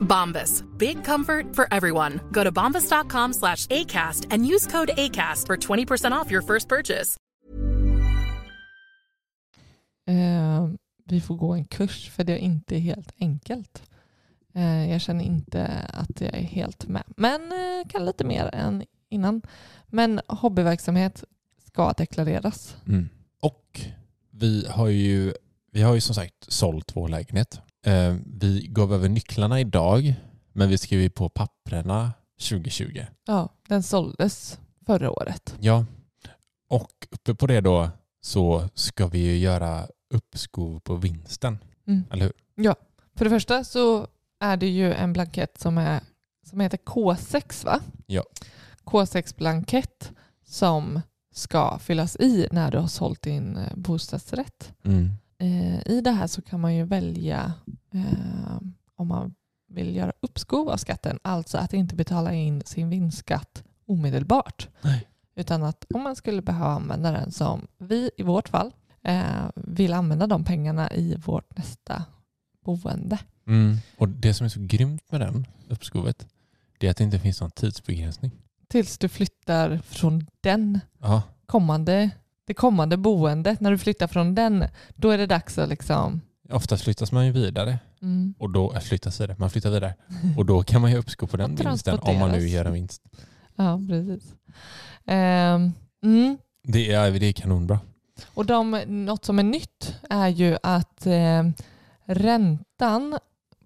Bombas. 0.00 0.64
Big 0.78 1.04
comfort 1.04 1.56
for 1.56 1.66
everyone. 1.70 2.20
Go 2.32 2.44
to 2.44 2.52
bombas.com 2.52 3.32
slash 3.32 3.66
ACAST 3.66 4.26
and 4.30 4.46
use 4.46 4.66
code 4.66 4.90
ACAST 4.96 5.46
for 5.46 5.56
20% 5.56 6.12
off 6.12 6.30
your 6.30 6.42
first 6.42 6.68
purchase. 6.68 7.16
Eh, 10.06 10.68
vi 11.04 11.20
får 11.20 11.34
gå 11.34 11.54
en 11.54 11.64
kurs 11.64 12.10
för 12.10 12.24
det 12.24 12.32
är 12.32 12.38
inte 12.38 12.76
helt 12.76 13.12
enkelt. 13.20 13.82
Eh, 14.54 14.90
jag 14.90 15.00
känner 15.00 15.24
inte 15.24 15.66
att 15.92 16.20
jag 16.20 16.34
är 16.34 16.42
helt 16.42 16.88
med. 16.88 17.02
Men 17.16 17.52
eh, 17.52 17.88
kan 17.88 18.04
lite 18.04 18.24
mer 18.24 18.50
än 18.54 18.84
innan. 19.08 19.42
Men 19.86 20.20
hobbyverksamhet 20.26 21.24
ska 21.66 21.92
deklareras. 21.92 22.76
Mm. 22.86 23.08
Och 23.40 23.80
vi 24.30 24.66
har 24.68 24.88
ju, 24.88 25.34
vi 25.72 25.82
har 25.82 25.94
ju 25.94 26.00
som 26.00 26.14
sagt 26.14 26.52
sålt 26.52 26.96
vår 26.96 27.08
lägenhet. 27.08 27.60
Eh, 27.86 28.16
vi 28.26 28.66
gav 28.70 28.94
över 28.94 29.08
nycklarna 29.08 29.60
idag, 29.60 30.14
men 30.52 30.68
vi 30.68 30.78
skrev 30.78 31.00
ju 31.00 31.10
på 31.10 31.28
papperna 31.28 32.12
2020. 32.48 33.04
Ja, 33.26 33.48
den 33.68 33.82
såldes 33.82 34.58
förra 34.86 35.10
året. 35.10 35.56
Ja, 35.60 35.84
och 36.70 37.06
uppe 37.10 37.34
på 37.34 37.46
det 37.46 37.60
då 37.60 37.90
så 38.20 38.68
ska 38.74 39.06
vi 39.06 39.18
ju 39.18 39.38
göra 39.38 39.86
uppskov 40.14 40.80
på 40.80 40.96
vinsten, 40.96 41.58
Mm. 41.86 42.04
eller 42.10 42.24
hur? 42.24 42.32
Ja, 42.54 42.76
för 43.14 43.24
det 43.24 43.30
första 43.30 43.64
så 43.64 44.06
är 44.40 44.56
det 44.56 44.68
ju 44.68 44.92
en 44.92 45.12
blankett 45.12 45.58
som, 45.60 45.78
är, 45.78 46.00
som 46.46 46.60
heter 46.60 46.78
K6 46.78 47.64
va? 47.64 47.80
Ja. 48.06 48.24
K6-blankett 48.84 50.12
som 50.46 51.00
ska 51.34 51.78
fyllas 51.78 52.16
i 52.16 52.48
när 52.52 52.70
du 52.70 52.78
har 52.78 52.86
sålt 52.86 53.22
din 53.22 53.56
eh, 53.56 53.74
bostadsrätt. 53.76 54.72
Mm. 54.84 55.10
Eh, 55.40 55.80
I 55.86 56.00
det 56.00 56.10
här 56.10 56.26
så 56.26 56.42
kan 56.42 56.60
man 56.60 56.74
ju 56.74 56.84
välja 56.84 57.52
eh, 57.94 58.60
om 58.96 59.08
man 59.08 59.34
vill 59.68 59.96
göra 59.96 60.12
uppskov 60.20 60.68
av 60.68 60.76
skatten, 60.76 61.18
alltså 61.22 61.58
att 61.58 61.72
inte 61.72 61.94
betala 61.94 62.34
in 62.34 62.62
sin 62.64 62.90
vinstskatt 62.90 63.64
omedelbart. 63.86 64.68
Nej. 64.82 65.06
Utan 65.36 65.62
att 65.62 65.86
om 65.94 66.02
man 66.02 66.16
skulle 66.16 66.42
behöva 66.42 66.66
använda 66.66 67.12
den 67.12 67.32
som 67.32 67.66
vi 67.78 68.10
i 68.16 68.22
vårt 68.22 68.48
fall 68.48 68.72
eh, 69.02 69.50
vill 69.54 69.92
använda 69.92 70.26
de 70.26 70.44
pengarna 70.44 70.92
i 70.92 71.16
vårt 71.16 71.56
nästa 71.56 72.04
boende. 72.64 73.18
Mm. 73.46 73.76
Och 73.98 74.08
det 74.08 74.34
som 74.34 74.44
är 74.44 74.48
så 74.48 74.60
grymt 74.60 75.12
med 75.12 75.20
den 75.20 75.46
uppskovet, 75.68 76.26
det 76.78 76.86
är 76.86 76.90
att 76.90 76.96
det 76.96 77.04
inte 77.04 77.18
finns 77.18 77.40
någon 77.40 77.50
tidsbegränsning. 77.50 78.30
Tills 78.68 78.98
du 78.98 79.08
flyttar 79.08 79.78
från 79.78 80.26
den 80.40 80.80
Ja, 80.98 81.22
kommande, 81.46 82.10
det 82.50 82.54
kommande 82.54 82.96
boendet. 82.96 83.60
När 83.60 83.70
du 83.70 83.78
flyttar 83.78 84.06
från 84.06 84.34
den, 84.34 84.64
då 84.96 85.10
är 85.10 85.18
det 85.18 85.26
dags 85.26 85.58
att 85.58 85.68
liksom... 85.68 86.20
oftast 86.52 86.84
flyttas 86.84 87.12
man 87.12 87.26
ju 87.26 87.32
vidare 87.32 87.78
Mm. 88.02 88.34
och 88.38 88.50
då 88.50 88.72
äh, 88.72 88.80
flyttas 88.80 89.20
vidare. 89.20 89.36
Man 89.38 89.50
flyttar 89.50 89.70
vidare 89.70 89.94
och 90.36 90.46
då 90.46 90.62
kan 90.62 90.80
man 90.80 90.90
ju 90.90 90.96
uppskov 90.96 91.26
på 91.26 91.36
den 91.36 91.54
vinsten 91.56 91.98
om 91.98 92.18
man 92.18 92.30
nu 92.30 92.48
gör 92.48 92.64
en 92.64 92.72
vinst. 92.72 93.02
Ja, 93.56 93.80
precis. 93.88 94.34
Ehm, 95.06 95.72
mm. 96.02 96.38
Det 96.62 96.92
är, 96.92 97.10
det 97.10 97.26
är 97.26 97.32
kanonbra. 97.32 97.80
Och 98.34 98.46
de, 98.46 98.70
något 98.86 99.24
som 99.24 99.38
är 99.38 99.42
nytt 99.42 99.94
är 100.10 100.28
ju 100.28 100.56
att 100.62 101.06
eh, 101.06 101.48
räntan 102.04 103.18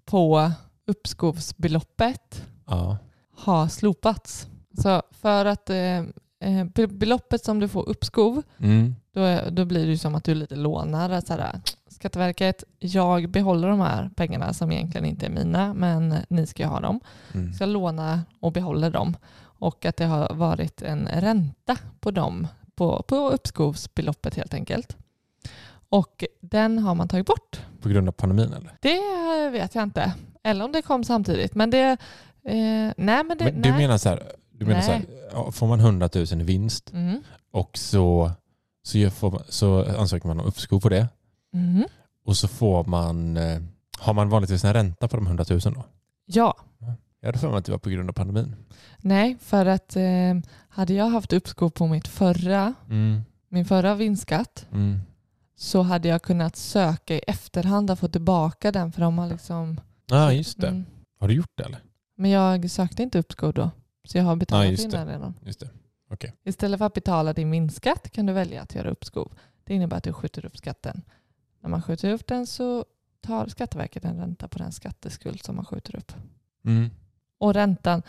på 0.05 0.51
uppskovsbeloppet 0.87 2.43
Ja. 2.67 2.97
har 3.35 3.67
slopats. 3.67 4.47
Så 4.81 5.01
för 5.11 5.45
att 5.45 5.69
eh, 5.69 6.03
eh, 6.45 6.63
be- 6.63 6.87
beloppet 6.87 7.43
som 7.43 7.59
du 7.59 7.67
får 7.67 7.89
uppskov, 7.89 8.41
Mm. 8.59 8.95
då, 9.13 9.39
då 9.51 9.65
blir 9.65 9.85
det 9.85 9.91
ju 9.91 9.97
som 9.97 10.15
att 10.15 10.23
du 10.23 10.35
lite 10.35 10.55
lånar. 10.55 11.21
Så 11.21 11.33
här, 11.33 11.61
Skatteverket, 11.87 12.63
jag 12.79 13.29
behåller 13.29 13.67
de 13.67 13.79
här 13.79 14.09
pengarna 14.15 14.53
som 14.53 14.71
egentligen 14.71 15.05
inte 15.05 15.25
är 15.25 15.29
mina, 15.29 15.73
men 15.73 16.15
ni 16.29 16.47
ska 16.47 16.67
ha 16.67 16.79
dem. 16.79 16.99
Mm. 17.33 17.53
Så 17.53 17.63
jag 17.63 17.69
lånar 17.69 18.19
och 18.39 18.51
behåller 18.51 18.89
dem. 18.89 19.17
Och 19.57 19.85
att 19.85 19.97
det 19.97 20.05
har 20.05 20.33
varit 20.35 20.81
en 20.81 21.07
ränta 21.07 21.77
på 21.99 22.11
dem, 22.11 22.47
på, 22.75 23.03
på 23.07 23.29
uppskovsbeloppet 23.29 24.35
helt 24.35 24.53
enkelt. 24.53 24.97
Och 25.89 26.23
den 26.41 26.79
har 26.79 26.95
man 26.95 27.07
tagit 27.07 27.25
bort. 27.25 27.61
På 27.81 27.89
grund 27.89 28.07
av 28.07 28.11
pandemin 28.11 28.53
eller? 28.53 28.71
Det 28.81 29.49
vet 29.49 29.75
jag 29.75 29.83
inte. 29.83 30.13
Eller 30.43 30.65
om 30.65 30.71
det 30.71 30.81
kom 30.81 31.03
samtidigt. 31.03 31.55
Men 31.55 31.69
det... 31.69 31.97
Eh, 32.43 32.91
nej, 32.97 33.23
men 33.23 33.37
det... 33.37 33.43
Men 33.45 33.61
du 33.61 33.69
nej. 33.69 33.77
menar 33.77 33.97
så 33.97 34.09
här, 34.09 34.23
du 34.57 34.65
menar 34.65 34.81
så 34.81 34.91
här 34.91 35.51
får 35.51 35.67
man 35.67 35.79
100 35.79 36.09
000 36.15 36.23
i 36.41 36.43
vinst 36.43 36.91
Mm. 36.93 37.21
och 37.51 37.77
så, 37.77 38.31
så, 38.83 38.97
gör- 38.97 39.29
man, 39.31 39.43
så 39.49 39.85
ansöker 39.99 40.27
man 40.27 40.39
om 40.39 40.45
uppskov 40.45 40.79
på 40.79 40.89
det 40.89 41.07
Mm. 41.53 41.83
och 42.25 42.37
så 42.37 42.47
får 42.47 42.83
man, 42.83 43.37
eh, 43.37 43.61
har 43.99 44.13
man 44.13 44.29
vanligtvis 44.29 44.63
en 44.63 44.73
ränta 44.73 45.07
på 45.07 45.15
de 45.17 45.25
100 45.27 45.45
000 45.49 45.59
då? 45.61 45.83
Ja. 46.25 46.55
Jag 47.19 47.27
hade 47.27 47.39
för 47.39 47.49
mig 47.49 47.57
att 47.57 47.65
det 47.65 47.71
var 47.71 47.79
på 47.79 47.89
grund 47.89 48.09
av 48.09 48.13
pandemin. 48.13 48.55
Nej, 48.97 49.37
för 49.41 49.65
att 49.65 49.95
eh, 49.95 50.03
hade 50.69 50.93
jag 50.93 51.09
haft 51.09 51.33
uppskov 51.33 51.69
på 51.69 51.87
mitt 51.87 52.07
förra, 52.07 52.73
Mm. 52.89 53.21
min 53.49 53.65
förra 53.65 53.95
vinstskatt 53.95 54.65
Mm. 54.71 54.99
så 55.55 55.81
hade 55.81 56.07
jag 56.07 56.21
kunnat 56.21 56.55
söka 56.55 57.15
i 57.15 57.19
efterhand 57.19 57.91
och 57.91 57.99
få 57.99 58.07
tillbaka 58.07 58.71
den 58.71 58.91
för 58.91 59.01
de 59.01 59.17
har 59.17 59.27
liksom... 59.27 59.79
Ja, 60.05 60.31
just 60.33 60.61
det. 60.61 60.67
Mm. 60.67 60.85
Har 61.19 61.27
du 61.27 61.33
gjort 61.33 61.51
det 61.55 61.63
eller? 61.63 61.79
Men 62.17 62.31
jag 62.31 62.69
sökte 62.71 63.03
inte 63.03 63.19
uppskov 63.19 63.53
då. 63.53 63.69
Så 64.05 64.17
jag 64.17 64.23
har 64.23 64.35
betalat 64.35 64.67
just 64.67 64.83
in 64.83 64.89
den 64.89 65.07
redan. 65.07 65.33
Just 65.45 65.59
det. 65.59 65.69
Okej. 66.09 66.33
Istället 66.43 66.77
för 66.77 66.85
att 66.85 66.93
betala 66.93 67.33
din 67.33 67.51
vinstskatt 67.51 68.11
kan 68.11 68.25
du 68.25 68.33
välja 68.33 68.61
att 68.61 68.75
göra 68.75 68.89
uppskov. 68.89 69.33
Det 69.63 69.73
innebär 69.73 69.97
att 69.97 70.03
du 70.03 70.13
skjuter 70.13 70.45
upp 70.45 70.57
skatten. 70.57 71.01
När 71.59 71.69
man 71.69 71.81
skjuter 71.81 72.13
upp 72.13 72.27
den 72.27 72.47
så 72.47 72.85
tar 73.21 73.47
Skatteverket 73.47 74.05
en 74.05 74.17
ränta 74.17 74.47
på 74.47 74.57
den 74.57 74.71
skatteskuld 74.71 75.43
som 75.43 75.55
man 75.55 75.65
skjuter 75.65 75.95
upp. 75.95 76.13
Mm. 76.65 76.89
Och 77.37 77.53
räntan, 77.53 78.01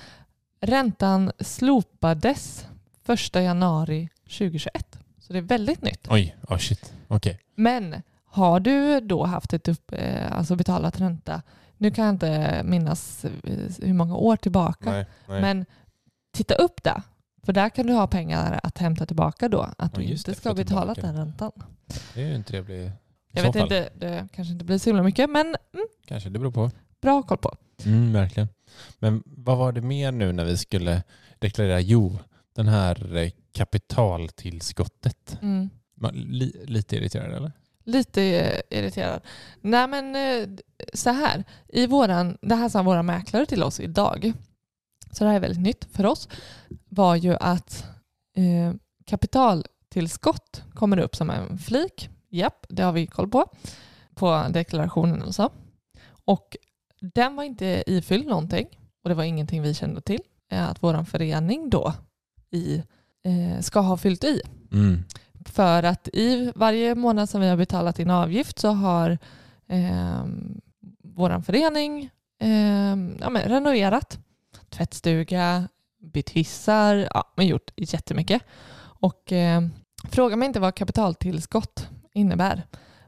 räntan 0.60 1.32
slopades 1.38 2.66
1 3.06 3.34
januari 3.34 4.08
2021. 4.24 4.98
Så 5.18 5.32
det 5.32 5.38
är 5.38 5.42
väldigt 5.42 5.82
nytt. 5.82 6.06
Oj, 6.10 6.36
oh 6.48 6.58
shit. 6.58 6.92
Okej. 7.08 7.40
Men 7.54 8.02
har 8.24 8.60
du 8.60 9.00
då 9.00 9.24
haft 9.24 9.52
ett 9.52 9.68
upp, 9.68 9.92
eh, 9.92 10.32
alltså 10.32 10.56
betalat 10.56 11.00
ränta, 11.00 11.42
nu 11.76 11.90
kan 11.90 12.04
jag 12.04 12.14
inte 12.14 12.62
minnas 12.64 13.24
eh, 13.24 13.30
hur 13.82 13.92
många 13.92 14.16
år 14.16 14.36
tillbaka, 14.36 14.90
Nej, 14.90 15.06
nej. 15.28 15.40
men 15.40 15.66
titta 16.36 16.54
upp 16.54 16.82
det. 16.82 17.02
För 17.42 17.52
där 17.52 17.68
kan 17.68 17.86
du 17.86 17.92
ha 17.92 18.06
pengar 18.06 18.60
att 18.62 18.78
hämta 18.78 19.06
tillbaka 19.06 19.48
då, 19.48 19.70
att 19.78 19.94
du 19.94 20.02
inte 20.02 20.34
ska 20.34 20.48
ha 20.48 20.54
betalat 20.54 21.00
den 21.00 21.16
räntan. 21.16 21.52
Det 22.14 22.22
är 22.22 22.26
ju 22.26 22.34
en 22.34 22.44
trevlig... 22.44 22.92
Jag 23.32 23.42
vet 23.42 23.52
fall. 23.52 23.62
inte, 23.62 23.88
det 23.94 24.28
kanske 24.32 24.52
inte 24.52 24.64
blir 24.64 24.78
så 24.78 24.90
himla 24.90 25.02
mycket, 25.02 25.30
men 25.30 25.46
mm, 25.46 25.86
Kanske, 26.06 26.30
det 26.30 26.38
beror 26.38 26.52
på. 26.52 26.70
bra 27.00 27.22
koll 27.22 27.38
på. 27.38 27.56
Mm, 27.84 28.12
verkligen. 28.12 28.48
Men 28.98 29.22
vad 29.26 29.58
var 29.58 29.72
det 29.72 29.80
mer 29.80 30.12
nu 30.12 30.32
när 30.32 30.44
vi 30.44 30.56
skulle 30.56 31.02
deklarera? 31.38 31.80
Jo, 31.80 32.18
den 32.54 32.68
här 32.68 33.16
eh, 33.16 33.30
kapitaltillskottet. 33.52 35.38
Mm. 35.42 35.70
Li, 36.12 36.64
lite 36.66 36.96
irriterad 36.96 37.34
eller? 37.34 37.52
Lite 37.84 38.22
eh, 38.22 38.78
irriterad. 38.78 39.20
Nej 39.60 39.88
men 39.88 40.16
eh, 40.16 40.48
så 40.94 41.10
här, 41.10 41.44
i 41.68 41.86
våran, 41.86 42.38
det 42.42 42.54
här 42.54 42.68
sa 42.68 42.82
våra 42.82 43.02
mäklare 43.02 43.46
till 43.46 43.62
oss 43.62 43.80
idag, 43.80 44.32
så 45.16 45.24
det 45.24 45.30
här 45.30 45.36
är 45.36 45.40
väldigt 45.40 45.62
nytt 45.62 45.84
för 45.92 46.06
oss, 46.06 46.28
var 46.88 47.16
ju 47.16 47.36
att 47.40 47.84
eh, 48.36 48.74
kapitaltillskott 49.04 50.62
kommer 50.74 50.98
upp 50.98 51.16
som 51.16 51.30
en 51.30 51.58
flik. 51.58 52.08
Japp, 52.30 52.66
det 52.68 52.82
har 52.82 52.92
vi 52.92 53.06
koll 53.06 53.28
på, 53.28 53.50
på 54.14 54.46
deklarationen 54.50 55.22
alltså. 55.22 55.52
Och 56.24 56.56
den 57.00 57.36
var 57.36 57.44
inte 57.44 57.84
ifylld 57.86 58.26
någonting 58.26 58.66
och 59.02 59.08
det 59.08 59.14
var 59.14 59.24
ingenting 59.24 59.62
vi 59.62 59.74
kände 59.74 60.00
till 60.00 60.20
eh, 60.52 60.68
att 60.68 60.82
våran 60.82 61.06
förening 61.06 61.70
då 61.70 61.92
i, 62.50 62.82
eh, 63.24 63.60
ska 63.60 63.80
ha 63.80 63.96
fyllt 63.96 64.24
i. 64.24 64.40
Mm. 64.72 65.04
För 65.44 65.82
att 65.82 66.08
i 66.12 66.52
varje 66.54 66.94
månad 66.94 67.28
som 67.28 67.40
vi 67.40 67.48
har 67.48 67.56
betalat 67.56 67.98
in 67.98 68.10
avgift 68.10 68.58
så 68.58 68.68
har 68.68 69.18
eh, 69.68 70.24
vår 71.02 71.40
förening 71.40 72.10
eh, 72.40 72.96
ja, 73.20 73.30
men 73.30 73.42
renoverat 73.42 74.18
tvättstuga, 74.76 75.68
bytt 76.12 76.30
hissar, 76.30 77.08
ja, 77.14 77.32
men 77.36 77.46
gjort 77.46 77.70
jättemycket. 77.76 78.42
Och 79.00 79.32
eh, 79.32 79.62
fråga 80.10 80.36
mig 80.36 80.46
inte 80.46 80.60
vad 80.60 80.74
kapitaltillskott 80.74 81.88
innebär. 82.14 82.62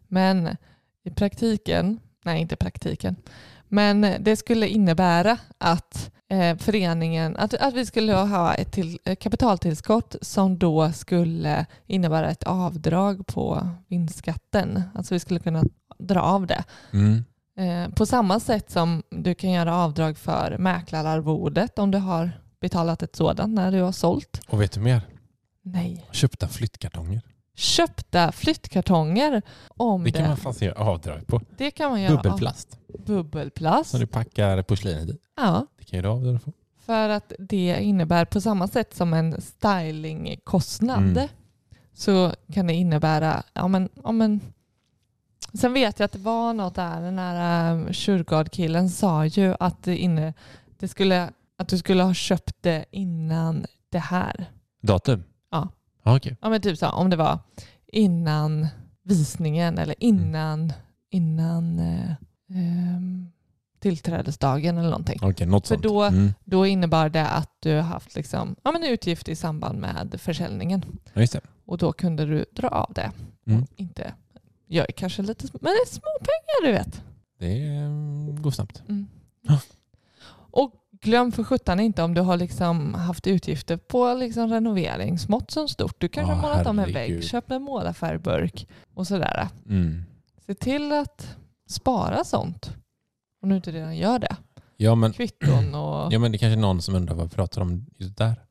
Men 0.09 0.57
i 1.05 1.11
praktiken, 1.11 2.01
nej 2.25 2.41
inte 2.41 2.57
praktiken, 2.57 3.17
men 3.69 4.15
det 4.21 4.37
skulle 4.37 4.69
innebära 4.69 5.39
att 5.59 6.11
eh, 6.29 6.57
föreningen, 6.57 7.37
att, 7.37 7.55
att 7.55 7.75
vi 7.75 7.87
skulle 7.87 8.15
ha 8.15 8.55
ett 8.55 8.73
till, 8.73 8.99
eh, 9.05 9.17
kapitaltillskott 9.17 10.17
som 10.23 10.59
då 10.59 10.93
skulle 10.93 11.67
innebära 11.87 12.31
ett 12.31 12.43
avdrag 12.43 13.27
på 13.27 13.69
vinstskatten. 13.89 14.83
Alltså 14.95 15.15
vi 15.15 15.21
skulle 15.21 15.41
kunna 15.41 15.65
dra 15.99 16.21
av 16.21 16.47
det. 16.47 16.65
Mm. 16.93 17.25
Eh, 17.59 17.89
på 17.89 18.07
samma 18.07 18.41
sätt 18.41 18.71
som 18.71 19.03
du 19.11 19.35
kan 19.35 19.51
göra 19.51 19.77
avdrag 19.77 20.19
för 20.19 20.59
mäklararvodet 20.59 21.79
om 21.79 21.91
du 21.91 21.99
har 21.99 22.31
betalat 22.61 23.03
ett 23.03 23.17
sådant 23.17 23.55
när 23.55 23.73
du 23.73 23.81
har 23.83 23.93
sålt. 23.93 24.41
Och 24.49 24.61
vet 24.61 24.73
du 24.73 24.81
mer? 24.81 25.01
Nej. 25.63 26.07
Köpta 26.13 26.49
flyttkartonger. 26.49 27.21
Köpta 27.55 28.33
flyttkartonger 28.33 29.43
om 29.69 30.05
Det 30.05 30.13
kan 30.13 30.29
man 30.29 30.37
fan 30.37 30.55
göra 30.61 30.75
avdrag 30.79 31.27
på. 31.27 31.41
det 31.57 31.71
kan 31.71 31.91
man 31.91 32.03
göra. 32.03 32.17
Bubbelplast. 32.17 32.79
Av 32.95 33.05
bubbelplast. 33.05 33.91
Som 33.91 34.01
du 34.01 34.07
packar 34.07 34.63
porslinet 34.63 35.09
i. 35.09 35.19
Ja, 35.37 35.67
Det 35.79 35.85
kan 35.85 35.97
ju 35.99 36.03
du 36.03 36.09
avdrag 36.09 36.45
på. 36.45 36.53
för 36.87 37.09
att 37.09 37.33
det 37.39 37.77
innebär 37.81 38.25
på 38.25 38.41
samma 38.41 38.69
sätt 38.69 38.95
som 38.95 39.13
en 39.15 39.41
stylingkostnad 39.41 40.99
Mm. 41.17 41.29
så 41.95 42.33
kan 42.53 42.67
det 42.67 42.75
innebära, 42.75 43.43
ja 43.53 43.69
men, 43.69 43.89
ja 44.05 44.13
men 44.13 44.41
Sen 45.55 45.73
vet 45.73 45.99
jag 45.99 46.05
att 46.05 46.13
det 46.13 46.19
var 46.19 46.53
något 46.55 46.75
där, 46.75 47.01
den 47.01 47.19
här 47.19 47.73
um, 47.73 47.93
Shurgard-killen 47.93 48.89
sa 48.91 49.27
ju 49.27 49.55
att, 49.61 49.83
det 49.83 49.97
inne, 49.97 50.35
det 50.79 50.89
skulle, 50.89 51.31
att 51.59 51.69
du 51.69 51.79
skulle 51.79 52.03
ha 52.03 52.15
köpt 52.15 52.57
det 52.61 52.85
innan 52.91 53.67
det 53.91 53.99
här. 53.99 54.51
Datum? 54.83 55.25
Ja. 55.51 55.69
Ja, 56.03 56.17
okej. 56.17 56.37
Ja 56.41 56.49
men 56.49 56.61
typ 56.61 56.79
så, 56.79 56.89
om 56.89 57.11
det 57.11 57.17
var 57.17 57.39
innan 57.93 58.67
visningen 59.03 59.79
eller 59.79 59.95
innan, 59.99 60.73
innan 61.11 61.79
eh, 61.79 62.11
ehm, 62.51 63.31
tillträdesdagen 63.81 64.79
eller 64.79 64.91
någonting. 64.91 65.19
Något 65.51 65.69
För 65.69 65.75
sånt. 65.75 65.83
då, 65.83 66.03
Mm. 66.03 66.35
då 66.45 66.67
innebar 66.67 67.09
det 67.09 67.29
att 67.29 67.51
du 67.61 67.81
haft 67.81 68.15
liksom, 68.15 68.57
ja, 68.65 68.73
men 68.73 68.85
utgift 68.85 69.29
i 69.29 69.37
samband 69.37 69.79
med 69.79 70.15
försäljningen. 70.19 70.85
Ja. 71.15 71.27
Och 71.67 71.79
då 71.79 71.93
kunde 71.93 72.27
du 72.27 72.45
dra 72.53 72.69
av 72.69 72.93
det. 72.95 73.11
Mm. 73.47 73.63
Och 73.63 73.69
inte, 73.77 74.15
jag 74.69 74.89
är 74.89 74.93
kanske 74.93 75.23
lite, 75.23 75.47
men 75.53 75.73
det 75.73 75.79
är 75.79 75.87
små 75.87 76.11
pengar 76.19 76.67
du 76.67 76.73
vet. 76.73 77.03
Det 77.39 77.67
mm, 77.67 78.43
går 78.43 78.51
snabbt. 78.51 78.83
Mm. 78.89 79.07
Och 80.51 80.75
glöm 81.01 81.33
för 81.33 81.45
sjutton 81.45 81.81
inte 81.81 82.03
om 82.03 82.15
du 82.15 82.21
har 82.21 82.37
liksom 82.37 82.95
haft 82.95 83.27
utgifter 83.27 83.77
på 83.77 84.15
liksom 84.15 84.51
renovering, 84.51 85.19
smått 85.19 85.51
som 85.51 85.69
stort. 85.69 85.95
Du 85.99 86.09
kanske 86.09 86.33
har 86.33 86.43
målat 86.43 86.67
om 86.67 86.79
en 86.79 86.93
vägg, 86.93 87.25
köpt 87.25 87.51
en 87.51 87.63
målarfärgburk 87.63 88.69
och 88.95 89.07
sådär. 89.07 89.49
Mm. 89.69 90.05
Se 90.47 90.55
till 90.55 90.93
att 90.93 91.37
spara 91.69 92.25
sånt. 92.25 92.73
Om 93.43 93.49
du 93.49 93.57
inte 93.57 93.71
redan 93.71 93.97
gör 93.97 94.19
det. 94.19 94.37
Ja, 94.77 94.95
men, 94.95 95.13
Kvitton 95.13 95.75
och... 95.75 96.13
ja, 96.13 96.19
men 96.19 96.33
det 96.33 96.37
är 96.37 96.39
kanske 96.39 96.59
är 96.59 96.61
någon 96.61 96.83
som 96.83 96.95
undrar 96.95 97.15
vad 97.15 97.29
vi 97.29 97.35
pratar 97.35 97.63
om 97.63 97.87
just 97.97 98.17
där. 98.17 98.43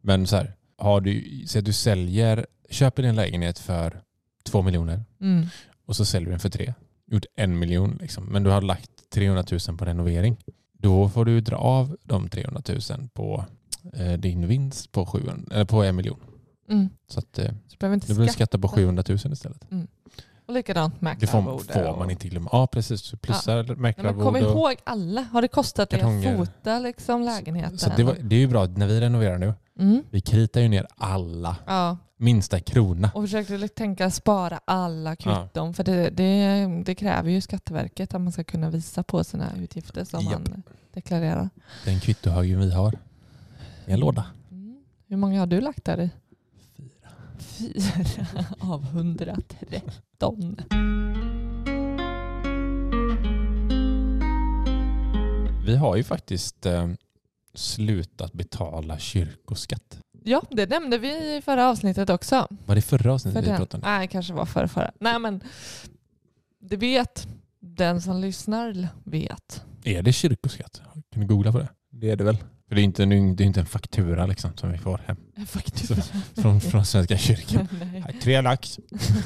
Men 0.00 0.26
så 0.26 0.36
här, 0.36 0.52
har 0.78 1.00
du, 1.00 1.44
så 1.46 1.58
att 1.58 1.64
du 1.64 1.72
säljer, 1.72 2.46
köper 2.70 3.02
din 3.02 3.14
lägenhet 3.14 3.58
för 3.58 4.02
två 4.42 4.62
miljoner 4.62 5.04
Mm. 5.20 5.46
och 5.86 5.96
så 5.96 6.04
säljer 6.04 6.26
du 6.26 6.30
den 6.30 6.40
för 6.40 6.48
tre. 6.50 6.74
Gjort 7.06 7.24
en 7.36 7.58
miljon 7.58 7.98
liksom. 8.00 8.24
Men 8.24 8.42
du 8.42 8.50
har 8.50 8.60
lagt 8.62 8.90
300 9.10 9.44
000 9.68 9.78
på 9.78 9.84
renovering. 9.84 10.36
Då 10.78 11.08
får 11.08 11.24
du 11.24 11.40
dra 11.40 11.56
av 11.56 11.96
de 12.04 12.28
300 12.28 12.62
000 12.90 13.08
på 13.14 13.44
eh, 13.92 14.12
din 14.12 14.46
vinst 14.46 14.92
på, 14.92 15.06
700, 15.06 15.54
eller 15.54 15.64
på 15.64 15.82
en 15.82 15.96
miljon. 15.96 16.20
Mm. 16.68 16.88
Så 17.08 17.18
att 17.18 17.38
eh, 17.38 17.44
Så 17.46 17.52
du 17.70 17.76
behöver 17.78 17.98
skatta. 18.00 18.32
skatta 18.32 18.58
på 18.58 18.68
700 18.68 19.04
000 19.08 19.16
istället. 19.32 19.66
Och 20.50 20.54
likadant 20.54 20.94
Det 21.18 21.26
får, 21.26 21.98
man 21.98 22.10
inte 22.10 22.28
glömma. 22.28 22.50
Ja 22.52 22.66
precis, 22.66 23.00
så 23.00 23.16
plussar 23.16 23.64
Nej, 23.78 23.94
men 23.96 24.20
kom 24.20 24.36
ihåg 24.36 24.76
alla. 24.84 25.20
Har 25.20 25.42
det 25.42 25.48
kostat 25.48 25.90
dig 25.90 26.00
att 26.00 26.36
fota 26.36 26.78
liksom 26.78 27.22
lägenheten? 27.22 27.78
Så 27.78 27.90
det, 27.96 28.04
var, 28.04 28.16
det 28.20 28.36
är 28.36 28.40
ju 28.40 28.46
bra 28.46 28.66
när 28.66 28.86
vi 28.86 29.00
renoverar 29.00 29.38
nu. 29.38 29.54
Mm. 29.78 30.02
Vi 30.10 30.20
kritar 30.20 30.60
ju 30.60 30.68
ner 30.68 30.86
alla. 30.96 31.56
Ja, 31.66 31.96
Minsta 32.16 32.60
krona. 32.60 33.10
och 33.14 33.22
försökte 33.22 33.68
tänka 33.68 34.10
spara 34.10 34.60
alla 34.64 35.16
kvitton. 35.16 35.74
För 35.74 35.84
det, 35.84 36.10
det, 36.10 36.66
det 36.84 36.94
kräver 36.94 37.30
ju 37.30 37.40
Skatteverket 37.40 38.14
att 38.14 38.20
man 38.20 38.32
ska 38.32 38.44
kunna 38.44 38.70
visa 38.70 39.02
på 39.02 39.24
sina 39.24 39.46
utgifter 39.56 40.04
som 40.04 40.20
Japp. 40.20 40.32
man 40.32 40.62
deklarerar. 40.92 41.50
Den 41.84 42.00
kvittohögen 42.00 42.60
vi 42.60 42.72
har. 42.72 42.98
I 43.86 43.92
en 43.92 44.00
låda. 44.00 44.24
Mm. 44.50 44.82
Hur 45.08 45.16
många 45.16 45.40
har 45.40 45.46
du 45.46 45.60
lagt 45.60 45.84
där 45.84 46.00
i? 46.00 46.10
Fyra 47.42 48.44
av 48.58 48.84
113. 48.84 50.56
Vi 55.66 55.76
har 55.76 55.96
ju 55.96 56.04
faktiskt 56.04 56.66
eh, 56.66 56.88
slutat 57.54 58.32
betala 58.32 58.98
kyrkoskatt. 58.98 59.98
Ja, 60.24 60.42
det 60.50 60.70
nämnde 60.70 60.98
vi 60.98 61.36
i 61.36 61.42
förra 61.44 61.68
avsnittet 61.68 62.10
också. 62.10 62.46
Var 62.66 62.74
det 62.74 62.82
förra 62.82 63.12
avsnittet 63.12 63.44
För 63.44 63.50
vi 63.52 63.56
pratade 63.56 63.86
om? 63.86 63.92
nej, 63.92 64.08
kanske 64.08 64.32
var 64.32 64.46
förra, 64.46 64.68
förra. 64.68 64.92
Nej, 65.00 65.18
men 65.18 65.40
det 66.60 66.76
vet 66.76 67.26
den 67.60 68.02
som 68.02 68.20
lyssnar 68.20 68.88
vet. 69.04 69.64
Är 69.84 70.02
det 70.02 70.12
kyrkoskatt? 70.12 70.82
Kan 71.12 71.20
du 71.20 71.26
googla 71.26 71.52
på 71.52 71.58
det? 71.58 71.68
Det 71.90 72.10
är 72.10 72.16
det 72.16 72.24
väl? 72.24 72.36
För 72.70 72.74
det 72.74 72.80
är 72.80 72.84
inte, 72.84 73.02
en- 73.02 73.36
det 73.36 73.44
är 73.44 73.46
inte 73.46 73.60
en 73.60 73.66
faktura 73.66 74.26
liksom 74.26 74.50
som 74.56 74.72
vi 74.72 74.78
får 74.78 75.00
hem 75.06 75.16
En 75.34 75.46
faktura. 75.46 76.02
från, 76.36 76.60
från 76.60 76.84
Svenska 76.84 77.16
kyrkan. 77.18 77.68
Nej. 77.92 78.16
Tre 78.22 78.40
lax. 78.40 78.78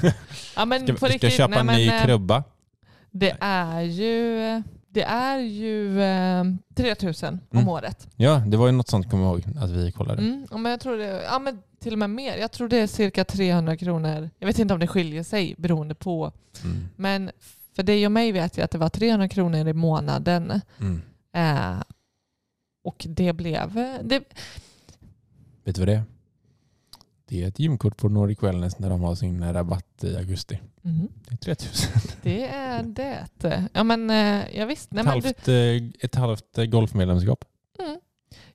Ja, 0.57 0.65
men 0.65 0.83
Ska, 0.83 0.93
på 0.93 0.99
ska 0.99 1.07
riktigt, 1.09 1.33
köpa 1.33 1.63
nej, 1.63 1.89
en 1.89 1.91
ny 1.91 1.97
eh, 1.97 2.05
krubba? 2.05 2.45
Det 3.11 3.37
är 3.41 3.81
ju, 3.81 4.39
det 4.89 5.03
är 5.03 5.39
ju 5.39 6.03
eh, 6.03 6.45
3000 6.75 7.41
om 7.51 7.59
Mm. 7.59 7.69
året. 7.69 8.09
Ja, 8.17 8.43
det 8.47 8.57
var 8.57 8.67
ju 8.67 8.73
något 8.73 8.89
sånt 8.89 9.11
kommer 9.11 9.25
jag 9.25 9.33
ihåg 9.33 9.45
att 9.65 9.71
vi 9.71 9.93
kollade. 9.93 10.23
Mm. 10.23 10.47
Men 10.51 10.65
jag 10.71 10.81
tror 10.81 10.97
det, 10.99 11.23
ja, 11.31 11.39
men 11.39 11.59
till 11.81 11.93
och 11.93 11.99
med 11.99 12.11
mer. 12.11 12.37
Jag 12.37 12.53
tror 12.53 12.69
det 12.69 12.77
är 12.79 12.87
cirka 12.87 13.25
300 13.25 13.77
kronor. 13.77 14.31
Jag 14.39 14.47
vet 14.47 14.59
inte 14.59 14.75
om 14.75 14.81
det 14.81 14.87
skiljer 14.87 15.23
sig 15.23 15.55
beroende 15.59 15.95
på. 15.95 16.33
Mm. 16.65 16.89
Men 16.97 17.31
för 17.77 17.83
dig 17.83 18.07
och 18.07 18.13
mig 18.13 18.33
vet 18.33 18.57
jag 18.57 18.65
att 18.65 18.71
det 18.71 18.79
var 18.79 18.89
300 18.89 19.29
kronor 19.29 19.69
i 19.69 19.73
månaden. 19.73 20.61
Mm. 20.81 21.03
Eh, 21.37 21.83
och 22.85 23.07
det 23.09 23.33
blev... 23.33 23.79
eh, 23.79 23.95
Det, 24.03 24.23
Vet 25.65 25.75
du 25.75 25.81
vad 25.81 25.89
det 25.89 25.95
är? 25.95 26.03
Det 27.29 27.43
är 27.45 27.49
ett 27.49 27.59
gymkort 27.59 27.97
på 27.97 28.09
Nordic 28.09 28.43
Wellness 28.43 28.79
när 28.79 28.91
de 28.91 29.01
har 29.01 29.15
sin 29.15 29.53
rabatt 29.53 30.05
i 30.05 30.17
augusti. 30.17 30.61
Mhm. 30.83 31.09
Det 31.29 31.33
är 31.33 31.37
3000. 31.37 31.91
det 32.23 32.45
är 32.49 32.83
det. 32.83 33.69
Ja 33.73 33.85
men 33.85 34.11
eh, 34.11 34.57
ja, 34.59 34.67
visst. 34.67 34.91
Nej, 34.93 35.01
Ett 35.01 35.07
men 35.07 35.21
du, 35.21 35.27
halvt, 35.27 35.49
eh, 35.49 36.05
ett 36.05 36.15
halvt 36.15 36.59
eh, 36.59 36.65
golfmedlemskap. 36.65 37.45
mm. 37.79 37.99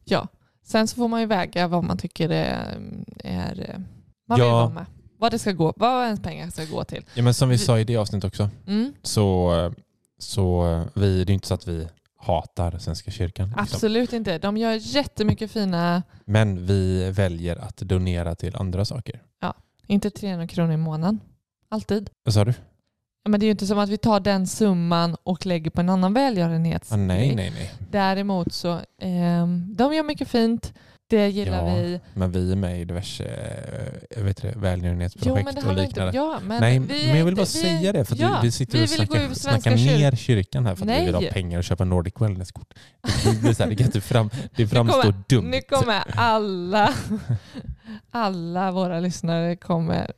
Ja. 0.03 0.27
Sen 0.63 0.87
så 0.87 0.95
får 0.95 1.07
man 1.07 1.19
ju 1.19 1.25
väga 1.25 1.67
vad 1.67 1.83
man 1.83 1.97
tycker 1.97 2.29
är, 2.29 2.77
är 3.23 3.69
eh, 3.69 3.79
man 4.27 4.39
Ja. 4.39 4.45
vill 4.45 4.51
vara 4.53 4.69
med. 4.69 4.85
Vad 5.17 5.31
det 5.31 5.39
ska 5.39 5.51
gå, 5.51 5.73
vad 5.77 6.05
ens 6.05 6.19
pengar 6.21 6.49
ska 6.49 6.65
gå 6.65 6.83
till. 6.83 7.05
Ja, 7.13 7.23
men 7.23 7.33
som 7.33 7.49
vi 7.49 7.57
sa 7.57 7.79
i 7.79 7.83
det 7.83 7.97
avsnittet 7.97 8.27
också, 8.27 8.49
Mm. 8.67 8.93
så, 9.03 9.55
eh, 9.59 9.71
så 10.17 10.71
eh, 10.73 10.83
vi, 11.01 11.23
det 11.23 11.31
är 11.31 11.33
inte 11.33 11.47
så 11.47 11.53
att 11.53 11.67
vi 11.67 11.87
hatar 12.19 12.77
Svenska 12.77 13.11
kyrkan. 13.11 13.47
liksom. 13.47 13.61
Absolut 13.63 14.13
inte. 14.13 14.37
De 14.37 14.57
gör 14.57 14.73
jättemycket 14.81 15.51
fina, 15.51 16.03
Men 16.25 16.65
vi 16.65 17.11
väljer 17.11 17.55
att 17.55 17.77
donera 17.77 18.35
till 18.35 18.55
andra 18.55 18.85
saker. 18.85 19.21
inte 19.87 20.09
300 20.09 20.47
kronor 20.47 20.73
i 20.73 20.77
månaden. 20.77 21.19
Alltid. 21.69 22.09
Vad 22.23 22.33
sa 22.33 22.45
du? 22.45 22.53
Ja, 23.23 23.29
Men 23.29 23.39
det 23.39 23.43
är 23.43 23.47
ju 23.47 23.51
inte 23.51 23.67
som 23.67 23.79
att 23.79 23.89
vi 23.89 23.97
tar 23.97 24.19
den 24.19 24.47
summan 24.47 25.15
och 25.23 25.45
lägger 25.45 25.71
på 25.71 25.81
en 25.81 25.89
annan 25.89 26.13
välgörenhets. 26.13 26.91
Ah, 26.91 26.95
nej, 26.95 27.35
nej, 27.35 27.51
nej. 27.51 27.71
Däremot 27.91 28.53
så, 28.53 28.79
ehm, 29.01 29.75
de 29.75 29.93
gör 29.93 30.03
mycket 30.03 30.27
fint. 30.27 30.73
Det 31.09 31.27
gillar 31.29 31.67
Ja, 31.67 31.75
vi. 31.75 31.99
Men 32.13 32.31
vi 32.31 32.51
är 32.51 32.55
med 32.55 32.81
i 32.81 32.85
diverse 32.85 33.23
eh, 34.17 34.23
vet 34.23 34.43
välgörenhetsprojekt 34.43 35.49
och 35.49 35.55
inte 35.71 35.73
liknande. 35.73 36.11
Ja, 36.17 36.39
men 36.43 36.61
nej, 36.61 36.79
vi 36.79 37.07
men 37.07 37.17
jag 37.17 37.25
vill 37.25 37.31
inte- 37.31 37.35
bara 37.35 37.45
säga 37.45 37.93
det 37.93 38.05
för 38.05 38.15
vi, 38.15 38.27
vi 38.43 38.51
sitter 38.51 38.77
vi 38.77 38.83
och 38.85 38.89
snackar, 38.89 39.33
snackar 39.33 39.75
ner 39.75 40.11
kyrkan 40.11 40.65
här 40.65 40.75
för 40.75 40.85
att 40.85 40.99
vi 41.01 41.05
vill 41.05 41.13
ha 41.13 41.21
Nej. 41.21 41.31
pengar 41.31 41.57
och 41.57 41.63
köpa 41.63 41.83
Nordic 41.85 42.13
Wellness-kort. 42.19 42.73
Det, 43.23 43.41
blir 43.41 43.53
så 43.53 43.63
här, 43.63 43.91
det, 43.93 44.01
fram, 44.01 44.29
det 44.55 44.67
framstår 44.67 45.01
kommer, 45.01 45.23
dumt. 45.29 45.49
Nu 45.49 45.61
kommer 45.61 46.03
alla, 46.15 46.93
alla 48.11 48.71
våra 48.71 48.99
lyssnare 48.99 49.55
kommer, 49.55 50.11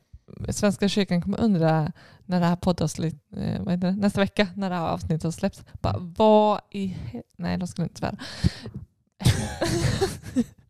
Svenska 0.48 0.88
kyrkan 0.88 1.22
kommer 1.22 1.40
undra 1.40 1.92
när 2.26 2.40
det 2.40 2.46
här 2.46 2.56
poddavsnitt, 2.56 3.16
eh, 3.36 3.92
nästa 3.92 4.20
vecka 4.20 4.46
när 4.56 4.70
det 4.70 4.76
här 4.76 4.88
avsnittet 4.88 5.34
släpps. 5.34 5.62
Bara, 5.80 5.96
vad 5.98 6.60
i 6.70 6.96
Nej, 7.36 7.58
de 7.58 7.66
skulle 7.68 7.84
inte 7.84 7.98
svära. 7.98 8.16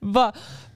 Va, 0.00 0.32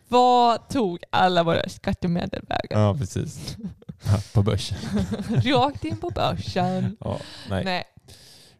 vad 0.09 0.69
tog 0.69 1.05
alla 1.11 1.43
våra 1.43 1.69
skattemedel 1.69 2.43
vägen? 2.49 2.81
Ja, 2.81 2.95
precis. 2.99 3.57
Ja, 4.05 4.21
på 4.35 4.43
börsen. 4.43 4.79
Rakt 5.45 5.85
in 5.85 5.97
på 5.97 6.11
börsen. 6.11 6.97
Ja, 7.01 7.21
nej. 7.51 7.65
Nej. 7.65 7.85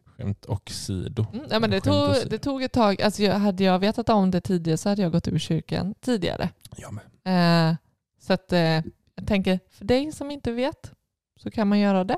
Skämt 0.05 0.45
och 0.45 0.69
sido. 0.69 1.25
Mm, 1.33 1.45
ja, 1.49 1.59
men 1.59 1.69
det, 1.69 1.81
Skämt 1.81 1.83
tog, 1.83 2.09
åsido. 2.09 2.29
det 2.29 2.37
tog 2.37 2.63
ett 2.63 2.71
tag. 2.71 3.01
Alltså, 3.01 3.23
jag, 3.23 3.35
hade 3.35 3.63
jag 3.63 3.79
vetat 3.79 4.09
om 4.09 4.31
det 4.31 4.41
tidigare 4.41 4.77
så 4.77 4.89
hade 4.89 5.01
jag 5.01 5.11
gått 5.11 5.27
ur 5.27 5.39
kyrkan 5.39 5.95
tidigare. 5.99 6.49
Jag 6.75 6.93
med. 6.93 7.69
Eh, 7.71 7.75
så 8.19 8.33
att, 8.33 8.53
eh, 8.53 8.81
jag 9.15 9.27
tänker, 9.27 9.59
för 9.69 9.85
dig 9.85 10.11
som 10.11 10.31
inte 10.31 10.51
vet 10.51 10.91
så 11.39 11.51
kan 11.51 11.67
man 11.67 11.79
göra 11.79 12.03
det 12.03 12.17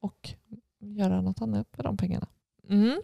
och 0.00 0.30
göra 0.80 1.20
något 1.20 1.42
annat 1.42 1.66
för 1.72 1.82
de 1.82 1.96
pengarna. 1.96 2.26
Mm. 2.68 3.00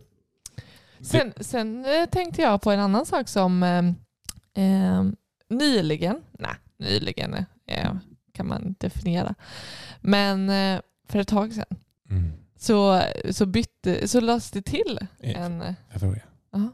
Sen, 1.00 1.32
sen 1.40 1.84
eh, 1.84 2.06
tänkte 2.06 2.42
jag 2.42 2.62
på 2.62 2.70
en 2.70 2.80
annan 2.80 3.06
sak 3.06 3.28
som 3.28 3.62
eh, 4.56 5.04
nyligen, 5.48 6.16
nej 6.38 6.54
nyligen 6.78 7.34
eh, 7.66 7.92
kan 8.32 8.46
man 8.48 8.74
definiera, 8.78 9.34
men 10.00 10.50
eh, 10.50 10.80
för 11.08 11.18
ett 11.18 11.28
tag 11.28 11.52
sedan 11.52 11.76
Mm. 12.10 12.32
så, 12.58 13.02
så, 13.30 13.46
bytte, 13.46 14.08
så 14.08 14.20
lades 14.20 14.50
det 14.50 14.62
till 14.62 14.98
Eh, 15.20 15.42
en, 15.42 15.62
eh, 15.62 15.74
Jag 15.92 16.00
frågar. 16.00 16.24
Ja. 16.52 16.68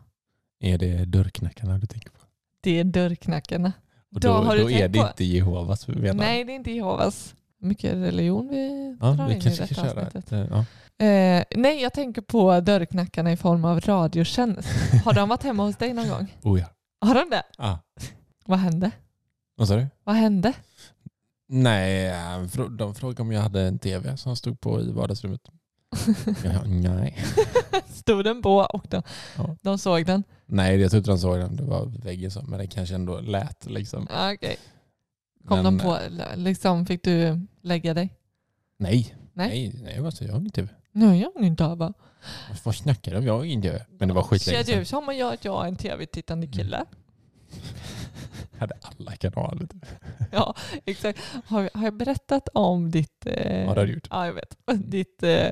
Är 0.61 0.79
det 0.79 1.05
dörrknackarna 1.05 1.79
du 1.79 1.87
tänker 1.87 2.11
på? 2.11 2.19
det 2.61 2.79
är 2.81 2.85
dörrknackarna. 2.85 3.73
Och 4.15 4.21
Då 4.21 4.29
då, 4.29 4.35
har 4.35 4.57
du 4.57 4.63
då 4.63 4.71
är 4.71 4.79
tänkt 4.79 4.93
det 4.93 5.01
på- 5.01 5.07
inte 5.09 5.25
Jehovas 5.25 5.89
vi? 5.89 6.13
Nej, 6.15 6.45
det 6.45 6.53
är 6.53 6.55
inte 6.57 6.71
Jehovas. 6.71 7.35
Mycket 7.61 7.93
religion 7.95 8.49
vi 8.49 8.97
Ja, 9.01 9.07
drar 9.13 9.27
vi 9.27 9.33
in 9.33 9.39
i 9.39 9.43
kanske 9.43 9.63
detta 9.63 9.75
ska 9.75 9.85
köra 9.85 10.07
avsnittet. 10.07 10.33
ett, 10.33 10.33
eh, 10.33 10.65
ja. 10.99 11.05
Eh, 11.07 11.45
nej, 11.57 11.83
jag 11.83 11.93
tänker 11.93 12.23
på 12.23 12.61
dörrknackarna 12.61 13.33
i 13.33 13.37
form 13.37 13.65
av 13.65 13.81
radiotjänst. 13.81 14.69
Har 15.05 15.13
de 15.15 15.29
varit 15.29 15.43
hemma 15.43 15.63
hos 15.65 15.77
dig 15.77 15.93
någon 15.93 16.09
gång? 16.09 16.35
Oh 16.43 16.61
ja. 16.61 16.67
Har 17.01 17.15
de 17.15 17.31
det? 17.31 17.43
Ah. 17.59 17.77
Vad 18.47 18.59
hände? 18.59 18.91
Vad 19.57 19.69
sa 19.69 19.77
du? 19.77 19.87
Vad 20.05 20.15
hände? 20.15 20.53
Nej, 21.49 22.07
eh, 22.09 22.69
de 22.71 22.95
frågade 22.95 23.23
om 23.23 23.33
jag 23.33 23.41
hade 23.41 23.61
en 23.63 23.79
tv 23.79 24.17
som 24.17 24.37
stod 24.37 24.61
på 24.61 24.81
i 24.81 24.93
vardagsrummet. 24.93 25.41
Ja, 26.45 26.63
nej. 26.65 27.17
Stod 27.89 28.25
den 28.25 28.43
på 28.43 28.57
och 28.57 28.87
de, 28.91 29.03
Ja. 29.37 29.57
de 29.63 29.79
såg 29.79 30.07
den? 30.07 30.25
nej, 30.47 30.81
jag 30.81 30.91
tror 30.91 30.99
inte 30.99 31.11
de 31.11 31.19
såg 31.19 31.39
den. 31.39 31.57
Det 31.57 31.63
var 31.63 31.87
väggen 31.87 32.31
så. 32.31 32.43
Men 32.43 32.59
det 32.59 32.67
kanske 32.67 32.95
ändå 32.95 33.21
lät 33.21 33.67
liksom. 33.67 34.07
Ja, 34.11 34.33
Okej. 34.33 34.57
Kom 35.47 35.63
Men, 35.63 35.79
de 35.79 35.85
på, 35.85 35.99
liksom 36.37 36.87
fick 36.87 37.05
du 37.05 37.47
lägga 37.63 37.95
dig? 37.95 38.15
Nej. 38.77 39.15
Nej. 39.33 39.49
Nej, 39.49 39.81
nej 39.83 40.07
alltså, 40.07 40.25
jag 40.25 40.33
har 40.33 40.39
ingen 40.41 40.51
tv. 40.53 40.69
Nej, 40.99 41.21
jag 41.21 41.33
har 41.35 41.43
inte 41.47 41.65
öva. 41.65 41.93
Vad 42.65 42.75
snackar 42.75 43.13
du 43.13 43.19
om? 43.19 43.25
Jag 43.27 43.37
har 43.37 43.45
ingen 43.45 43.63
tv. 43.63 43.85
Men 43.99 44.09
det 44.09 44.15
var 44.15 44.23
skitlänge 44.23 44.59
Ser 44.59 44.65
sedan. 44.73 44.79
du 44.79 44.85
som 44.85 45.17
jag 45.17 45.35
att 45.35 45.45
jag 45.45 45.65
är 45.65 45.69
en 45.69 45.77
tv-tittande 45.77 46.47
kille? 46.47 46.85
Jag 48.53 48.59
hade 48.61 48.75
alla 48.83 49.17
kanaler. 49.17 49.69
Ja, 50.33 50.55
exakt. 50.85 51.19
Har, 51.47 51.71
har 51.75 51.85
jag 51.85 51.95
berättat 51.97 52.49
om 52.55 52.91
ditt... 52.91 53.27
Eh, 53.27 53.61
Ja, 53.65 53.75
det 53.75 53.81
har 53.81 53.87
du 53.87 53.93
gjort. 53.95 54.09
Ja, 54.11 54.27
jag 54.27 54.33
vet. 54.33 54.57
Ditt, 54.91 55.23
eh, 55.23 55.49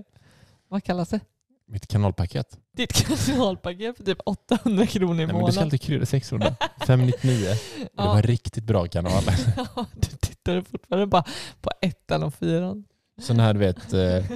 vad 0.69 0.85
kallas 0.85 1.09
det? 1.09 1.21
Mitt 1.69 1.87
kanalpaket. 1.87 2.59
Ditt 2.77 2.93
kanalpaket 3.27 3.97
för 3.97 4.05
typ 4.05 4.19
800 4.25 4.87
kronor 4.87 5.15
i 5.15 5.17
Nej, 5.17 5.27
men 5.27 5.27
du 5.27 5.33
ska 5.35 5.41
månaden. 5.41 5.63
alltid 5.63 5.81
krydda 5.81 6.07
600. 6.07 6.57
599. 6.87 7.39
Det 7.45 7.89
Ja. 7.97 8.07
var 8.07 8.17
en 8.17 8.23
riktigt 8.23 8.65
bra 8.65 8.87
kanal. 8.87 9.23
Ja, 9.57 9.87
du 9.95 10.09
tittade 10.17 10.65
fortfarande 10.65 11.07
bara 11.07 11.25
på 11.61 11.71
ettan 11.81 12.23
och 12.23 12.35
fyran. 12.35 12.85
Sån 13.23 13.41
här 13.41 13.55
du 13.55 13.61
vet 13.61 13.93
eh, 13.93 14.31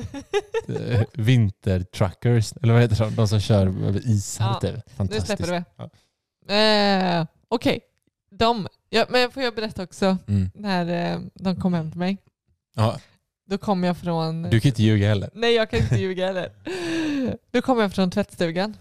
eh, 0.77 1.03
vintertruckers, 1.14 2.53
eller 2.62 2.73
vad 2.73 2.83
heter 2.83 3.05
de? 3.05 3.14
De 3.14 3.29
som 3.29 3.40
kör 3.40 3.66
över 3.66 4.09
isar. 4.09 4.45
Ja, 4.45 4.61
typ. 4.61 4.75
Nu 4.75 4.83
Fantastiskt. 4.97 5.27
släpper 5.27 5.47
du 5.47 5.53
det. 5.53 5.64
Ja. 5.77 5.90
Eh, 6.55 7.27
Okej, 7.49 7.81
de. 8.31 8.66
Ja, 8.90 9.07
men 9.11 9.31
får 9.31 9.43
jag 9.43 9.55
berätta 9.55 9.83
också 9.83 10.16
Mm. 10.27 10.51
när 10.55 11.12
eh, 11.14 11.21
de 11.35 11.57
kom 11.57 11.75
hem 11.75 11.90
till 11.90 11.99
mig. 11.99 12.16
Ja, 12.75 12.99
Då 13.47 13.59
kom 13.59 13.85
jag 13.85 13.97
från... 13.97 14.43
du 14.43 14.61
kan 14.61 14.69
inte 14.69 14.83
ljuga 14.83 15.09
heller. 15.09 15.31
Nej, 15.35 15.55
jag 15.55 15.71
kan 15.71 15.81
inte 15.81 15.97
ljuga 16.01 16.27
heller. 16.27 16.53
Då 17.51 17.62
kom 17.62 17.79
jag 17.79 17.93
från 17.93 18.11
tvättstugan. 18.11 18.77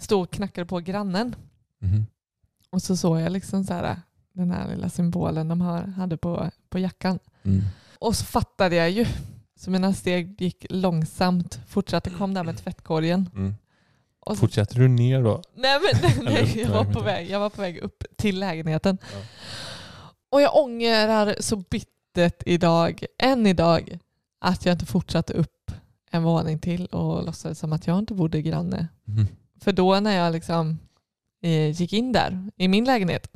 Stod 0.00 0.22
och 0.22 0.30
knackade 0.30 0.66
på 0.66 0.78
grannen. 0.80 1.34
Mhm. 1.78 2.06
Och 2.70 2.82
så 2.82 2.96
såg 2.96 3.20
jag 3.20 3.32
liksom 3.32 3.64
så 3.64 3.74
här, 3.74 3.96
den 4.32 4.50
här 4.50 4.68
lilla 4.68 4.88
symbolen 4.88 5.48
de 5.48 5.60
hade 5.96 6.16
på, 6.16 6.50
på 6.68 6.78
jackan. 6.78 7.18
Mm. 7.42 7.62
Och 8.00 8.16
så 8.16 8.24
fattade 8.24 8.76
jag 8.76 8.90
ju. 8.90 9.06
Så 9.56 9.70
mina 9.70 9.94
steg 9.94 10.40
gick 10.40 10.66
långsamt. 10.70 11.60
Fortsatte 11.68 12.10
kom 12.10 12.34
där 12.34 12.44
med 12.44 12.58
tvättkorgen. 12.58 13.30
Mm. 13.34 13.54
Så, 14.26 14.36
Fortsätter 14.36 14.78
du 14.78 14.88
ner 14.88 15.22
då? 15.22 15.42
nej, 15.54 15.78
men, 15.80 16.24
nej, 16.24 16.60
jag, 16.60 16.68
var 16.68 16.84
på 16.84 17.00
väg, 17.00 17.30
jag 17.30 17.40
var 17.40 17.50
på 17.50 17.60
väg 17.60 17.78
upp 17.78 18.04
till 18.16 18.38
lägenheten. 18.38 18.98
Ja. 19.02 19.18
Och 20.30 20.42
jag 20.42 20.56
ångrar 20.56 21.34
så 21.40 21.56
bittert 21.56 22.42
idag, 22.46 23.04
än 23.18 23.46
idag, 23.46 23.98
att 24.40 24.66
jag 24.66 24.72
inte 24.72 24.86
fortsatte 24.86 25.32
upp 25.32 25.72
en 26.10 26.22
våning 26.22 26.58
till 26.58 26.86
och 26.86 27.24
låtsades 27.24 27.58
som 27.58 27.72
att 27.72 27.86
jag 27.86 27.98
inte 27.98 28.14
bodde 28.14 28.42
granne. 28.42 28.88
Mhm. 29.04 29.26
För 29.60 29.72
då 29.72 30.00
när 30.00 30.16
jag 30.16 30.32
liksom 30.32 30.78
eh, 31.42 31.70
gick 31.70 31.92
in 31.92 32.12
där 32.12 32.50
i 32.56 32.68
min 32.68 32.84
lägenhet 32.84 33.28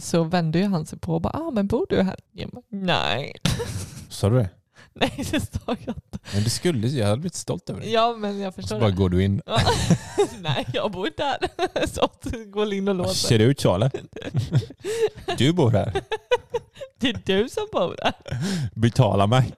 så 0.00 0.24
vände 0.24 0.58
ju 0.58 0.64
han 0.64 0.86
sig 0.86 0.98
på 0.98 1.14
och 1.14 1.20
bara, 1.20 1.38
ah, 1.38 1.50
men 1.50 1.66
bor 1.66 1.86
du 1.88 2.02
här? 2.02 2.16
Jag 2.32 2.50
bara, 2.50 2.62
nej. 2.68 3.34
Sa 4.14 4.28
du 4.30 4.36
det? 4.36 4.48
nej, 4.92 5.12
det 5.16 5.40
sa 5.40 5.58
jag 5.66 5.78
inte. 5.78 6.18
Men 6.32 6.42
du 6.44 6.50
skulle, 6.50 6.88
jag 6.88 7.06
hade 7.06 7.16
blivit 7.20 7.34
stolt 7.34 7.70
över 7.70 7.80
dig. 7.80 7.92
Ja, 7.92 8.16
men 8.18 8.38
jag 8.40 8.48
Och 8.48 8.54
så 8.54 8.60
förstår 8.60 8.80
bara 8.80 8.90
det. 8.90 8.96
går 8.96 9.08
du 9.08 9.24
in. 9.24 9.42
Ja. 9.46 9.60
nej, 10.40 10.66
jag 10.72 10.90
bor 10.92 11.06
inte 11.06 11.22
här. 11.22 11.86
så 11.86 12.08
gå 12.46 12.72
in 12.72 12.88
och 12.88 12.94
lås. 12.94 13.22
Ser 13.22 13.38
det 13.38 13.44
ut 13.44 13.60
så 13.60 13.74
eller? 13.74 13.90
Du 15.38 15.52
bor 15.52 15.70
här. 15.70 16.02
Det 16.98 17.08
är 17.08 17.22
du 17.24 17.48
som 17.48 17.66
bor 17.72 17.96
där. 18.02 18.12
Betala 18.74 19.26
mig. 19.26 19.52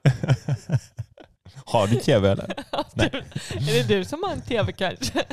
Har 1.64 1.86
du 1.86 2.00
tv 2.00 2.30
eller? 2.30 2.54
Nej. 2.94 3.10
Du, 3.52 3.78
är 3.78 3.84
det 3.84 3.96
du 3.96 4.04
som 4.04 4.22
har 4.22 4.32
en 4.32 4.40
tv 4.42 4.72
kanske? 4.72 5.24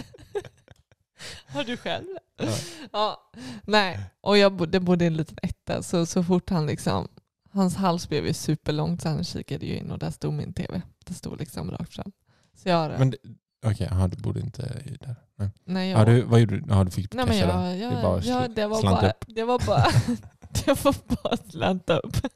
Har 1.48 1.64
du 1.64 1.78
själv 1.78 2.06
det? 2.06 2.46
Ja. 2.46 2.58
Ja. 2.92 3.32
Nej, 3.64 4.00
och 4.22 4.38
jag 4.38 4.54
bodde, 4.54 4.80
bodde 4.80 5.04
i 5.04 5.08
en 5.08 5.18
liten 5.18 5.38
etta 5.42 5.84
så, 5.84 6.06
så 6.06 6.24
fort 6.24 6.50
han 6.50 6.66
liksom, 6.66 7.08
hans 7.54 7.76
hals 7.76 8.10
blev 8.10 8.26
ju 8.28 8.34
superlångt 8.34 9.02
så 9.02 9.10
han 9.10 9.24
kikade 9.24 9.66
ju 9.66 9.78
in 9.78 9.92
och 9.92 10.00
där 10.00 10.12
stod 10.12 10.34
min 10.34 10.54
tv. 10.54 10.82
Det 11.06 11.14
stod 11.14 11.40
liksom 11.40 11.72
rakt 11.72 11.94
fram. 11.94 12.12
Så 12.56 12.70
jag, 12.70 13.00
Men 13.00 13.10
det- 13.10 13.18
Okej, 13.66 13.88
okay, 13.94 14.08
du 14.08 14.18
bodde 14.18 14.40
inte 14.40 14.62
där. 15.00 15.16
Nej. 15.36 15.50
nej, 15.66 15.90
jag, 15.90 16.00
Ja, 16.02 16.06
du, 16.06 16.22
vad 16.22 16.40
gjorde 16.40 16.60
du? 16.60 16.64
Ja, 16.70 16.84
du 16.84 16.92
fick 16.92 17.14
nej 17.14 17.26
men 17.26 17.38
jag, 17.38 17.48
där. 17.50 17.76
jag, 17.76 17.92
Det 17.92 18.02
bara 18.02 18.22
ja, 18.24 18.48
det 18.56 18.68
var 18.68 18.82
bara, 18.84 19.10
upp. 19.10 19.26
det 19.28 19.44
var 19.44 19.60
bara, 19.68 19.86
det 20.66 20.84
var 20.86 20.96
bara 21.24 21.38
slanta 21.38 21.98
upp. 21.98 22.18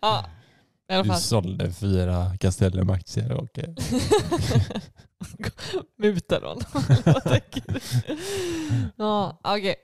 ja, 0.00 0.24
i 0.88 0.92
alla 0.92 1.02
Du 1.02 1.08
fall. 1.08 1.20
sålde 1.20 1.72
fyra 1.72 2.36
Castellum-aktier 2.40 3.32
och 3.32 3.58
eh, 3.58 3.68
Mutar 5.98 6.40
honom. 6.42 6.62
Du? 7.24 7.80
ja, 8.96 9.40
okej. 9.44 9.74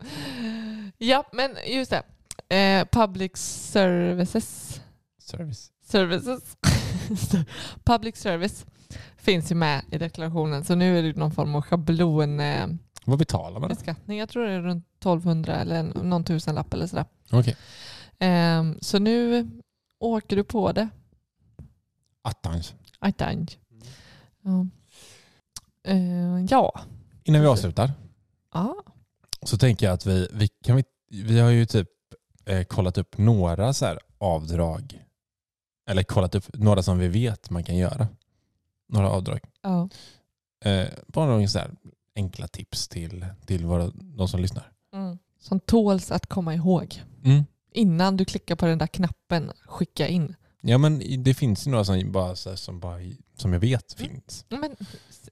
Ja, 0.99 1.25
men 1.33 1.51
just 1.67 1.91
det. 1.91 2.03
Eh, 2.49 2.85
public 2.85 3.37
services. 3.37 4.81
service. 5.19 5.71
services. 5.87 6.57
public 7.85 8.17
service 8.17 8.67
finns 9.17 9.51
ju 9.51 9.55
med 9.55 9.83
i 9.91 9.99
deklarationen. 9.99 10.65
Så 10.65 10.75
nu 10.75 10.99
är 10.99 11.03
det 11.03 11.17
någon 11.17 11.33
form 11.33 11.55
av 11.55 11.63
schablonbeskattning. 11.63 12.79
Vad 13.05 13.19
betalar 13.19 13.61
man? 13.61 13.77
då? 14.07 14.15
Jag 14.15 14.29
tror 14.29 14.45
det 14.47 14.53
är 14.53 14.61
runt 14.61 14.87
1200 15.01 15.55
eller 15.55 15.83
någon 15.83 16.25
tusenlapp 16.25 16.75
eller 16.75 16.87
sådär. 16.87 17.05
Okej. 17.33 17.57
Ehm, 18.19 18.79
så 18.81 18.99
nu 18.99 19.49
åker 20.01 20.37
du 20.37 20.45
på 20.45 20.73
det. 20.73 20.89
Attans. 22.23 22.75
Attans. 22.99 23.59
Ja. 24.43 24.67
Eh, 25.85 26.45
ja. 26.51 26.81
Innan 27.25 27.41
vi 27.41 27.47
avslutar 27.47 27.93
Ja. 28.53 28.77
så 29.43 29.59
tänker 29.59 29.87
jag 29.87 29.93
att 29.93 30.07
vi, 30.07 30.29
vi, 30.33 30.49
kan 30.49 30.77
vi, 30.77 30.85
vi 31.09 31.41
har 31.41 31.51
ju 31.51 31.67
typ 31.67 31.89
eh, 32.47 32.65
kollat 32.65 32.99
upp 32.99 33.19
några 33.19 33.73
så 33.73 33.87
här 33.87 33.99
avdrag. 34.19 35.03
Eller 35.91 36.03
kollat 36.03 36.35
upp 36.35 36.45
några 36.55 36.83
som 36.83 36.99
vi 36.99 37.09
vet 37.09 37.51
man 37.51 37.65
kan 37.65 37.77
göra. 37.77 38.09
Några 38.89 39.11
avdrag. 39.11 39.41
ja. 39.63 39.89
Eh, 40.65 40.89
bara 41.07 41.27
några 41.27 41.49
så 41.49 41.59
här 41.59 41.71
enkla 42.17 42.49
tips 42.49 42.89
till, 42.89 43.27
till 43.47 43.67
våra, 43.67 43.91
de 43.95 44.29
som 44.29 44.41
lyssnar. 44.41 44.73
Mm. 44.95 45.19
Som 45.41 45.61
tåls 45.61 46.11
att 46.11 46.27
komma 46.27 46.55
ihåg. 46.55 47.03
Mm. 47.25 47.45
Innan 47.73 48.17
du 48.17 48.25
klickar 48.25 48.57
på 48.57 48.67
den 48.67 48.79
där 48.79 48.87
knappen 48.87 49.53
skicka 49.67 50.09
in. 50.09 50.35
Ja 50.61 50.79
men 50.79 51.23
det 51.23 51.35
finns 51.35 51.67
ju 51.67 51.71
några 51.71 51.85
som, 51.85 52.13
bara, 52.13 52.27
här, 52.27 52.57
som, 52.57 52.81
bara, 52.81 52.99
som 53.37 53.53
jag 53.53 53.61
vet 53.61 53.93
finns. 53.93 54.45
Men 54.49 54.77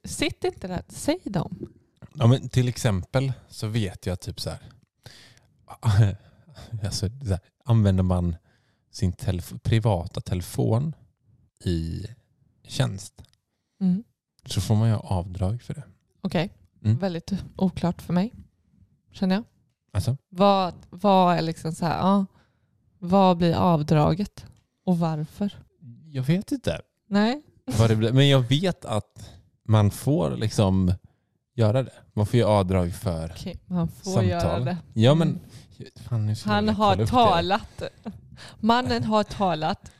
sitt 0.04 0.44
inte 0.44 0.68
där, 0.68 0.82
säg 0.88 1.20
dem. 1.24 1.68
Ja, 2.14 2.26
men 2.26 2.48
till 2.48 2.68
exempel 2.68 3.32
så 3.48 3.66
vet 3.66 4.06
jag 4.06 4.20
typ 4.20 4.40
så 4.40 4.50
här, 4.50 4.60
alltså, 6.84 7.08
så 7.20 7.28
här 7.28 7.40
använder 7.64 8.02
man 8.02 8.36
sin 8.90 9.12
telef- 9.12 9.58
privata 9.58 10.20
telefon 10.20 10.94
i 11.64 12.06
tjänst 12.66 13.22
Mm. 13.80 14.04
så 14.46 14.60
får 14.60 14.74
man 14.74 14.88
ju 14.88 14.94
avdrag 14.94 15.62
för 15.62 15.74
det. 15.74 15.82
Okej, 16.20 16.52
Mm. 16.84 16.98
väldigt 16.98 17.32
oklart 17.56 18.02
för 18.02 18.12
mig. 18.12 18.32
Känner 19.12 19.34
jag. 19.34 19.44
Alltså, 19.92 20.16
Vad, 20.28 20.74
vad 20.90 21.36
är 21.36 21.42
liksom 21.42 21.72
så 21.72 21.86
här, 21.86 21.98
ja, 21.98 22.26
vad 22.98 23.36
blir 23.36 23.54
avdraget 23.54 24.46
och 24.84 24.98
varför? 24.98 25.58
jag 26.06 26.22
vet 26.22 26.52
inte 26.52 26.80
Nej, 27.08 27.42
vad 27.78 27.90
det 27.90 27.96
blir, 27.96 28.12
men 28.12 28.28
jag 28.28 28.40
vet 28.40 28.84
att 28.84 29.30
man 29.68 29.90
får 29.90 30.36
liksom 30.36 30.92
göra 31.54 31.82
det. 31.82 31.92
Man 32.12 32.26
får 32.26 32.36
ju 32.36 32.44
avdrag 32.44 32.92
för 32.94 33.30
okej, 33.34 33.60
man 33.66 33.88
får 33.88 34.10
samtal. 34.10 34.28
göra 34.28 34.60
det. 34.60 34.76
Ja 34.94 35.14
men, 35.14 35.28
Mm. 35.28 35.40
Fan, 36.08 36.34
Han 36.44 36.68
har 36.68 36.96
det. 36.96 37.06
talat. 37.06 37.82
Mannen 38.60 39.04
har 39.04 39.22
talat. 39.24 39.90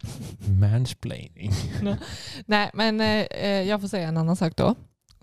Mansplaining. 0.60 1.52
Nej, 2.46 2.70
men 2.74 3.00
eh, 3.00 3.48
jag 3.62 3.80
får 3.80 3.88
säga 3.88 4.08
en 4.08 4.16
annan 4.16 4.36
sak 4.36 4.56
då. 4.56 4.74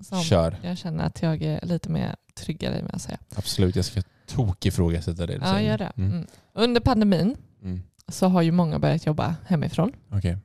som 0.02 0.22
Kör. 0.24 0.56
jag 0.64 0.78
känner 0.78 1.04
att 1.06 1.22
jag 1.22 1.42
är 1.42 1.66
lite 1.66 1.90
mer 1.90 2.16
tryggare 2.36 2.82
med 2.84 2.96
att 2.96 3.02
säga. 3.02 3.18
Absolut, 3.36 3.76
jag 3.76 3.86
ska 3.86 4.02
tokifrågasätta 4.28 5.26
det 5.26 5.34
du 5.34 5.40
Ja, 5.46 5.54
säger. 5.54 5.70
gör 5.72 5.78
det. 5.78 5.92
Mm. 5.98 6.12
Mm. 6.12 6.28
Under 6.54 6.82
pandemin 6.82 7.38
Mm. 7.64 7.82
så 8.08 8.28
har 8.28 8.42
ju 8.42 8.52
många 8.52 8.80
börjat 8.80 9.06
jobba 9.06 9.36
hemifrån. 9.48 9.92
Okej, 10.12 10.38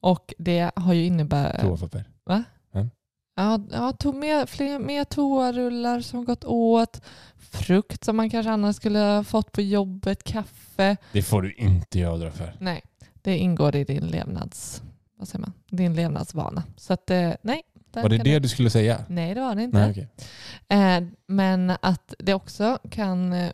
Och 0.00 0.34
det 0.38 0.70
har 0.76 0.92
ju 0.92 1.04
innebär... 1.04 1.60
toapapper. 1.60 2.04
Ja, 3.34 3.60
ja 3.70 3.92
tog 3.92 4.14
med, 4.14 4.48
fler, 4.48 4.78
mer 4.78 5.04
toarullar 5.04 6.00
som 6.00 6.24
gått 6.24 6.44
åt, 6.44 7.00
frukt 7.36 8.04
som 8.04 8.16
man 8.16 8.30
kanske 8.30 8.52
annars 8.52 8.76
skulle 8.76 8.98
ha 8.98 9.24
fått 9.24 9.52
på 9.52 9.60
jobbet, 9.60 10.24
kaffe. 10.24 10.96
Det 11.12 11.22
får 11.22 11.42
du 11.42 11.52
inte 11.52 11.98
göra 11.98 12.30
för. 12.30 12.52
Nej, 12.58 12.82
det 13.22 13.38
ingår 13.38 13.76
i 13.76 13.84
din 13.84 14.06
levnads... 14.06 14.82
Vad 15.16 15.28
säger 15.28 15.40
man? 15.40 15.52
Din 15.70 15.94
levnadsvana. 15.94 16.62
Så 16.76 16.92
att, 16.92 17.10
eh, 17.10 17.30
nej. 17.42 17.62
Var 17.94 18.08
det 18.08 18.18
det 18.18 18.38
du 18.38 18.48
skulle 18.48 18.70
säga? 18.70 19.04
Nej, 19.08 19.34
det 19.34 19.40
var 19.40 19.54
det 19.54 19.62
inte. 19.62 19.78
Nej, 19.78 19.90
okej. 19.90 20.08
Eh, 20.68 21.00
men 21.26 21.70
att 21.82 22.14
det 22.18 22.34
också 22.34 22.78
kan 22.90 23.32
eh, 23.32 23.50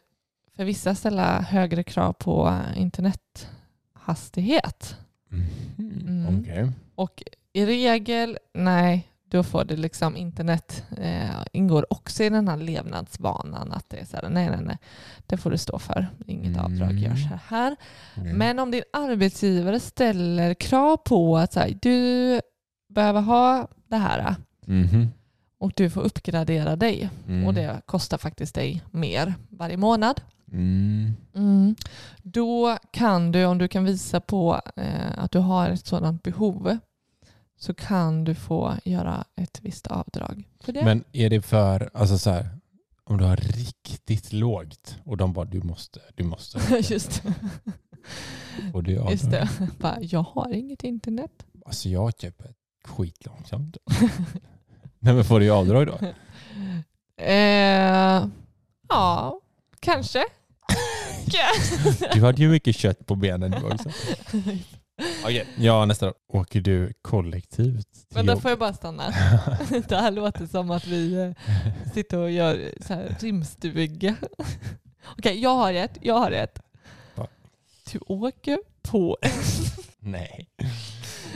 för 0.57 0.65
vissa 0.65 0.95
ställa 0.95 1.41
högre 1.41 1.83
krav 1.83 2.13
på 2.13 2.59
internethastighet. 2.77 4.97
Mhm, 5.29 5.47
Mm. 5.79 6.41
Okej. 6.41 6.71
Och 6.95 7.23
i 7.53 7.67
regel, 7.67 8.39
nej, 8.55 9.09
då 9.31 9.43
får 9.43 9.65
det 9.65 9.77
liksom 9.77 10.17
internet 10.17 10.85
eh, 10.97 11.45
ingår 11.53 11.87
också 11.93 12.25
i 12.25 12.31
den 12.31 12.49
här 12.49 12.57
levnadsvanan 12.57 13.73
att 13.73 13.91
det 13.91 13.97
är 13.97 14.05
så 14.05 14.17
här, 14.17 14.29
nej, 14.29 14.51
nej, 14.51 14.61
nej, 14.63 14.79
det 15.27 15.37
får 15.37 15.51
du 15.51 15.59
stå 15.59 15.79
för. 15.79 16.07
Inget 16.27 16.57
Mm. 16.57 16.65
avdrag 16.65 16.93
görs 16.99 17.27
här. 17.27 17.41
här. 17.49 17.77
Okej. 18.17 18.33
Men 18.33 18.59
om 18.59 18.71
din 18.71 18.83
arbetsgivare 18.93 19.81
ställer 19.81 20.55
krav 20.55 20.97
på 20.97 21.37
att 21.39 21.53
så 21.53 21.61
här, 21.61 21.79
du 21.83 22.41
behöver 22.95 23.21
ha 23.21 23.69
det 23.89 23.97
här 23.97 24.35
Mhm. 24.67 25.09
och 25.61 25.73
du 25.77 25.91
får 25.91 26.01
uppgradera 26.03 26.77
dig 26.77 27.11
Mm. 27.29 27.47
och 27.47 27.55
det 27.55 27.81
kostar 27.87 28.19
faktiskt 28.19 28.55
dig 28.55 28.83
mer 28.91 29.35
varje 29.51 29.77
månad. 29.77 30.21
Mm. 30.53 31.13
Mm. 31.35 31.75
Då 32.23 32.77
kan 32.91 33.33
du, 33.33 33.45
om 33.45 33.59
du 33.59 33.69
kan 33.69 33.85
visa 33.85 34.21
på 34.21 34.61
eh, 34.77 35.19
att 35.19 35.31
du 35.31 35.39
har 35.39 35.69
ett 35.71 35.87
sådant 35.87 36.23
behov, 36.23 36.79
så 37.59 37.75
kan 37.75 38.25
du 38.25 38.35
få 38.35 38.75
göra 38.85 39.25
ett 39.37 39.61
visst 39.63 39.87
avdrag 39.87 40.49
för 40.61 40.73
det. 40.73 40.85
Men 40.85 41.05
är 41.13 41.31
det 41.31 41.43
för, 41.43 41.91
alltså 41.95 42.19
så 42.19 42.31
här, 42.31 42.49
om 43.05 43.19
du 43.19 43.25
har 43.25 43.37
riktigt 43.37 44.33
lågt 44.33 44.99
och 45.05 45.17
de 45.17 45.33
bara 45.33 45.45
du 45.45 45.63
måste, 45.63 46.01
du 46.15 46.25
måste. 46.25 46.59
Just 46.81 47.23
det. 47.23 47.35
Och 48.73 48.83
det 48.83 48.95
är. 48.95 49.11
Just 49.11 49.31
det. 49.31 49.49
Bara, 49.79 49.99
jag 50.01 50.23
har 50.23 50.53
inget 50.53 50.85
internet. 50.85 51.47
Alltså 51.67 51.89
jag 51.89 52.21
köper 52.21 52.55
skitlångsamt. 52.85 53.77
Nej 54.99 55.15
men 55.15 55.25
får 55.25 55.41
du 55.41 55.51
avdrag 55.51 55.87
då? 55.87 55.99
Eh, 57.25 58.27
ja, 58.89 59.41
kanske. 59.81 60.25
Du 62.13 62.21
hade 62.21 62.43
ju 62.43 62.49
mycket 62.49 62.77
kött 62.77 63.07
på 63.07 63.15
benen 63.15 63.51
du 63.51 63.63
också. 63.63 63.91
Okej, 65.25 65.47
ja 65.59 65.85
nästa 65.85 66.07
då. 66.07 66.15
Åker 66.29 66.61
du 66.61 66.93
kollektivt 67.03 67.93
till 67.93 68.07
Men 68.17 68.27
där 68.27 68.33
jobb? 68.33 68.43
får 68.43 68.51
jag 68.51 68.59
bara 68.59 68.73
stanna. 68.73 69.05
Det 69.89 69.97
här 69.97 70.11
låter 70.11 70.47
som 70.47 70.71
att 70.71 70.87
vi 70.87 71.15
eh, 71.15 71.31
sitter 71.95 72.19
och 72.19 72.31
gör 72.31 72.73
så 72.81 72.95
här 72.95 73.17
rimstuga. 73.21 74.17
Okej, 75.19 75.41
jag 75.41 75.55
har 75.55 75.73
ett. 75.73 75.99
Jag 76.03 76.15
har. 76.19 76.47
Va? 77.15 77.27
Du 77.93 77.99
åker 78.07 78.59
på... 78.83 79.17
Nej. 79.99 80.49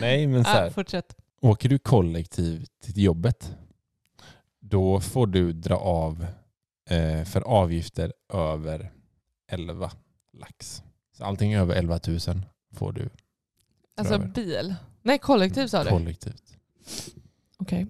Nej 0.01 0.27
men 0.27 0.45
så 0.45 0.51
Ah, 0.51 0.55
här, 0.55 0.71
fortsätt. 0.71 1.17
åker 1.41 1.69
du 1.69 1.79
kollektivt 1.79 2.71
till 2.85 3.03
jobbet 3.05 3.57
då 4.61 5.01
får 5.01 5.27
du 5.27 5.53
dra 5.53 5.77
av 5.77 6.27
eh, 6.91 7.25
för 7.25 7.41
avgifter 7.41 8.13
över 8.33 8.93
11 9.51 9.91
lax. 10.39 10.83
Så 11.17 11.25
allting 11.25 11.55
över 11.55 11.75
11 11.75 12.01
000 12.07 12.19
får 12.75 12.93
du 12.93 13.09
Alltså 13.97 14.15
över. 14.15 14.27
bil. 14.27 14.75
Nej, 15.03 15.19
kollektiv 15.19 15.67
sa 15.67 15.85
du? 15.85 15.91
kollektivt. 15.91 16.57
Okej. 17.59 17.87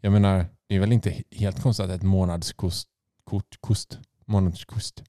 Jag 0.00 0.12
menar, 0.12 0.46
det 0.66 0.74
är 0.76 0.80
väl 0.80 0.92
inte 0.92 1.10
he- 1.10 1.24
helt 1.30 1.62
konstigt 1.62 1.84
att 1.84 1.90
ett 1.90 2.02
månadskort, 2.02 2.74
kort, 3.24 3.56
kost, 3.60 3.98
månadskost, 4.24 5.02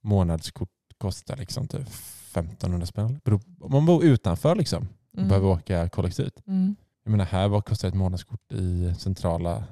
månadskort 0.00 0.68
kostar 0.98 1.36
liksom 1.36 1.68
typ 1.68 1.88
1500 2.32 2.86
spänn. 2.86 3.20
Om 3.60 3.72
man 3.72 3.86
bor 3.86 4.04
utanför 4.04 4.54
liksom 4.54 4.88
och 5.12 5.18
Mm. 5.18 5.28
behöver 5.28 5.48
åka 5.48 5.88
kollektivt. 5.88 6.42
Mm. 6.46 6.76
Jag 7.04 7.10
menar 7.10 7.24
här, 7.24 7.48
vad 7.48 7.64
kostar 7.64 7.88
ett 7.88 7.94
månadskort 7.94 8.52
i 8.52 8.94
centrala 8.98 9.64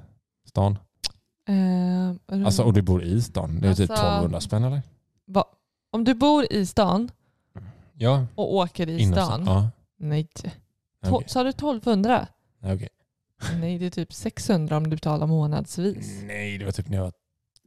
stan? 0.47 0.77
Eh, 1.47 2.45
Alltså 2.45 2.63
och 2.63 2.73
du 2.73 2.81
bor 2.81 3.03
i 3.03 3.21
stan, 3.21 3.59
det 3.61 3.67
är 3.67 3.73
typ 3.73 3.89
Alltså- 3.89 4.05
1200 4.05 4.41
spänn 4.41 4.63
eller? 4.63 4.81
va? 5.25 5.45
Om 5.91 6.03
du 6.03 6.13
bor 6.13 6.53
i 6.53 6.65
stan 6.65 7.11
Ja, 7.97 8.25
och 8.35 8.53
åker 8.53 8.89
i 8.89 9.11
stan. 9.11 9.43
Ja, 9.45 9.69
Nej. 9.97 10.27
okej. 10.35 10.53
To- 11.05 11.23
Sa 11.27 11.43
du 11.43 11.49
1200? 11.49 12.27
Nej, 12.59 12.75
okej. 12.75 12.89
Nej, 13.59 13.77
det 13.77 13.85
är 13.85 13.89
typ 13.89 14.13
600 14.13 14.77
om 14.77 14.83
du 14.83 14.89
betalar 14.89 15.27
månadsvis. 15.27 16.21
Nej, 16.23 16.57
det 16.57 16.65
var 16.65 16.71
typ 16.71 16.89
när 16.89 16.97
jag 16.97 17.03
var 17.03 17.13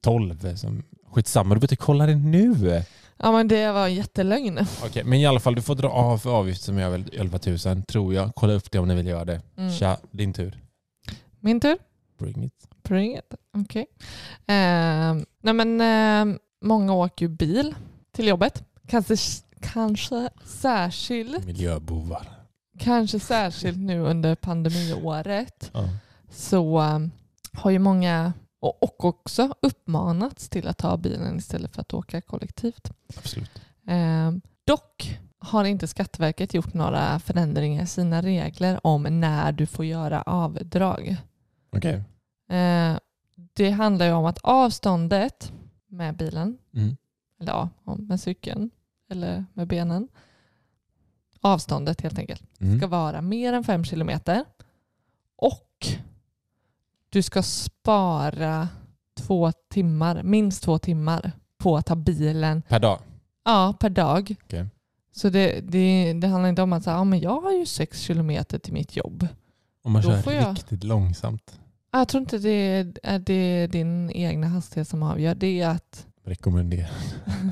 12. 0.02 0.56
Som... 0.56 0.82
Skitsamma, 1.10 1.54
du 1.54 1.60
behöver 1.60 1.64
inte 1.64 1.76
kolla 1.76 2.06
det 2.06 2.14
nu. 2.14 2.82
Ja, 3.16 3.32
men 3.32 3.48
det 3.48 3.72
var 3.72 3.86
en 3.86 3.94
jättelögn. 3.94 4.58
Okej, 4.84 5.04
men 5.04 5.18
i 5.18 5.26
alla 5.26 5.40
fall, 5.40 5.54
du 5.54 5.62
får 5.62 5.74
dra 5.74 5.88
av 5.88 6.18
för 6.18 6.30
avgift 6.30 6.62
som 6.62 6.78
är 6.78 6.90
väl 6.90 7.04
11 7.12 7.38
000, 7.66 7.82
tror 7.82 8.14
jag. 8.14 8.32
Kolla 8.34 8.52
upp 8.52 8.70
det 8.70 8.78
om 8.78 8.88
ni 8.88 8.94
vill 8.94 9.06
göra 9.06 9.24
det. 9.24 9.42
Mm. 9.56 9.72
Tja, 9.72 9.96
din 10.10 10.32
tur. 10.32 10.58
Min 11.40 11.60
tur. 11.60 11.78
Bring 12.18 12.44
it. 12.44 12.68
Bring 12.82 13.16
it. 13.18 13.34
Okej. 13.52 13.86
Ehm, 14.46 15.26
nej 15.40 15.54
men 15.54 15.80
ehm, 15.80 16.38
många 16.62 16.92
åker 16.94 17.24
ju 17.26 17.28
bil 17.28 17.74
till 18.12 18.26
jobbet. 18.28 18.64
Kanske, 18.86 19.16
kanske 19.60 20.30
särskilt 20.44 21.44
Miljöbovar. 21.46 22.28
Kanske 22.78 23.20
särskilt 23.20 23.78
nu 23.78 24.00
under 24.00 24.34
pandemiåret 24.34 25.70
Ja. 25.74 25.88
så 26.30 26.80
um, 26.80 27.10
har 27.52 27.70
ju 27.70 27.78
många 27.78 28.32
och, 28.60 28.82
och 28.82 29.04
också 29.04 29.54
uppmanats 29.62 30.48
till 30.48 30.68
att 30.68 30.78
ta 30.78 30.96
bilen 30.96 31.36
istället 31.38 31.74
för 31.74 31.80
att 31.80 31.94
åka 31.94 32.20
kollektivt. 32.20 32.90
Absolut. 33.16 33.50
Ehm, 33.86 34.40
dock 34.66 35.18
har 35.38 35.64
inte 35.64 35.86
Skatteverket 35.86 36.54
gjort 36.54 36.74
några 36.74 37.18
förändringar 37.18 37.82
i 37.82 37.86
sina 37.86 38.22
regler 38.22 38.80
om 38.86 39.02
när 39.02 39.52
du 39.52 39.66
får 39.66 39.84
göra 39.84 40.22
avdrag. 40.22 41.16
Okej. 41.76 42.02
Ehm, 42.48 42.98
det 43.54 43.70
handlar 43.70 44.06
ju 44.06 44.12
om 44.12 44.24
att 44.26 44.38
avståndet 44.42 45.52
med 45.88 46.16
bilen, 46.16 46.58
Mm. 46.74 46.96
eller 47.40 47.52
ja, 47.52 47.68
med 47.98 48.20
cykeln 48.20 48.70
eller 49.10 49.44
med 49.54 49.68
benen, 49.68 50.08
avståndet 51.40 52.00
helt 52.00 52.18
enkelt, 52.18 52.42
Mm. 52.60 52.78
ska 52.78 52.86
vara 52.86 53.20
mer 53.22 53.52
än 53.52 53.64
fem 53.64 53.84
kilometer 53.84 54.44
och 55.36 55.86
du 57.08 57.22
ska 57.22 57.42
spara 57.42 58.68
två 59.20 59.52
timmar, 59.52 60.22
minst 60.22 60.62
två 60.62 60.78
timmar 60.78 61.32
på 61.58 61.76
att 61.76 61.86
ta 61.86 61.94
bilen 61.94 62.62
Per 62.62 62.80
dag? 62.80 63.00
ja, 63.44 63.74
per 63.80 63.90
dag. 63.90 64.34
Okej. 64.44 64.66
Så 65.12 65.28
det, 65.30 65.60
det, 65.60 66.12
det 66.12 66.26
handlar 66.26 66.48
inte 66.48 66.62
om 66.62 66.72
att 66.72 66.84
säga, 66.84 66.96
ja, 66.96 67.04
men 67.04 67.20
jag 67.20 67.40
har 67.40 67.52
ju 67.52 67.66
sex 67.66 68.00
kilometer 68.00 68.58
till 68.58 68.72
mitt 68.72 68.96
jobb. 68.96 69.28
Om 69.82 69.92
man 69.92 70.02
Då 70.02 70.22
kör 70.22 70.32
jag- 70.32 70.52
riktigt 70.56 70.84
långsamt. 70.84 71.60
Jag 71.90 72.08
tror 72.08 72.20
inte 72.20 72.38
det 72.38 72.50
är 73.02 73.18
det 73.18 73.32
är 73.34 73.68
din 73.68 74.10
egna 74.10 74.46
hastighet 74.48 74.88
som 74.88 75.02
avgör. 75.02 75.34
Det 75.34 75.60
är 75.60 75.68
att 75.68 76.06
Rekommenderar. 76.26 76.90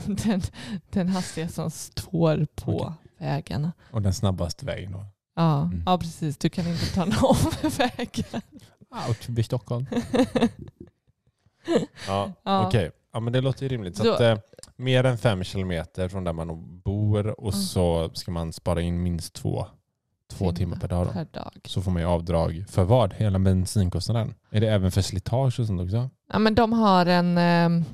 den, 0.24 0.42
den 0.90 1.08
hastighet 1.08 1.54
som 1.54 1.70
står 1.70 2.46
på 2.54 2.72
Okej. 2.76 2.92
vägarna. 3.18 3.72
Och 3.90 4.02
den 4.02 4.14
snabbaste 4.14 4.66
vägen 4.66 4.92
då? 4.92 5.06
Ja, 5.36 5.62
Mm. 5.62 5.82
ja, 5.86 5.98
precis. 5.98 6.38
Du 6.38 6.48
kan 6.50 6.66
inte 6.66 6.94
ta 6.94 7.04
någon 7.04 7.36
vägen. 7.78 8.40
Out 9.08 9.16
förbi 9.16 9.42
Stockholm. 9.42 9.86
Ja, 12.08 12.32
Ja. 12.42 12.66
okej. 12.66 12.90
Ja, 13.12 13.20
men 13.20 13.32
det 13.32 13.40
låter 13.40 13.62
ju 13.62 13.68
rimligt. 13.68 13.96
Så 13.96 14.02
Så- 14.04 14.12
att, 14.14 14.20
eh, 14.20 14.38
mer 14.76 15.04
än 15.04 15.18
fem 15.18 15.44
kilometer 15.44 16.08
från 16.08 16.24
där 16.24 16.32
man 16.32 16.80
bor 16.80 17.40
och 17.40 17.52
Mm. 17.52 17.62
så 17.64 18.10
ska 18.14 18.30
man 18.30 18.52
spara 18.52 18.80
in 18.80 19.02
minst 19.02 19.34
två, 19.34 19.66
två 20.32 20.52
timmar 20.52 20.76
per 20.76 20.88
dag. 20.88 21.12
Per 21.12 21.24
dag. 21.32 21.52
Så 21.64 21.82
får 21.82 21.90
man 21.90 22.02
ju 22.02 22.08
avdrag 22.08 22.64
för 22.68 22.84
vad? 22.84 23.14
Hela 23.14 23.38
bensinkostnaden? 23.38 24.34
Är 24.50 24.60
det 24.60 24.68
även 24.68 24.90
för 24.92 25.02
slitage 25.02 25.60
och 25.60 25.66
sånt 25.66 25.80
också? 25.80 26.10
Ja, 26.32 26.38
men 26.38 26.54
de 26.54 26.72
har 26.72 27.06
en, 27.06 27.38
eh, 27.38 27.84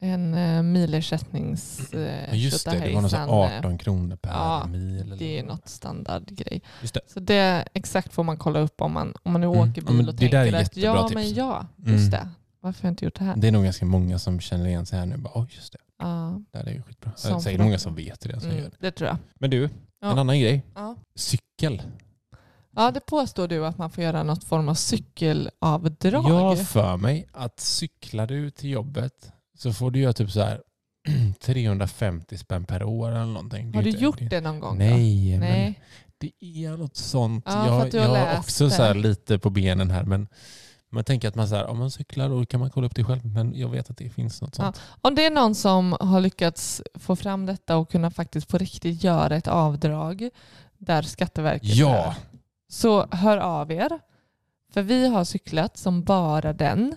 en 0.00 0.34
eh, 0.34 0.62
milersättnings... 0.62 1.80
Ja, 1.92 2.34
just 2.34 2.64
det, 2.64 2.70
det 2.78 2.94
var 2.94 3.02
något 3.02 3.10
så 3.10 3.16
tjotahejsan, 3.16 3.52
eh, 3.52 3.58
18 3.58 3.78
kronor 3.78 4.16
per 4.16 4.30
ja, 4.30 4.66
mil. 4.66 5.00
Eller 5.00 5.16
Det 5.16 5.38
är 5.38 5.42
något. 5.42 5.68
standardgrej. 5.68 6.62
Just 6.82 6.94
det. 6.94 7.00
Så 7.06 7.20
det 7.20 7.68
exakt 7.74 8.12
får 8.12 8.24
man 8.24 8.36
kolla 8.36 8.58
upp 8.60 8.80
om 8.80 8.92
man, 8.92 9.14
om 9.22 9.32
man 9.32 9.40
nu 9.40 9.46
Mm. 9.46 9.58
åker 9.58 9.82
Ja, 9.82 9.86
men 9.86 9.98
bil 9.98 10.08
och 10.08 10.14
det 10.14 10.28
tänker 10.28 10.52
att 10.52 10.76
ja, 10.76 11.02
tips. 11.08 11.14
men 11.14 11.34
ja, 11.34 11.66
Mm. 11.78 11.92
just 11.92 12.10
det. 12.10 12.28
Varför 12.60 12.82
har 12.82 12.86
jag 12.88 12.92
inte 12.92 13.04
gjort 13.04 13.18
det 13.18 13.24
här? 13.24 13.36
Det 13.36 13.48
är 13.48 13.52
nog 13.52 13.64
ganska 13.64 13.86
många 13.86 14.18
som 14.18 14.40
känner 14.40 14.66
igen 14.66 14.86
sig 14.86 14.98
här 14.98 15.06
nu. 15.06 15.16
Bara, 15.16 15.32
Oj, 15.40 15.48
just 15.54 15.72
det. 15.72 15.78
Ja, 15.98 16.40
Det 16.52 16.58
är 16.58 16.74
ju 16.74 16.82
skitbra. 16.82 17.12
Som 17.16 17.30
Det 17.30 17.36
är 17.36 17.40
säkert 17.40 17.60
många 17.60 17.78
som 17.78 17.94
vet 17.94 18.20
det. 18.20 18.40
Som 18.40 18.50
gör 18.50 18.58
mm, 18.58 18.70
det. 18.70 18.76
det 18.86 18.90
tror 18.90 19.08
jag. 19.08 19.16
Men 19.34 19.50
du, 19.50 19.68
Ja. 20.00 20.10
en 20.12 20.18
annan 20.18 20.40
grej. 20.40 20.62
Ja. 20.74 20.96
Cykel. 21.14 21.82
Ja, 22.76 22.90
det 22.90 23.00
påstår 23.00 23.48
du 23.48 23.66
att 23.66 23.78
man 23.78 23.90
får 23.90 24.04
göra 24.04 24.22
något 24.22 24.44
form 24.44 24.68
av 24.68 24.74
cykelavdrag. 24.74 26.24
Jag 26.30 26.66
för 26.68 26.96
mig 26.96 27.26
att 27.32 27.60
cyklar 27.60 28.26
du 28.26 28.50
till 28.50 28.70
jobbet 28.70 29.32
så 29.58 29.72
får 29.72 29.90
du 29.90 30.00
göra 30.00 30.12
typ 30.12 30.30
så 30.30 30.40
här 30.42 30.62
350 31.40 32.38
spänn 32.38 32.64
per 32.64 32.82
år 32.82 33.08
eller 33.10 33.24
någonting. 33.26 33.74
har 33.74 33.82
du 33.82 33.90
inte- 33.90 34.02
gjort 34.04 34.18
det 34.30 34.40
någon 34.40 34.60
gång? 34.60 34.78
då? 34.78 34.84
Nej, 34.84 35.30
men 35.30 35.40
Nej. 35.40 35.80
det 36.18 36.32
är 36.64 36.76
något 36.76 36.96
sånt. 36.96 37.44
Ja, 37.46 37.66
jag 37.66 37.94
jag 37.94 38.08
har 38.08 38.38
också 38.38 38.70
så 38.70 38.82
här 38.82 38.94
det. 38.94 39.00
lite 39.00 39.38
på 39.38 39.50
benen 39.50 39.90
här 39.90 40.02
men 40.04 40.28
man 40.90 41.04
tänker 41.04 41.28
att 41.28 41.34
man 41.34 41.48
så 41.48 41.54
här, 41.54 41.66
om 41.66 41.78
man 41.78 41.90
cyklar 41.90 42.28
då 42.28 42.46
kan 42.46 42.60
man 42.60 42.70
kolla 42.70 42.86
upp 42.86 42.94
det 42.94 43.04
själv 43.04 43.24
men 43.26 43.54
jag 43.54 43.68
vet 43.68 43.90
att 43.90 43.96
det 43.96 44.10
finns 44.10 44.42
något 44.42 44.54
sånt. 44.54 44.80
Om 45.00 45.14
det 45.14 45.26
är 45.26 45.30
någon 45.30 45.54
som 45.54 45.96
har 46.00 46.20
lyckats 46.20 46.82
få 46.94 47.16
fram 47.16 47.46
detta 47.46 47.76
och 47.76 47.90
kunna 47.90 48.10
faktiskt 48.10 48.48
på 48.48 48.58
riktigt 48.58 49.04
göra 49.04 49.36
ett 49.36 49.48
avdrag 49.48 50.30
där 50.78 51.02
Skatteverket 51.02 51.74
Ja. 51.74 51.96
är, 52.06 52.14
så 52.68 53.06
hör 53.10 53.36
av 53.38 53.72
er. 53.72 53.90
För 54.72 54.82
vi 54.82 55.08
har 55.08 55.24
cyklat 55.24 55.76
som 55.76 56.02
bara 56.04 56.52
den. 56.52 56.96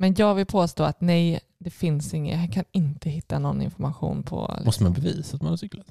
Men 0.00 0.14
jag 0.18 0.34
vill 0.34 0.46
påstå 0.46 0.82
att 0.84 1.00
nej, 1.00 1.40
det 1.58 1.70
finns 1.70 2.14
inget. 2.14 2.40
Jag 2.40 2.52
kan 2.52 2.64
inte 2.72 3.10
hitta 3.10 3.38
någon 3.38 3.62
information 3.62 4.22
på... 4.22 4.56
Måste 4.64 4.82
man 4.82 4.92
bevisa 4.92 5.36
att 5.36 5.42
man 5.42 5.50
har 5.50 5.56
cyklat? 5.56 5.86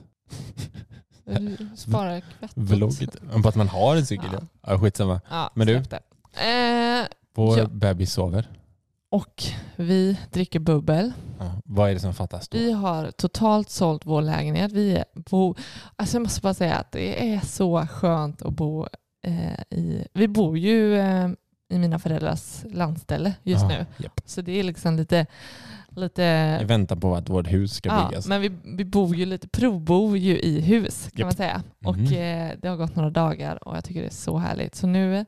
liksom, 1.25 1.69
spara 1.77 2.21
kvittot. 2.21 2.51
Vlogget? 2.55 3.17
På 3.43 3.49
att 3.49 3.55
man 3.55 3.67
har 3.67 3.95
en 3.95 4.05
cykel? 4.05 4.29
Ja. 4.33 4.39
Ja, 4.67 4.79
skitsamma. 4.79 5.21
Ja, 5.29 5.51
Men 5.55 5.67
du. 5.67 5.75
Eh, 5.75 7.05
vår 7.35 7.57
Ja. 7.59 7.67
bebis 7.67 8.13
sover. 8.13 8.49
och 9.11 9.43
vi 9.75 10.17
dricker 10.31 10.59
bubbel. 10.59 11.11
Ja. 11.39 11.61
Vad 11.65 11.89
är 11.89 11.93
det 11.93 11.99
som 11.99 12.13
fattas 12.13 12.47
då? 12.49 12.57
Vi 12.57 12.71
har 12.71 13.11
totalt 13.11 13.69
sålt 13.69 14.05
vår 14.05 14.21
lägenhet. 14.21 14.71
Vi 14.71 15.03
bo, 15.29 15.55
alltså 15.95 16.15
jag 16.17 16.21
måste 16.21 16.41
bara 16.41 16.53
säga 16.53 16.75
att 16.75 16.91
det 16.91 17.33
är 17.33 17.39
så 17.39 17.87
skönt 17.87 18.41
att 18.41 18.53
bo 18.53 18.87
eh, 19.23 19.59
i... 19.79 20.07
Vi 20.13 20.27
bor 20.27 20.57
ju 20.57 20.97
eh, 20.99 21.29
i 21.69 21.79
mina 21.79 21.99
föräldrars 21.99 22.63
landställe 22.71 23.33
just 23.43 23.61
Ja, 23.61 23.67
nu. 23.67 23.85
japp. 23.97 24.21
Så 24.25 24.41
det 24.41 24.51
är 24.59 24.63
liksom 24.63 24.95
lite... 24.97 25.25
lite 25.89 26.59
I 26.61 26.65
väntan 26.65 26.99
på 26.99 27.15
att 27.15 27.29
vårt 27.29 27.47
hus 27.51 27.73
ska 27.73 27.89
ja, 27.89 28.07
byggas. 28.09 28.27
men 28.27 28.41
vi, 28.41 28.51
vi 28.63 28.85
bor 28.85 29.15
ju 29.15 29.25
lite, 29.25 29.47
provbor 29.47 30.17
ju 30.17 30.39
i 30.39 30.61
hus 30.61 31.03
kan 31.03 31.11
Japp. 31.19 31.25
man 31.25 31.33
säga. 31.33 31.63
Och 31.85 31.97
Mhm. 31.97 32.05
eh, 32.13 32.51
det 32.61 32.67
har 32.67 32.75
gått 32.77 32.95
några 32.95 33.09
dagar 33.09 33.67
och 33.67 33.77
jag 33.77 33.83
tycker 33.83 34.01
det 34.01 34.07
är 34.07 34.11
så 34.11 34.37
härligt. 34.37 34.75
Så 34.75 34.87
nu... 34.87 35.25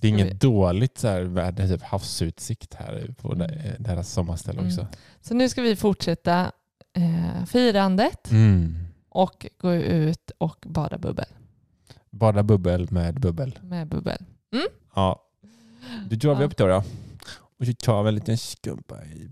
det 0.00 0.06
är 0.06 0.08
inget 0.08 0.26
vi- 0.26 0.32
dåligt 0.34 0.98
så 0.98 1.08
här, 1.08 1.22
väder, 1.22 1.68
typ 1.68 1.82
havsutsikt 1.82 2.74
här 2.74 3.14
på 3.22 3.34
de- 3.34 3.48
deras 3.78 4.12
sommarställe 4.12 4.58
Mm. 4.58 4.72
också. 4.72 4.86
Så 5.20 5.34
nu 5.34 5.48
ska 5.48 5.62
vi 5.62 5.76
fortsätta 5.76 6.52
eh, 6.96 7.44
firandet 7.46 8.30
Mm. 8.30 8.74
och 9.08 9.46
gå 9.60 9.74
ut 9.74 10.30
och 10.38 10.56
bada 10.68 10.98
bubbel 10.98 11.24
Bada 12.10 12.42
bubbel 12.42 12.86
med 12.90 13.20
bubbel. 13.20 13.58
med 13.62 13.88
bubbel. 13.88 14.18
Ja. 14.94 15.24
Då 16.10 16.16
drar 16.16 16.34
vi 16.34 16.44
upp 16.44 16.56
då, 16.56 16.66
då. 16.66 16.82
Och 17.58 17.66
så 17.66 17.72
tar 17.72 18.02
vi 18.02 18.08
en 18.08 18.14
liten 18.14 18.38
skumpa 18.38 19.04
i. 19.04 19.30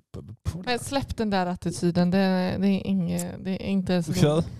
Men 0.64 0.78
släpp 0.78 1.16
den 1.16 1.30
där 1.30 1.46
attityden. 1.46 2.11
Det, 2.11 2.18
det, 2.61 2.68
är, 2.68 2.86
inget, 2.86 3.44
det 3.44 3.50
är 3.50 3.66
inte 3.66 4.02
så 4.02 4.12
Okej, 4.12 4.50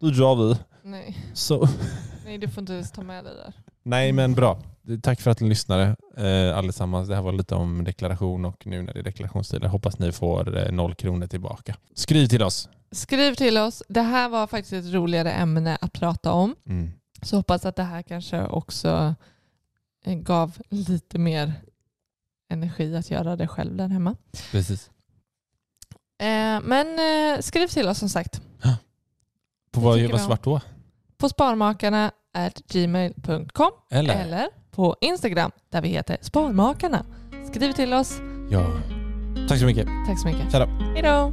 då 0.00 0.10
drar 0.10 0.36
vi. 0.36 0.56
Nej. 0.82 1.16
Så. 1.34 1.68
Nej, 2.24 2.38
du 2.38 2.48
får 2.48 2.60
inte 2.60 2.72
ens 2.72 2.92
ta 2.92 3.02
med 3.02 3.24
dig 3.24 3.34
där. 3.34 3.54
Nej 3.82 4.12
men 4.12 4.34
bra. 4.34 4.58
Tack 5.02 5.20
för 5.20 5.30
att 5.30 5.40
ni 5.40 5.48
lyssnade 5.48 5.96
eh, 6.16 6.58
allesammans. 6.58 7.08
Det 7.08 7.14
här 7.14 7.22
var 7.22 7.32
lite 7.32 7.54
om 7.54 7.84
deklaration 7.84 8.44
och 8.44 8.66
nu 8.66 8.82
när 8.82 8.92
det 8.92 8.98
är 8.98 9.04
deklarationstider 9.04 9.68
hoppas 9.68 9.98
ni 9.98 10.12
får 10.12 10.58
eh, 10.58 10.72
noll 10.72 10.94
kronor 10.94 11.26
tillbaka. 11.26 11.76
Skriv 11.94 12.26
till 12.26 12.42
oss. 12.42 12.68
Skriv 12.92 13.34
till 13.34 13.58
oss. 13.58 13.82
Det 13.88 14.02
här 14.02 14.28
var 14.28 14.46
faktiskt 14.46 14.72
ett 14.72 14.94
roligare 14.94 15.32
ämne 15.32 15.78
att 15.80 15.92
prata 15.92 16.32
om. 16.32 16.56
Mm. 16.66 16.90
Så 17.22 17.36
hoppas 17.36 17.64
att 17.64 17.76
det 17.76 17.82
här 17.82 18.02
kanske 18.02 18.46
också 18.46 19.14
gav 20.14 20.58
lite 20.68 21.18
mer 21.18 21.52
energi 22.50 22.96
att 22.96 23.10
göra 23.10 23.36
det 23.36 23.48
själv 23.48 23.76
där 23.76 23.88
hemma. 23.88 24.16
Precis. 24.50 24.90
Eh, 26.20 26.60
men 26.62 26.86
eh, 26.98 27.40
skriv 27.40 27.66
till 27.66 27.88
oss 27.88 27.98
som 27.98 28.08
sagt. 28.08 28.40
På 29.70 29.80
vad, 29.80 30.12
om. 30.12 30.18
svart 30.18 30.42
då? 30.44 30.60
På 31.16 31.28
sparmakarna 31.28 32.10
gmail.com 32.68 33.70
Eller? 33.90 34.14
eller 34.14 34.48
på 34.70 34.96
Instagram 35.00 35.50
där 35.70 35.82
vi 35.82 35.88
heter 35.88 36.18
Sparmakarna. 36.20 37.06
Skriv 37.52 37.72
till 37.72 37.94
oss. 37.94 38.20
Ja. 38.50 38.66
Tack 39.48 39.58
så 39.58 39.66
mycket. 39.66 39.88
Tack 40.06 40.20
så 40.20 40.26
mycket. 40.26 40.52
Hej 40.94 41.02
då! 41.02 41.32